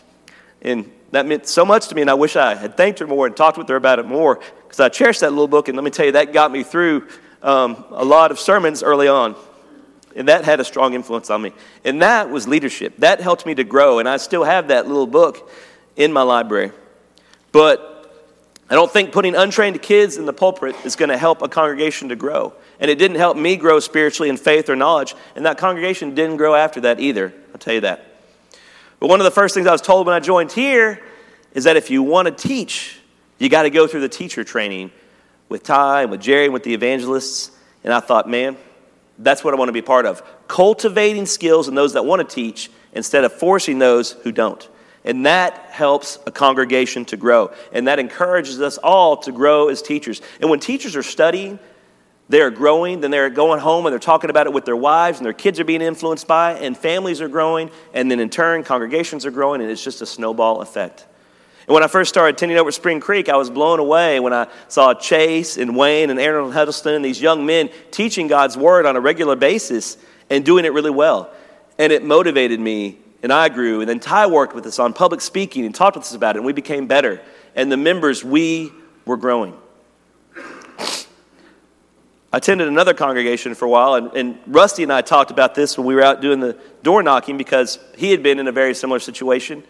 and 0.62 0.90
that 1.14 1.26
meant 1.26 1.46
so 1.46 1.64
much 1.64 1.88
to 1.88 1.94
me, 1.94 2.00
and 2.00 2.10
I 2.10 2.14
wish 2.14 2.36
I 2.36 2.54
had 2.54 2.76
thanked 2.76 2.98
her 2.98 3.06
more 3.06 3.26
and 3.26 3.36
talked 3.36 3.58
with 3.58 3.68
her 3.68 3.76
about 3.76 3.98
it 3.98 4.06
more 4.06 4.40
because 4.62 4.80
I 4.80 4.88
cherished 4.88 5.20
that 5.20 5.30
little 5.30 5.48
book. 5.48 5.68
And 5.68 5.76
let 5.76 5.84
me 5.84 5.90
tell 5.90 6.06
you, 6.06 6.12
that 6.12 6.32
got 6.32 6.50
me 6.50 6.62
through 6.62 7.08
um, 7.42 7.84
a 7.90 8.04
lot 8.04 8.30
of 8.30 8.40
sermons 8.40 8.82
early 8.82 9.06
on. 9.06 9.36
And 10.16 10.28
that 10.28 10.44
had 10.44 10.60
a 10.60 10.64
strong 10.64 10.94
influence 10.94 11.30
on 11.30 11.42
me. 11.42 11.52
And 11.84 12.02
that 12.02 12.30
was 12.30 12.46
leadership. 12.46 12.96
That 12.98 13.20
helped 13.20 13.46
me 13.46 13.54
to 13.56 13.64
grow. 13.64 13.98
And 13.98 14.08
I 14.08 14.16
still 14.16 14.44
have 14.44 14.68
that 14.68 14.86
little 14.86 15.06
book 15.06 15.50
in 15.96 16.12
my 16.12 16.22
library. 16.22 16.72
But 17.52 17.90
I 18.70 18.74
don't 18.74 18.90
think 18.90 19.12
putting 19.12 19.34
untrained 19.34 19.82
kids 19.82 20.16
in 20.16 20.24
the 20.24 20.32
pulpit 20.32 20.76
is 20.84 20.96
going 20.96 21.10
to 21.10 21.18
help 21.18 21.42
a 21.42 21.48
congregation 21.48 22.08
to 22.08 22.16
grow. 22.16 22.54
And 22.80 22.90
it 22.90 22.98
didn't 22.98 23.18
help 23.18 23.36
me 23.36 23.56
grow 23.56 23.80
spiritually 23.80 24.30
in 24.30 24.36
faith 24.36 24.68
or 24.68 24.76
knowledge. 24.76 25.14
And 25.36 25.46
that 25.46 25.58
congregation 25.58 26.14
didn't 26.14 26.38
grow 26.38 26.54
after 26.54 26.80
that 26.82 27.00
either. 27.00 27.32
I'll 27.52 27.58
tell 27.58 27.74
you 27.74 27.82
that. 27.82 28.13
But 29.04 29.10
one 29.10 29.20
of 29.20 29.24
the 29.24 29.30
first 29.30 29.54
things 29.54 29.66
I 29.66 29.72
was 29.72 29.82
told 29.82 30.06
when 30.06 30.16
I 30.16 30.20
joined 30.20 30.50
here 30.50 30.98
is 31.52 31.64
that 31.64 31.76
if 31.76 31.90
you 31.90 32.02
want 32.02 32.26
to 32.26 32.32
teach, 32.32 32.98
you 33.38 33.50
got 33.50 33.64
to 33.64 33.68
go 33.68 33.86
through 33.86 34.00
the 34.00 34.08
teacher 34.08 34.44
training 34.44 34.92
with 35.50 35.62
Ty 35.62 36.04
and 36.04 36.10
with 36.10 36.22
Jerry 36.22 36.44
and 36.44 36.54
with 36.54 36.62
the 36.62 36.72
evangelists. 36.72 37.50
And 37.84 37.92
I 37.92 38.00
thought, 38.00 38.30
man, 38.30 38.56
that's 39.18 39.44
what 39.44 39.52
I 39.52 39.58
want 39.58 39.68
to 39.68 39.74
be 39.74 39.82
part 39.82 40.06
of. 40.06 40.22
Cultivating 40.48 41.26
skills 41.26 41.68
in 41.68 41.74
those 41.74 41.92
that 41.92 42.06
want 42.06 42.26
to 42.26 42.34
teach 42.34 42.70
instead 42.94 43.24
of 43.24 43.34
forcing 43.34 43.78
those 43.78 44.12
who 44.12 44.32
don't. 44.32 44.66
And 45.04 45.26
that 45.26 45.52
helps 45.68 46.18
a 46.26 46.30
congregation 46.30 47.04
to 47.04 47.18
grow. 47.18 47.52
And 47.72 47.86
that 47.88 47.98
encourages 47.98 48.58
us 48.62 48.78
all 48.78 49.18
to 49.18 49.32
grow 49.32 49.68
as 49.68 49.82
teachers. 49.82 50.22
And 50.40 50.48
when 50.48 50.60
teachers 50.60 50.96
are 50.96 51.02
studying, 51.02 51.58
they're 52.28 52.50
growing, 52.50 53.00
then 53.00 53.10
they're 53.10 53.30
going 53.30 53.60
home 53.60 53.86
and 53.86 53.92
they're 53.92 54.00
talking 54.00 54.30
about 54.30 54.46
it 54.46 54.52
with 54.52 54.64
their 54.64 54.76
wives, 54.76 55.18
and 55.18 55.26
their 55.26 55.32
kids 55.32 55.60
are 55.60 55.64
being 55.64 55.82
influenced 55.82 56.26
by 56.26 56.54
it, 56.54 56.62
and 56.62 56.76
families 56.76 57.20
are 57.20 57.28
growing, 57.28 57.70
and 57.92 58.10
then 58.10 58.20
in 58.20 58.30
turn, 58.30 58.64
congregations 58.64 59.26
are 59.26 59.30
growing, 59.30 59.60
and 59.60 59.70
it's 59.70 59.84
just 59.84 60.00
a 60.02 60.06
snowball 60.06 60.62
effect. 60.62 61.06
And 61.66 61.72
when 61.72 61.82
I 61.82 61.86
first 61.86 62.10
started 62.10 62.36
attending 62.36 62.58
over 62.58 62.70
Spring 62.70 63.00
Creek, 63.00 63.28
I 63.28 63.36
was 63.36 63.48
blown 63.48 63.78
away 63.78 64.20
when 64.20 64.34
I 64.34 64.48
saw 64.68 64.92
Chase 64.92 65.56
and 65.56 65.76
Wayne 65.76 66.10
and 66.10 66.20
Aaron 66.20 66.52
Huddleston 66.52 66.94
and 66.94 67.04
these 67.04 67.22
young 67.22 67.46
men 67.46 67.70
teaching 67.90 68.26
God's 68.26 68.56
Word 68.56 68.84
on 68.84 68.96
a 68.96 69.00
regular 69.00 69.34
basis 69.34 69.96
and 70.28 70.44
doing 70.44 70.66
it 70.66 70.74
really 70.74 70.90
well. 70.90 71.32
And 71.78 71.90
it 71.90 72.04
motivated 72.04 72.60
me 72.60 72.98
and 73.22 73.32
I 73.32 73.48
grew. 73.48 73.80
And 73.80 73.88
then 73.88 73.98
Ty 73.98 74.26
worked 74.26 74.54
with 74.54 74.66
us 74.66 74.78
on 74.78 74.92
public 74.92 75.22
speaking 75.22 75.64
and 75.64 75.74
talked 75.74 75.96
with 75.96 76.04
us 76.04 76.14
about 76.14 76.36
it, 76.36 76.40
and 76.40 76.46
we 76.46 76.52
became 76.52 76.86
better. 76.86 77.22
And 77.56 77.72
the 77.72 77.78
members, 77.78 78.22
we 78.22 78.70
were 79.06 79.16
growing. 79.16 79.54
I 82.34 82.38
attended 82.38 82.66
another 82.66 82.94
congregation 82.94 83.54
for 83.54 83.64
a 83.64 83.68
while, 83.68 83.94
and, 83.94 84.12
and, 84.16 84.38
Rusty 84.48 84.82
and 84.82 84.92
I 84.92 85.02
talked 85.02 85.30
about 85.30 85.54
this 85.54 85.78
when 85.78 85.86
we 85.86 85.94
were 85.94 86.02
out 86.02 86.20
doing 86.20 86.40
the 86.40 86.58
door 86.82 87.00
knocking 87.00 87.38
because 87.38 87.78
he 87.96 88.10
had 88.10 88.24
been 88.24 88.40
in 88.40 88.48
a 88.48 88.52
very 88.52 88.74
similar 88.74 88.98
situation. 88.98 89.62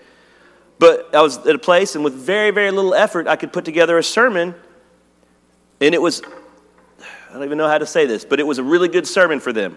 But 0.79 1.15
I 1.15 1.21
was 1.21 1.37
at 1.47 1.55
a 1.55 1.59
place, 1.59 1.95
and 1.95 2.03
with 2.03 2.15
very, 2.15 2.53
very 2.53 2.71
little 2.71 2.95
effort, 2.95 3.29
I 3.29 3.37
could 3.37 3.53
put 3.53 3.67
together 3.67 3.99
a 3.99 4.03
sermon, 4.03 4.55
and 5.79 5.95
it 5.95 6.01
was, 6.01 6.23
I 7.29 7.35
don't 7.35 7.45
even 7.45 7.59
know 7.59 7.69
how 7.69 7.77
to 7.77 7.85
say 7.85 8.07
this, 8.07 8.25
but 8.25 8.41
it 8.41 8.47
was 8.47 8.57
a 8.57 8.65
really 8.65 8.89
good 8.89 9.07
sermon 9.07 9.41
for 9.41 9.53
them. 9.53 9.77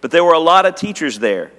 But 0.00 0.12
there 0.12 0.22
were 0.22 0.34
a 0.34 0.38
lot 0.38 0.66
of 0.66 0.76
teachers 0.76 1.18
there 1.18 1.50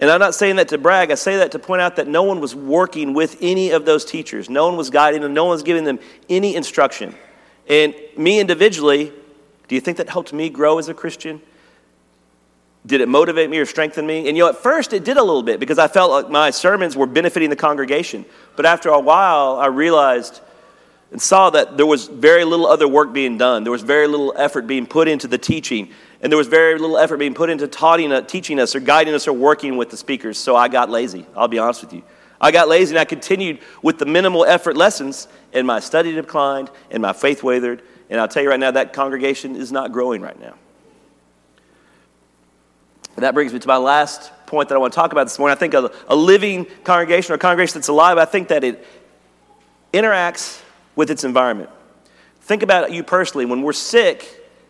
and 0.00 0.10
I'm 0.10 0.20
not 0.20 0.34
saying 0.34 0.56
that 0.56 0.68
to 0.68 0.78
brag, 0.78 1.10
I 1.10 1.16
say 1.16 1.38
that 1.38 1.50
to 1.52 1.58
point 1.58 1.82
out 1.82 1.96
that 1.96 2.06
no 2.06 2.22
one 2.22 2.40
was 2.40 2.54
working 2.54 3.14
with 3.14 3.36
any 3.40 3.70
of 3.70 3.84
those 3.84 4.04
teachers. 4.04 4.48
No 4.48 4.68
one 4.68 4.76
was 4.76 4.90
guiding 4.90 5.22
them, 5.22 5.34
no 5.34 5.44
one 5.44 5.52
was 5.52 5.64
giving 5.64 5.84
them 5.84 5.98
any 6.28 6.54
instruction. 6.54 7.16
And 7.68 7.94
me 8.16 8.38
individually, 8.38 9.12
do 9.68 9.74
you 9.74 9.80
think 9.80 9.98
that 9.98 10.08
helped 10.08 10.32
me 10.32 10.48
grow 10.50 10.78
as 10.78 10.88
a 10.88 10.94
Christian? 10.94 11.40
Did 12.86 13.00
it 13.00 13.08
motivate 13.08 13.50
me 13.50 13.58
or 13.58 13.66
strengthen 13.66 14.06
me? 14.06 14.28
And 14.28 14.36
you 14.36 14.44
know, 14.44 14.48
at 14.48 14.56
first 14.56 14.92
it 14.92 15.04
did 15.04 15.18
a 15.18 15.22
little 15.22 15.42
bit 15.42 15.60
because 15.60 15.78
I 15.78 15.88
felt 15.88 16.10
like 16.10 16.30
my 16.30 16.50
sermons 16.50 16.96
were 16.96 17.06
benefiting 17.06 17.50
the 17.50 17.56
congregation. 17.56 18.24
But 18.56 18.66
after 18.66 18.88
a 18.88 19.00
while, 19.00 19.56
I 19.56 19.66
realized 19.66 20.40
and 21.10 21.20
saw 21.20 21.50
that 21.50 21.76
there 21.76 21.86
was 21.86 22.06
very 22.06 22.44
little 22.44 22.66
other 22.66 22.86
work 22.86 23.12
being 23.12 23.38
done. 23.38 23.64
There 23.64 23.72
was 23.72 23.82
very 23.82 24.06
little 24.06 24.34
effort 24.36 24.66
being 24.66 24.86
put 24.86 25.08
into 25.08 25.26
the 25.26 25.38
teaching. 25.38 25.90
And 26.20 26.30
there 26.30 26.36
was 26.36 26.48
very 26.48 26.78
little 26.78 26.98
effort 26.98 27.16
being 27.16 27.34
put 27.34 27.48
into 27.48 27.64
uh, 27.64 28.20
teaching 28.22 28.60
us 28.60 28.74
or 28.74 28.80
guiding 28.80 29.14
us 29.14 29.26
or 29.26 29.32
working 29.32 29.76
with 29.76 29.90
the 29.90 29.96
speakers. 29.96 30.36
So 30.36 30.54
I 30.54 30.68
got 30.68 30.90
lazy. 30.90 31.26
I'll 31.34 31.48
be 31.48 31.58
honest 31.58 31.82
with 31.82 31.92
you. 31.94 32.02
I 32.40 32.50
got 32.50 32.68
lazy 32.68 32.94
and 32.94 33.00
I 33.00 33.04
continued 33.04 33.60
with 33.82 33.98
the 33.98 34.06
minimal 34.06 34.44
effort 34.44 34.76
lessons, 34.76 35.26
and 35.52 35.66
my 35.66 35.80
study 35.80 36.12
declined 36.12 36.70
and 36.90 37.02
my 37.02 37.12
faith 37.12 37.42
wavered. 37.42 37.82
And 38.10 38.20
I'll 38.20 38.28
tell 38.28 38.42
you 38.42 38.48
right 38.48 38.60
now, 38.60 38.70
that 38.70 38.92
congregation 38.92 39.56
is 39.56 39.70
not 39.70 39.92
growing 39.92 40.22
right 40.22 40.38
now. 40.40 40.54
And 43.16 43.24
that 43.24 43.34
brings 43.34 43.52
me 43.52 43.58
to 43.58 43.68
my 43.68 43.76
last 43.76 44.30
point 44.46 44.68
that 44.68 44.76
I 44.76 44.78
want 44.78 44.92
to 44.92 44.96
talk 44.96 45.12
about 45.12 45.24
this 45.24 45.38
morning. 45.38 45.56
I 45.56 45.58
think 45.58 45.74
a, 45.74 45.90
a 46.06 46.14
living 46.14 46.66
congregation 46.84 47.32
or 47.32 47.34
a 47.34 47.38
congregation 47.38 47.74
that's 47.74 47.88
alive, 47.88 48.16
I 48.16 48.24
think 48.24 48.48
that 48.48 48.64
it 48.64 48.86
interacts 49.92 50.62
with 50.94 51.10
its 51.10 51.24
environment. 51.24 51.70
Think 52.42 52.62
about 52.62 52.92
you 52.92 53.02
personally. 53.02 53.44
When 53.44 53.62
we're 53.62 53.72
sick, 53.72 54.22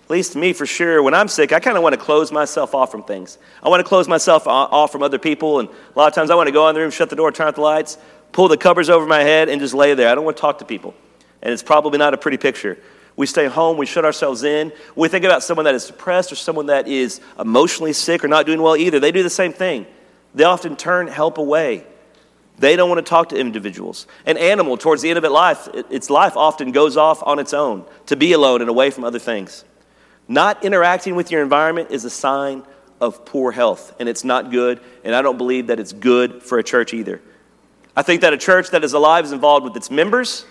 at 0.05 0.11
least 0.11 0.33
to 0.33 0.39
me 0.39 0.53
for 0.55 0.65
sure, 0.65 1.03
when 1.03 1.13
I'm 1.15 1.29
sick, 1.29 1.53
I 1.53 1.61
kind 1.61 1.77
of 1.77 1.83
want 1.83 1.95
to 1.95 2.01
close 2.01 2.33
myself 2.33 2.75
off 2.75 2.91
from 2.91 3.05
things. 3.05 3.37
I 3.63 3.69
want 3.69 3.81
to 3.81 3.85
close 3.89 4.09
myself 4.09 4.47
off 4.47 4.91
from 4.91 5.03
other 5.03 5.19
people. 5.19 5.61
And 5.61 5.69
a 5.69 5.99
lot 5.99 6.09
of 6.09 6.15
times 6.15 6.31
I 6.31 6.35
want 6.35 6.47
to 6.49 6.53
go 6.53 6.69
in 6.71 6.75
the 6.75 6.81
room, 6.81 6.91
shut 6.91 7.11
the 7.11 7.17
door, 7.17 7.31
turn 7.31 7.49
out 7.49 7.55
the 7.55 7.61
lights, 7.61 7.99
pull 8.33 8.49
the 8.49 8.57
covers 8.57 8.89
over 8.89 9.05
my 9.07 9.21
head, 9.21 9.49
and 9.51 9.61
just 9.61 9.75
lay 9.75 9.93
there. 9.95 10.09
I 10.09 10.15
don't 10.15 10.25
want 10.25 10.39
to 10.39 10.41
talk 10.41 10.59
to 10.61 10.65
people. 10.65 10.95
And 11.43 11.53
it's 11.53 11.63
probably 11.63 11.99
not 11.99 12.15
a 12.15 12.17
pretty 12.17 12.39
picture. 12.39 12.79
We 13.19 13.27
stay 13.27 13.47
home, 13.47 13.77
we 13.77 13.85
shut 13.85 14.05
ourselves 14.05 14.45
in. 14.45 14.73
we 14.95 15.09
think 15.09 15.25
about 15.25 15.43
someone 15.43 15.65
that 15.65 15.75
is 15.75 15.89
depressed 15.89 16.31
or 16.31 16.37
someone 16.37 16.67
that 16.67 16.87
is 16.87 17.21
emotionally 17.37 17.93
sick 17.93 18.25
or 18.25 18.29
not 18.29 18.47
doing 18.47 18.63
well 18.63 18.77
either, 18.77 19.01
they 19.01 19.11
do 19.11 19.25
the 19.25 19.29
same 19.29 19.53
thing. 19.53 19.87
They 20.37 20.45
often 20.45 20.77
turn 20.77 21.09
help 21.09 21.37
away. 21.37 21.85
They 22.61 22.77
don't 22.77 22.89
want 22.89 23.05
to 23.05 23.11
talk 23.11 23.31
to 23.31 23.37
individuals. 23.37 24.07
An 24.25 24.37
animal, 24.37 24.77
towards 24.77 25.03
the 25.03 25.09
end 25.09 25.19
of 25.19 25.25
its 25.25 25.33
life, 25.33 25.69
its 25.91 26.11
life 26.11 26.37
often 26.37 26.71
goes 26.71 26.97
off 26.97 27.21
on 27.25 27.41
its 27.41 27.53
own 27.53 27.85
to 28.07 28.15
be 28.15 28.35
alone 28.35 28.61
and 28.61 28.71
away 28.71 28.91
from 28.91 29.03
other 29.03 29.19
things. 29.19 29.65
Not 30.29 30.65
interacting 30.65 31.17
with 31.17 31.33
your 31.33 31.43
environment 31.43 31.91
is 31.91 32.05
a 32.05 32.11
sign 32.11 32.63
of 33.01 33.25
poor 33.25 33.51
health, 33.51 33.97
and 33.99 34.09
it's 34.09 34.23
not 34.23 34.53
good, 34.53 34.79
and 35.03 35.13
I 35.13 35.23
don't 35.23 35.39
believe 35.39 35.67
that 35.67 35.81
it's 35.81 35.93
good 35.93 36.41
for 36.41 36.61
a 36.61 36.63
church 36.63 36.95
either. 36.95 37.21
I 37.97 38.03
think 38.03 38.21
that 38.21 38.33
a 38.33 38.39
church 38.39 38.71
that 38.71 38.85
is 38.85 38.93
alive 38.93 39.25
is 39.25 39.33
involved 39.33 39.65
with 39.65 39.77
its 39.77 39.91
members, 39.91 40.47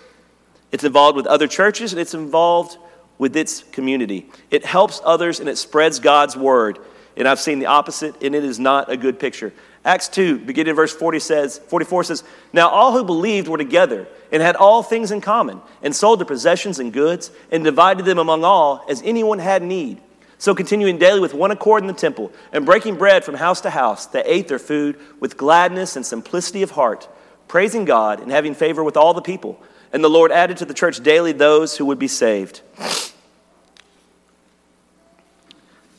it's 0.72 0.84
involved 0.84 1.16
with 1.16 1.28
other 1.28 1.48
churches, 1.48 1.94
and 1.94 2.00
it's 2.00 2.14
involved 2.14 2.78
with 3.18 3.36
its 3.36 3.64
community. 3.64 4.30
It 4.52 4.66
helps 4.66 5.02
others 5.04 5.40
and 5.40 5.50
it 5.50 5.58
spreads 5.58 6.00
God's 6.00 6.38
word. 6.38 6.80
And 7.16 7.28
I've 7.28 7.40
seen 7.40 7.60
the 7.60 7.66
opposite, 7.66 8.22
and 8.22 8.36
it 8.36 8.44
is 8.44 8.60
not 8.60 8.92
a 8.92 8.98
good 8.98 9.20
picture. 9.20 9.52
Acts 9.84 10.08
2, 10.10 10.40
beginning 10.40 10.72
in 10.72 10.76
verse 10.76 10.94
40 10.94 11.20
says, 11.20 11.58
44 11.58 12.04
says, 12.04 12.24
Now 12.54 12.70
all 12.70 12.92
who 12.92 13.04
believed 13.04 13.48
were 13.48 13.58
together 13.58 14.08
and 14.32 14.42
had 14.42 14.56
all 14.56 14.84
things 14.84 15.12
in 15.12 15.22
common, 15.22 15.62
and 15.82 15.96
sold 15.96 16.20
their 16.20 16.26
possessions 16.26 16.80
and 16.80 16.92
goods, 16.92 17.32
and 17.50 17.64
divided 17.64 18.06
them 18.06 18.20
among 18.20 18.44
all 18.44 18.86
as 18.90 19.02
anyone 19.04 19.40
had 19.40 19.64
need. 19.64 20.02
So 20.38 20.54
continuing 20.54 20.98
daily 21.00 21.22
with 21.22 21.34
one 21.34 21.50
accord 21.50 21.82
in 21.82 21.88
the 21.88 21.94
temple, 21.94 22.32
and 22.52 22.66
breaking 22.66 22.98
bread 22.98 23.24
from 23.24 23.36
house 23.36 23.62
to 23.62 23.70
house, 23.70 24.06
they 24.06 24.24
ate 24.24 24.48
their 24.48 24.60
food 24.60 25.00
with 25.20 25.38
gladness 25.38 25.96
and 25.96 26.06
simplicity 26.06 26.62
of 26.62 26.72
heart, 26.72 27.08
praising 27.48 27.86
God 27.86 28.20
and 28.20 28.30
having 28.30 28.54
favor 28.54 28.84
with 28.84 28.98
all 28.98 29.14
the 29.14 29.22
people. 29.22 29.60
And 29.94 30.04
the 30.04 30.10
Lord 30.10 30.32
added 30.32 30.58
to 30.58 30.66
the 30.66 30.74
church 30.74 31.02
daily 31.02 31.32
those 31.32 31.78
who 31.78 31.86
would 31.86 32.00
be 32.00 32.08
saved. 32.08 32.62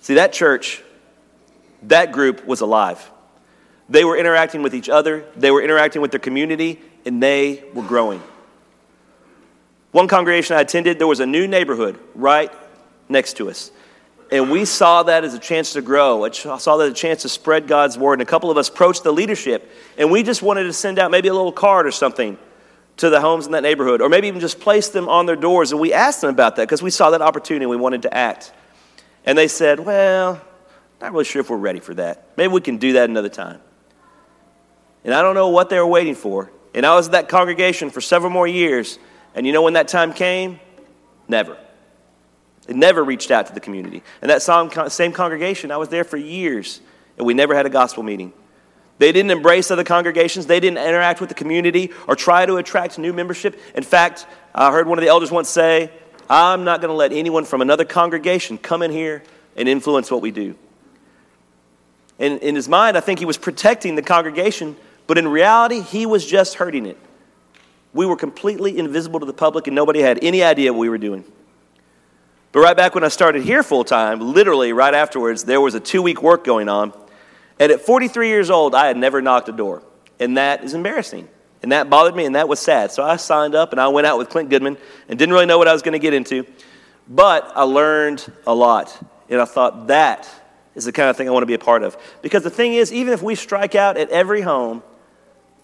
See, 0.03 0.15
that 0.15 0.33
church, 0.33 0.83
that 1.83 2.13
group 2.13 2.47
was 2.47 2.61
alive. 2.61 3.11
They 3.89 4.05
were 4.05 4.17
interacting 4.17 4.63
with 4.63 4.75
each 4.75 4.89
other, 4.89 5.25
they 5.37 5.51
were 5.51 5.63
interacting 5.63 6.03
with 6.03 6.11
their 6.11 6.21
community, 6.21 6.81
and 7.05 7.23
they 7.23 7.65
were 7.75 7.83
growing. 7.83 8.23
One 9.93 10.09
congregation 10.09 10.57
I 10.57 10.61
attended, 10.61 10.99
there 10.99 11.07
was 11.07 11.21
a 11.21 11.27
new 11.27 11.47
neighborhood 11.47 11.99
right 12.15 12.53
next 13.09 13.39
to 13.39 13.49
us. 13.49 13.71
And 14.31 14.51
we 14.51 14.67
saw 14.67 15.05
that 15.05 15.25
as 15.25 15.33
a 15.33 15.39
chance 15.39 15.73
to 15.73 15.81
grow. 15.81 16.25
I 16.25 16.31
saw 16.31 16.77
that 16.77 16.85
as 16.85 16.93
a 16.93 16.95
chance 16.95 17.23
to 17.23 17.31
spread 17.31 17.67
God's 17.67 17.97
word. 17.97 18.15
And 18.15 18.23
a 18.23 18.27
couple 18.27 18.51
of 18.51 18.59
us 18.59 18.69
approached 18.69 19.03
the 19.03 19.13
leadership, 19.13 19.71
and 19.97 20.11
we 20.11 20.23
just 20.23 20.43
wanted 20.43 20.65
to 20.65 20.73
send 20.75 20.99
out 20.99 21.11
maybe 21.11 21.29
a 21.29 21.35
little 21.35 21.53
card 21.53 21.87
or 21.87 21.91
something 21.91 22.37
to 22.99 23.11
the 23.11 23.21
homes 23.21 23.47
in 23.47 23.53
that 23.53 23.63
neighborhood, 23.63 24.01
or 24.01 24.09
maybe 24.09 24.29
even 24.29 24.41
just 24.41 24.61
place 24.61 24.89
them 24.89 25.09
on 25.09 25.27
their 25.27 25.37
doors. 25.37 25.73
And 25.73 25.81
we 25.81 25.93
asked 25.93 26.21
them 26.21 26.31
about 26.31 26.57
that 26.57 26.63
because 26.63 26.83
we 26.83 26.91
saw 26.91 27.11
that 27.11 27.23
opportunity 27.23 27.65
and 27.65 27.71
we 27.71 27.77
wanted 27.77 28.03
to 28.03 28.15
act. 28.15 28.53
And 29.25 29.37
they 29.37 29.49
said, 29.49 29.81
Well, 29.81 30.41
not 31.01 31.13
really 31.13 31.25
sure 31.25 31.41
if 31.41 31.51
we're 31.51 31.57
ready 31.57 31.81
for 31.81 31.95
that. 31.95 32.29
Maybe 32.37 32.53
we 32.53 32.61
can 32.61 32.77
do 32.77 32.95
that 32.95 33.09
another 33.09 33.29
time. 33.29 33.61
And 35.05 35.15
I 35.15 35.23
don't 35.23 35.35
know 35.35 35.49
what 35.49 35.71
they 35.71 35.79
were 35.79 35.87
waiting 35.87 36.15
for. 36.15 36.51
And 36.75 36.85
I 36.85 36.95
was 36.95 37.07
at 37.07 37.13
that 37.13 37.29
congregation 37.29 37.91
for 37.91 38.01
several 38.01 38.31
more 38.31 38.47
years. 38.47 38.99
And 39.35 39.47
you 39.47 39.53
know 39.53 39.63
when 39.63 39.75
that 39.75 39.89
time 39.89 40.13
came? 40.13 40.61
Never. 41.29 41.57
It 42.67 42.77
never 42.77 43.03
reached 43.03 43.31
out 43.31 43.47
to 43.47 43.55
the 43.55 43.61
community. 43.61 44.03
And 44.21 44.31
that 44.31 44.43
same 44.43 45.13
congregation, 45.13 45.71
I 45.71 45.77
was 45.77 45.89
there 45.89 46.05
for 46.05 46.17
years, 46.17 46.81
and 47.17 47.27
we 47.27 47.33
never 47.33 47.55
had 47.55 47.65
a 47.65 47.71
gospel 47.71 48.03
meeting. 48.03 48.33
They 48.99 49.13
didn't 49.13 49.31
embrace 49.31 49.71
other 49.71 49.85
congregations. 49.85 50.47
They 50.47 50.61
didn't 50.61 50.79
interact 50.79 51.21
with 51.21 51.29
the 51.29 51.35
community 51.35 51.93
or 52.07 52.17
try 52.17 52.47
to 52.47 52.57
attract 52.57 52.99
new 52.99 53.13
membership. 53.13 53.59
In 53.75 53.85
fact, 53.85 54.27
I 54.55 54.73
heard 54.73 54.89
one 54.89 54.99
of 54.99 55.03
the 55.03 55.09
elders 55.09 55.31
once 55.31 55.49
say, 55.49 55.91
I'm 56.29 56.65
not 56.65 56.81
going 56.81 56.91
to 56.91 56.97
let 56.97 57.13
anyone 57.13 57.45
from 57.45 57.63
another 57.63 57.85
congregation 57.85 58.59
come 58.59 58.83
in 58.83 58.91
here 58.91 59.23
and 59.57 59.69
influence 59.69 60.11
what 60.11 60.21
we 60.21 60.31
do. 60.31 60.57
And 62.19 62.41
in 62.41 62.57
his 62.57 62.69
mind, 62.69 62.97
I 62.97 63.01
think 63.01 63.21
he 63.21 63.25
was 63.25 63.39
protecting 63.39 63.95
the 63.95 64.03
congregation, 64.03 64.77
but 65.07 65.17
in 65.17 65.29
reality, 65.29 65.81
he 65.81 66.05
was 66.05 66.27
just 66.27 66.55
hurting 66.55 66.85
it. 66.85 66.99
We 67.95 68.05
were 68.05 68.17
completely 68.17 68.77
invisible 68.77 69.21
to 69.21 69.27
the 69.27 69.33
public, 69.33 69.69
and 69.69 69.77
nobody 69.77 70.01
had 70.01 70.23
any 70.23 70.43
idea 70.43 70.73
what 70.73 70.81
we 70.81 70.89
were 70.89 70.99
doing. 70.99 71.25
But 72.51 72.61
right 72.61 72.77
back 72.77 72.95
when 72.95 73.05
I 73.05 73.09
started 73.09 73.45
here 73.45 73.63
full 73.63 73.85
time, 73.85 74.21
literally 74.21 74.73
right 74.73 74.95
afterwards, 74.95 75.45
there 75.45 75.61
was 75.61 75.75
a 75.75 75.81
two 75.81 76.03
week 76.03 76.23
work 76.23 76.45
going 76.45 76.69
on 76.69 76.93
and 77.59 77.73
at 77.73 77.81
43 77.81 78.29
years 78.29 78.51
old, 78.51 78.75
I 78.75 78.87
had 78.87 78.97
never 78.97 79.21
knocked 79.21 79.49
a 79.49 79.53
door. 79.53 79.83
And 80.21 80.37
that 80.37 80.65
is 80.65 80.75
embarrassing. 80.75 81.29
And 81.63 81.73
that 81.73 81.91
bothered 81.91 82.15
me, 82.15 82.25
and 82.25 82.35
that 82.35 82.49
was 82.49 82.61
sad. 82.61 82.93
So 82.93 83.03
I 83.03 83.17
signed 83.17 83.55
up 83.55 83.73
and 83.73 83.81
I 83.81 83.89
went 83.89 84.07
out 84.07 84.19
with 84.19 84.29
Clint 84.29 84.49
Goodman 84.49 84.77
and 85.09 85.19
didn't 85.19 85.33
really 85.33 85.47
know 85.47 85.59
what 85.59 85.69
I 85.69 85.73
was 85.73 85.83
going 85.83 85.93
to 85.93 85.99
get 85.99 86.15
into. 86.15 86.47
But 87.09 87.51
I 87.55 87.63
learned 87.63 88.31
a 88.47 88.55
lot. 88.55 88.97
And 89.29 89.41
I 89.41 89.45
thought 89.45 89.89
that 89.89 90.29
is 90.75 90.85
the 90.85 90.93
kind 90.93 91.11
of 91.11 91.17
thing 91.17 91.29
I 91.29 91.33
want 91.33 91.43
to 91.43 91.47
be 91.47 91.55
a 91.55 91.59
part 91.59 91.83
of. 91.83 91.97
Because 92.23 92.45
the 92.45 92.51
thing 92.51 92.75
is, 92.75 92.93
even 92.93 93.13
if 93.13 93.23
we 93.23 93.35
strike 93.35 93.75
out 93.75 93.97
at 93.97 94.11
every 94.11 94.41
home, 94.41 94.83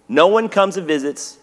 no 0.09 0.26
one 0.26 0.49
comes 0.49 0.76
and 0.76 0.86
visits, 0.86 1.38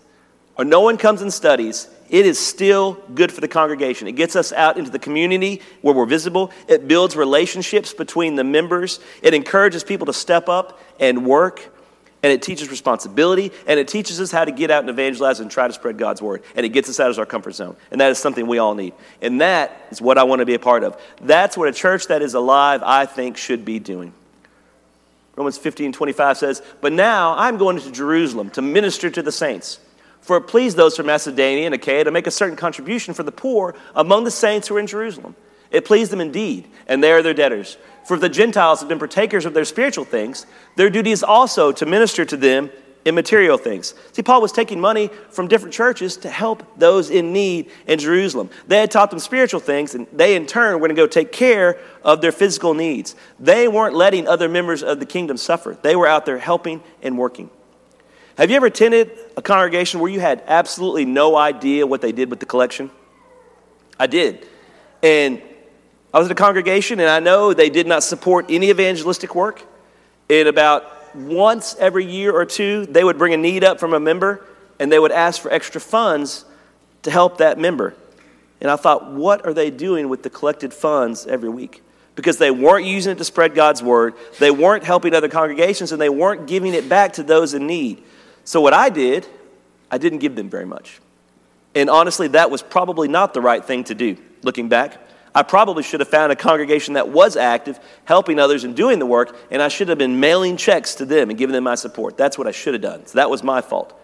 or 0.58 0.66
no 0.66 0.82
one 0.82 0.98
comes 0.98 1.22
and 1.22 1.34
studies, 1.34 1.88
it 2.12 2.26
is 2.26 2.38
still 2.38 3.02
good 3.16 3.32
for 3.32 3.40
the 3.40 3.48
congregation. 3.48 4.06
It 4.06 4.18
gets 4.18 4.36
us 4.36 4.52
out 4.52 4.78
into 4.78 4.92
the 4.92 5.00
community 5.00 5.62
where 5.82 5.96
we're 5.96 6.06
visible. 6.06 6.52
It 6.68 6.86
builds 6.86 7.16
relationships 7.16 7.94
between 7.94 8.36
the 8.36 8.44
members. 8.44 9.00
It 9.22 9.34
encourages 9.34 9.86
people 9.86 10.06
to 10.08 10.14
step 10.14 10.50
up 10.50 10.78
and 11.00 11.26
work. 11.26 11.74
And 12.22 12.32
it 12.32 12.42
teaches 12.42 12.70
responsibility. 12.70 13.54
And 13.66 13.80
it 13.80 13.88
teaches 13.88 14.20
us 14.20 14.30
how 14.30 14.44
to 14.44 14.52
get 14.52 14.70
out 14.70 14.82
and 14.82 14.90
evangelize 14.90 15.40
and 15.40 15.50
try 15.50 15.68
to 15.68 15.74
spread 15.74 15.98
God's 15.98 16.22
word. 16.22 16.44
And 16.54 16.66
it 16.66 16.70
gets 16.70 16.90
us 16.90 17.00
out 17.00 17.10
of 17.10 17.18
our 17.18 17.26
comfort 17.26 17.54
zone. 17.54 17.78
And 17.92 18.02
that 18.02 18.12
is 18.12 18.20
something 18.20 18.46
we 18.46 18.58
all 18.58 18.76
need. 18.76 18.94
And 19.22 19.40
that 19.40 19.88
is 19.90 20.02
what 20.02 20.18
I 20.18 20.24
want 20.24 20.42
to 20.42 20.46
be 20.46 20.54
a 20.54 20.60
part 20.60 20.84
of. 20.84 21.02
That's 21.22 21.56
what 21.56 21.70
a 21.70 21.74
church 21.74 22.08
that 22.08 22.22
is 22.22 22.34
alive, 22.34 22.84
I 22.84 23.06
think, 23.06 23.38
should 23.38 23.64
be 23.64 23.80
doing. 23.80 24.14
Romans 25.38 25.58
15 25.58 25.94
25 25.94 26.38
says, 26.38 26.62
But 26.82 26.92
now 26.92 27.38
I'm 27.38 27.58
going 27.58 27.80
to 27.80 27.90
Jerusalem 27.90 28.50
to 28.52 28.62
minister 28.62 29.10
to 29.10 29.22
the 29.22 29.32
saints 29.32 29.80
for 30.22 30.38
it 30.38 30.42
pleased 30.42 30.78
those 30.78 30.96
from 30.96 31.08
Macedonia 31.08 31.66
and 31.66 31.76
Achaia 31.76 32.04
to 32.04 32.12
make 32.12 32.28
a 32.28 32.32
certain 32.32 32.56
contribution 32.56 33.14
for 33.14 33.24
the 33.24 33.32
poor 33.32 33.76
among 33.96 34.24
the 34.24 34.32
saints 34.32 34.68
who 34.68 34.76
are 34.78 34.80
in 34.80 34.88
Jerusalem. 34.88 35.36
It 35.72 35.86
pleased 35.86 36.12
them 36.12 36.22
indeed, 36.22 36.68
and 36.88 37.04
they 37.04 37.12
are 37.12 37.22
their 37.22 37.34
debtors. 37.34 37.78
For 38.06 38.16
if 38.16 38.22
the 38.22 38.30
Gentiles 38.30 38.80
have 38.82 38.90
been 38.90 39.00
partakers 39.00 39.46
of 39.46 39.54
their 39.54 39.66
spiritual 39.66 40.06
things, 40.06 40.46
their 40.76 40.90
duty 40.90 41.12
is 41.12 41.24
also 41.24 41.72
to 41.72 41.86
minister 41.86 42.26
to 42.26 42.38
them 42.38 42.70
in 43.06 43.16
material 43.16 43.58
things. 43.58 43.96
See, 44.12 44.22
Paul 44.22 44.42
was 44.42 44.52
taking 44.52 44.80
money 44.80 45.10
from 45.30 45.48
different 45.48 45.74
churches 45.74 46.18
to 46.18 46.30
help 46.30 46.64
those 46.78 47.10
in 47.10 47.34
need 47.34 47.72
in 47.88 47.98
Jerusalem. 47.98 48.50
They 48.68 48.80
had 48.80 48.92
taught 48.92 49.10
them 49.10 49.20
spiritual 49.20 49.60
things, 49.60 49.96
and 49.96 50.08
they 50.14 50.36
in 50.36 50.46
turn 50.46 50.74
were 50.74 50.80
going 50.88 50.96
to 50.96 51.02
go 51.02 51.08
take 51.08 51.32
care 51.32 51.80
of 52.04 52.22
their 52.22 52.32
physical 52.32 52.74
needs. 52.74 53.16
They 53.40 53.68
weren't 53.68 53.96
letting 53.96 54.28
other 54.28 54.50
members 54.50 54.84
of 54.84 55.00
the 55.00 55.06
kingdom 55.06 55.38
suffer, 55.38 55.78
they 55.82 55.96
were 55.96 56.08
out 56.08 56.26
there 56.26 56.38
helping 56.38 56.84
and 57.02 57.18
working. 57.18 57.50
Have 58.38 58.50
you 58.50 58.56
ever 58.56 58.68
attended 58.68 59.12
a 59.36 59.42
congregation 59.42 60.00
where 60.00 60.12
you 60.12 60.20
had 60.20 60.44
absolutely 60.48 61.06
no 61.06 61.36
idea 61.36 61.86
what 61.86 62.02
they 62.02 62.12
did 62.12 62.30
with 62.30 62.40
the 62.40 62.46
collection? 62.46 62.90
I 64.00 64.08
did. 64.08 64.48
And 65.04 65.42
I 66.14 66.20
was 66.20 66.28
at 66.28 66.32
a 66.32 66.36
congregation, 66.36 67.00
and 67.00 67.10
I 67.10 67.20
know 67.20 67.54
they 67.54 67.70
did 67.70 67.88
not 67.88 68.04
support 68.04 68.46
any 68.50 68.70
evangelistic 68.70 69.36
work. 69.36 69.64
And 70.30 70.48
about 70.48 71.16
once 71.16 71.76
every 71.78 72.06
year 72.06 72.34
or 72.34 72.46
two, 72.46 72.86
they 72.86 73.04
would 73.04 73.18
bring 73.18 73.34
a 73.34 73.38
need 73.38 73.64
up 73.64 73.80
from 73.80 73.94
a 73.94 74.00
member, 74.00 74.46
and 74.80 74.92
they 74.92 75.00
would 75.00 75.12
ask 75.12 75.42
for 75.42 75.52
extra 75.52 75.82
funds 75.82 76.46
to 77.04 77.12
help 77.12 77.38
that 77.38 77.60
member. 77.60 77.94
And 78.62 78.70
I 78.70 78.76
thought, 78.76 79.12
what 79.12 79.46
are 79.46 79.54
they 79.54 79.70
doing 79.72 80.08
with 80.08 80.24
the 80.24 80.30
collected 80.30 80.74
funds 80.74 81.26
every 81.26 81.50
week? 81.50 81.82
Because 82.16 82.38
they 82.38 82.52
weren't 82.52 82.86
using 82.86 83.14
it 83.14 83.18
to 83.18 83.24
spread 83.24 83.56
God's 83.56 83.82
word, 83.82 84.14
they 84.40 84.52
weren't 84.52 84.84
helping 84.84 85.14
other 85.14 85.30
congregations, 85.30 85.92
and 85.92 86.02
they 86.02 86.10
weren't 86.10 86.48
giving 86.48 86.74
it 86.74 86.88
back 86.88 87.14
to 87.14 87.24
those 87.24 87.54
in 87.54 87.68
need. 87.68 88.04
So, 88.52 88.60
what 88.60 88.74
I 88.74 88.90
did, 88.90 89.26
I 89.90 89.98
didn't 89.98 90.20
give 90.20 90.36
them 90.36 90.50
very 90.50 90.66
much. 90.66 91.00
And 91.74 91.90
honestly, 91.90 92.28
that 92.28 92.52
was 92.52 92.62
probably 92.62 93.08
not 93.08 93.34
the 93.34 93.40
right 93.40 93.64
thing 93.64 93.86
to 93.86 93.96
do, 93.96 94.18
looking 94.44 94.68
back. 94.68 94.98
I 95.34 95.42
probably 95.42 95.84
should 95.84 96.02
have 96.02 96.10
found 96.10 96.34
a 96.34 96.36
congregation 96.36 96.96
that 96.96 97.08
was 97.08 97.38
active, 97.38 97.80
helping 98.04 98.40
others 98.40 98.66
and 98.66 98.76
doing 98.76 99.00
the 99.00 99.06
work, 99.06 99.38
and 99.52 99.62
I 99.62 99.70
should 99.70 99.88
have 99.88 99.98
been 99.98 100.20
mailing 100.20 100.58
checks 100.58 100.96
to 100.96 101.06
them 101.06 101.30
and 101.30 101.40
giving 101.40 101.54
them 101.54 101.64
my 101.64 101.76
support. 101.76 102.18
That's 102.18 102.38
what 102.38 102.46
I 102.46 102.52
should 102.52 102.74
have 102.74 102.82
done. 102.82 103.06
So 103.06 103.20
that 103.20 103.30
was 103.30 103.42
my 103.42 103.62
fault. 103.62 103.98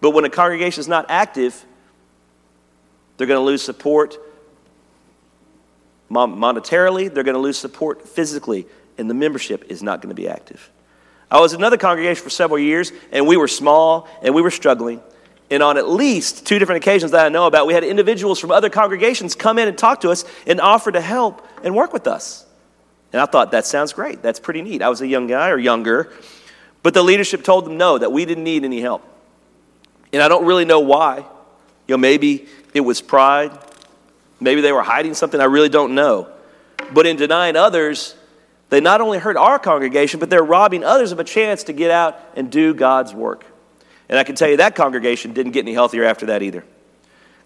But 0.00 0.10
when 0.10 0.24
a 0.24 0.30
congregation 0.30 0.80
is 0.80 0.88
not 0.88 1.06
active, 1.08 1.64
they're 3.16 3.28
going 3.28 3.38
to 3.38 3.46
lose 3.46 3.62
support 3.62 4.18
monetarily, 6.10 7.14
they're 7.14 7.22
going 7.22 7.36
to 7.36 7.40
lose 7.40 7.56
support 7.56 8.08
physically, 8.08 8.66
and 8.98 9.08
the 9.08 9.14
membership 9.14 9.62
is 9.68 9.80
not 9.80 10.02
going 10.02 10.12
to 10.12 10.20
be 10.20 10.28
active. 10.28 10.72
I 11.32 11.40
was 11.40 11.54
in 11.54 11.60
another 11.60 11.78
congregation 11.78 12.22
for 12.22 12.28
several 12.28 12.58
years, 12.58 12.92
and 13.10 13.26
we 13.26 13.38
were 13.38 13.48
small 13.48 14.06
and 14.20 14.34
we 14.34 14.42
were 14.42 14.50
struggling. 14.50 15.02
And 15.50 15.62
on 15.62 15.78
at 15.78 15.88
least 15.88 16.46
two 16.46 16.58
different 16.58 16.84
occasions 16.84 17.12
that 17.12 17.24
I 17.24 17.30
know 17.30 17.46
about, 17.46 17.66
we 17.66 17.72
had 17.72 17.84
individuals 17.84 18.38
from 18.38 18.50
other 18.50 18.68
congregations 18.68 19.34
come 19.34 19.58
in 19.58 19.66
and 19.66 19.76
talk 19.76 20.02
to 20.02 20.10
us 20.10 20.26
and 20.46 20.60
offer 20.60 20.92
to 20.92 21.00
help 21.00 21.46
and 21.64 21.74
work 21.74 21.94
with 21.94 22.06
us. 22.06 22.44
And 23.14 23.20
I 23.20 23.24
thought, 23.24 23.52
that 23.52 23.64
sounds 23.64 23.94
great. 23.94 24.20
That's 24.20 24.40
pretty 24.40 24.60
neat. 24.60 24.82
I 24.82 24.90
was 24.90 25.00
a 25.00 25.06
young 25.06 25.26
guy 25.26 25.48
or 25.48 25.58
younger. 25.58 26.12
But 26.82 26.92
the 26.92 27.02
leadership 27.02 27.42
told 27.44 27.64
them 27.64 27.78
no, 27.78 27.96
that 27.96 28.12
we 28.12 28.26
didn't 28.26 28.44
need 28.44 28.62
any 28.62 28.82
help. 28.82 29.02
And 30.12 30.22
I 30.22 30.28
don't 30.28 30.44
really 30.44 30.66
know 30.66 30.80
why. 30.80 31.18
You 31.88 31.94
know, 31.94 31.98
maybe 31.98 32.46
it 32.74 32.82
was 32.82 33.00
pride. 33.00 33.58
Maybe 34.38 34.60
they 34.60 34.72
were 34.72 34.82
hiding 34.82 35.14
something. 35.14 35.40
I 35.40 35.44
really 35.44 35.70
don't 35.70 35.94
know. 35.94 36.28
But 36.92 37.06
in 37.06 37.16
denying 37.16 37.56
others, 37.56 38.16
they 38.72 38.80
not 38.80 39.02
only 39.02 39.18
hurt 39.18 39.36
our 39.36 39.58
congregation, 39.58 40.18
but 40.18 40.30
they're 40.30 40.42
robbing 40.42 40.82
others 40.82 41.12
of 41.12 41.20
a 41.20 41.24
chance 41.24 41.64
to 41.64 41.74
get 41.74 41.90
out 41.90 42.18
and 42.34 42.50
do 42.50 42.72
God's 42.72 43.12
work. 43.12 43.44
And 44.08 44.18
I 44.18 44.24
can 44.24 44.34
tell 44.34 44.48
you 44.48 44.56
that 44.56 44.74
congregation 44.74 45.34
didn't 45.34 45.52
get 45.52 45.60
any 45.60 45.74
healthier 45.74 46.04
after 46.04 46.24
that 46.24 46.42
either. 46.42 46.64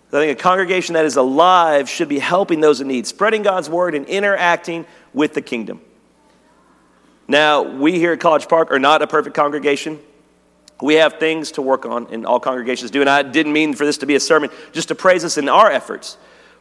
I 0.06 0.10
think 0.10 0.38
a 0.38 0.40
congregation 0.40 0.92
that 0.92 1.04
is 1.04 1.16
alive 1.16 1.88
should 1.90 2.08
be 2.08 2.20
helping 2.20 2.60
those 2.60 2.80
in 2.80 2.86
need, 2.86 3.08
spreading 3.08 3.42
God's 3.42 3.68
word 3.68 3.96
and 3.96 4.06
interacting 4.06 4.86
with 5.12 5.34
the 5.34 5.42
kingdom. 5.42 5.80
Now, 7.26 7.62
we 7.62 7.98
here 7.98 8.12
at 8.12 8.20
College 8.20 8.46
Park 8.46 8.70
are 8.70 8.78
not 8.78 9.02
a 9.02 9.08
perfect 9.08 9.34
congregation. 9.34 9.98
We 10.80 10.94
have 10.94 11.14
things 11.14 11.50
to 11.52 11.62
work 11.62 11.86
on, 11.86 12.06
and 12.12 12.24
all 12.24 12.38
congregations 12.38 12.92
do. 12.92 13.00
And 13.00 13.10
I 13.10 13.24
didn't 13.24 13.52
mean 13.52 13.74
for 13.74 13.84
this 13.84 13.98
to 13.98 14.06
be 14.06 14.14
a 14.14 14.20
sermon 14.20 14.50
just 14.70 14.86
to 14.88 14.94
praise 14.94 15.24
us 15.24 15.38
in 15.38 15.48
our 15.48 15.72
efforts. 15.72 16.18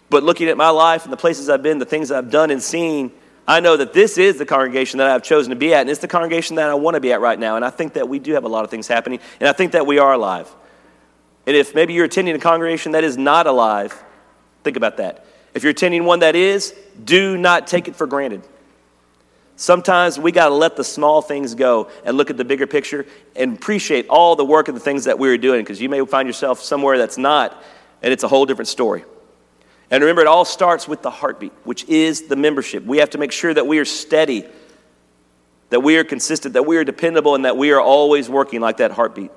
But 0.09 0.23
looking 0.23 0.47
at 0.47 0.57
my 0.57 0.69
life 0.69 1.03
and 1.03 1.13
the 1.13 1.17
places 1.17 1.51
I've 1.51 1.61
been, 1.61 1.77
the 1.77 1.85
things 1.85 2.09
I've 2.09 2.31
done 2.31 2.49
and 2.49 2.63
seen, 2.63 3.11
I 3.47 3.59
know 3.59 3.77
that 3.77 3.93
this 3.93 4.17
is 4.17 4.37
the 4.37 4.45
congregation 4.45 4.97
that 4.97 5.07
I've 5.07 5.21
chosen 5.21 5.51
to 5.51 5.55
be 5.55 5.73
at, 5.73 5.81
and 5.81 5.89
it's 5.89 5.99
the 6.01 6.07
congregation 6.07 6.55
that 6.55 6.69
I 6.69 6.73
want 6.73 6.95
to 6.95 6.99
be 6.99 7.13
at 7.13 7.21
right 7.21 7.37
now. 7.37 7.55
And 7.55 7.63
I 7.63 7.69
think 7.69 7.93
that 7.93 8.09
we 8.09 8.17
do 8.17 8.33
have 8.33 8.43
a 8.43 8.47
lot 8.47 8.63
of 8.63 8.71
things 8.71 8.87
happening, 8.87 9.19
and 9.39 9.47
I 9.47 9.53
think 9.53 9.73
that 9.73 9.85
we 9.85 9.99
are 9.99 10.13
alive. 10.13 10.53
And 11.45 11.55
if 11.55 11.75
maybe 11.75 11.93
you're 11.93 12.05
attending 12.05 12.35
a 12.35 12.39
congregation 12.39 12.93
that 12.93 13.03
is 13.03 13.17
not 13.17 13.45
alive, 13.45 14.03
think 14.63 14.77
about 14.77 14.97
that. 14.97 15.25
If 15.53 15.63
you're 15.63 15.71
attending 15.71 16.05
one 16.05 16.19
that 16.19 16.35
is, 16.35 16.73
do 17.03 17.37
not 17.37 17.67
take 17.67 17.87
it 17.87 17.95
for 17.95 18.07
granted. 18.07 18.41
Sometimes 19.57 20.19
we 20.19 20.31
got 20.31 20.49
to 20.49 20.55
let 20.55 20.75
the 20.75 20.83
small 20.83 21.21
things 21.21 21.55
go 21.55 21.89
and 22.03 22.17
look 22.17 22.29
at 22.29 22.35
the 22.35 22.43
bigger 22.43 22.67
picture 22.67 23.05
and 23.35 23.55
appreciate 23.55 24.07
all 24.09 24.35
the 24.35 24.43
work 24.43 24.67
and 24.67 24.75
the 24.75 24.81
things 24.81 25.05
that 25.05 25.17
we're 25.17 25.37
doing 25.37 25.61
because 25.61 25.79
you 25.79 25.87
may 25.87 26.03
find 26.05 26.27
yourself 26.27 26.61
somewhere 26.61 26.97
that's 26.97 27.17
not, 27.17 27.63
and 28.01 28.11
it's 28.11 28.23
a 28.23 28.27
whole 28.27 28.45
different 28.45 28.67
story. 28.67 29.05
And 29.91 30.01
remember, 30.01 30.21
it 30.21 30.27
all 30.27 30.45
starts 30.45 30.87
with 30.87 31.01
the 31.01 31.11
heartbeat, 31.11 31.53
which 31.63 31.83
is 31.85 32.23
the 32.23 32.35
membership. 32.35 32.83
We 32.83 32.97
have 32.97 33.11
to 33.11 33.17
make 33.17 33.31
sure 33.31 33.53
that 33.53 33.67
we 33.67 33.77
are 33.79 33.85
steady, 33.85 34.45
that 35.69 35.81
we 35.81 35.97
are 35.97 36.03
consistent, 36.03 36.53
that 36.53 36.65
we 36.65 36.77
are 36.77 36.83
dependable, 36.83 37.35
and 37.35 37.45
that 37.45 37.55
we 37.57 37.71
are 37.71 37.81
always 37.81 38.27
working 38.27 38.61
like 38.61 38.77
that 38.77 38.91
heartbeat. 38.91 39.31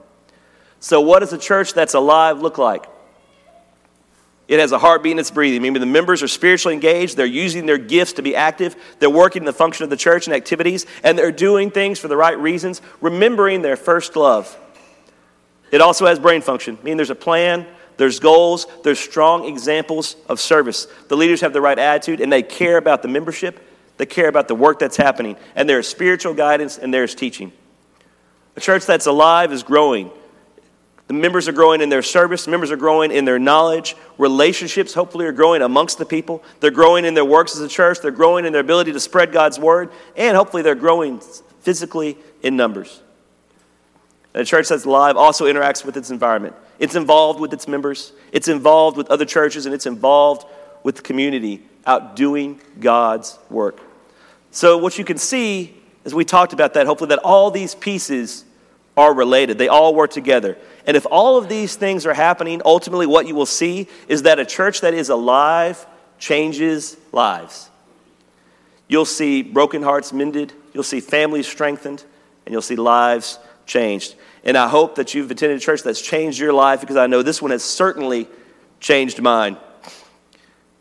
So, 0.80 1.00
what 1.00 1.20
does 1.20 1.32
a 1.32 1.38
church 1.38 1.74
that's 1.74 1.94
alive 1.94 2.40
look 2.40 2.56
like? 2.56 2.86
It 4.46 4.60
has 4.60 4.72
a 4.72 4.78
heartbeat 4.78 5.10
and 5.10 5.20
it's 5.20 5.30
breathing. 5.30 5.60
Maybe 5.60 5.78
the 5.78 5.84
members 5.84 6.22
are 6.22 6.28
spiritually 6.28 6.74
engaged. 6.74 7.18
They're 7.18 7.26
using 7.26 7.66
their 7.66 7.76
gifts 7.76 8.14
to 8.14 8.22
be 8.22 8.34
active. 8.34 8.76
They're 8.98 9.10
working 9.10 9.42
in 9.42 9.46
the 9.46 9.52
function 9.52 9.84
of 9.84 9.90
the 9.90 9.96
church 9.96 10.26
and 10.26 10.34
activities, 10.34 10.86
and 11.04 11.18
they're 11.18 11.30
doing 11.30 11.70
things 11.70 11.98
for 11.98 12.08
the 12.08 12.16
right 12.16 12.38
reasons, 12.38 12.80
remembering 13.02 13.60
their 13.60 13.76
first 13.76 14.16
love. 14.16 14.58
It 15.70 15.82
also 15.82 16.06
has 16.06 16.18
brain 16.18 16.40
function, 16.40 16.78
meaning 16.82 16.96
there's 16.96 17.10
a 17.10 17.14
plan, 17.14 17.66
there's 17.98 18.20
goals, 18.20 18.66
there's 18.84 18.98
strong 18.98 19.44
examples 19.44 20.16
of 20.28 20.40
service. 20.40 20.86
The 21.08 21.16
leaders 21.16 21.42
have 21.42 21.52
the 21.52 21.60
right 21.60 21.78
attitude 21.78 22.20
and 22.20 22.32
they 22.32 22.42
care 22.42 22.78
about 22.78 23.02
the 23.02 23.08
membership, 23.08 23.60
they 23.98 24.06
care 24.06 24.28
about 24.28 24.48
the 24.48 24.54
work 24.54 24.78
that's 24.78 24.96
happening, 24.96 25.36
and 25.54 25.68
there's 25.68 25.86
spiritual 25.86 26.32
guidance 26.32 26.78
and 26.78 26.94
there's 26.94 27.14
teaching. 27.14 27.52
A 28.56 28.60
church 28.60 28.86
that's 28.86 29.06
alive 29.06 29.52
is 29.52 29.62
growing. 29.62 30.10
The 31.08 31.14
members 31.14 31.48
are 31.48 31.52
growing 31.52 31.80
in 31.80 31.88
their 31.88 32.02
service, 32.02 32.46
members 32.46 32.70
are 32.70 32.76
growing 32.76 33.10
in 33.10 33.24
their 33.24 33.38
knowledge, 33.38 33.96
relationships 34.16 34.94
hopefully 34.94 35.26
are 35.26 35.32
growing 35.32 35.62
amongst 35.62 35.98
the 35.98 36.06
people. 36.06 36.44
They're 36.60 36.70
growing 36.70 37.04
in 37.04 37.14
their 37.14 37.24
works 37.24 37.56
as 37.56 37.62
a 37.62 37.68
church, 37.68 37.98
they're 38.00 38.10
growing 38.10 38.44
in 38.44 38.52
their 38.52 38.60
ability 38.60 38.92
to 38.92 39.00
spread 39.00 39.32
God's 39.32 39.58
word, 39.58 39.90
and 40.16 40.36
hopefully 40.36 40.62
they're 40.62 40.74
growing 40.76 41.20
physically 41.60 42.16
in 42.42 42.56
numbers. 42.56 43.00
And 44.34 44.42
a 44.42 44.44
church 44.44 44.68
that's 44.68 44.84
alive 44.84 45.16
also 45.16 45.46
interacts 45.46 45.84
with 45.84 45.96
its 45.96 46.10
environment. 46.10 46.54
It's 46.78 46.94
involved 46.94 47.40
with 47.40 47.52
its 47.52 47.66
members, 47.66 48.12
it's 48.32 48.48
involved 48.48 48.96
with 48.96 49.10
other 49.10 49.24
churches, 49.24 49.66
and 49.66 49.74
it's 49.74 49.86
involved 49.86 50.46
with 50.82 50.96
the 50.96 51.02
community 51.02 51.62
out 51.86 52.16
doing 52.16 52.60
God's 52.78 53.38
work. 53.50 53.80
So, 54.50 54.78
what 54.78 54.98
you 54.98 55.04
can 55.04 55.18
see 55.18 55.74
as 56.08 56.14
we 56.14 56.24
talked 56.24 56.54
about 56.54 56.72
that, 56.72 56.86
hopefully, 56.86 57.08
that 57.08 57.18
all 57.18 57.50
these 57.50 57.74
pieces 57.74 58.44
are 58.96 59.12
related. 59.12 59.58
They 59.58 59.68
all 59.68 59.94
work 59.94 60.10
together. 60.10 60.56
And 60.86 60.96
if 60.96 61.06
all 61.10 61.36
of 61.36 61.50
these 61.50 61.76
things 61.76 62.06
are 62.06 62.14
happening, 62.14 62.62
ultimately 62.64 63.06
what 63.06 63.26
you 63.26 63.34
will 63.34 63.44
see 63.44 63.88
is 64.08 64.22
that 64.22 64.38
a 64.38 64.46
church 64.46 64.80
that 64.80 64.94
is 64.94 65.10
alive 65.10 65.86
changes 66.18 66.96
lives. 67.12 67.68
You'll 68.88 69.04
see 69.04 69.42
broken 69.42 69.82
hearts 69.82 70.12
mended, 70.12 70.54
you'll 70.72 70.82
see 70.82 71.00
families 71.00 71.46
strengthened, 71.46 72.02
and 72.46 72.54
you'll 72.54 72.62
see 72.62 72.76
lives 72.76 73.38
changed. 73.66 74.14
And 74.44 74.56
I 74.56 74.68
hope 74.68 74.94
that 74.96 75.14
you've 75.14 75.30
attended 75.30 75.58
a 75.58 75.60
church 75.60 75.82
that's 75.82 76.00
changed 76.00 76.38
your 76.38 76.52
life 76.52 76.80
because 76.80 76.96
I 76.96 77.06
know 77.06 77.22
this 77.22 77.42
one 77.42 77.50
has 77.50 77.64
certainly 77.64 78.28
changed 78.80 79.20
mine. 79.20 79.56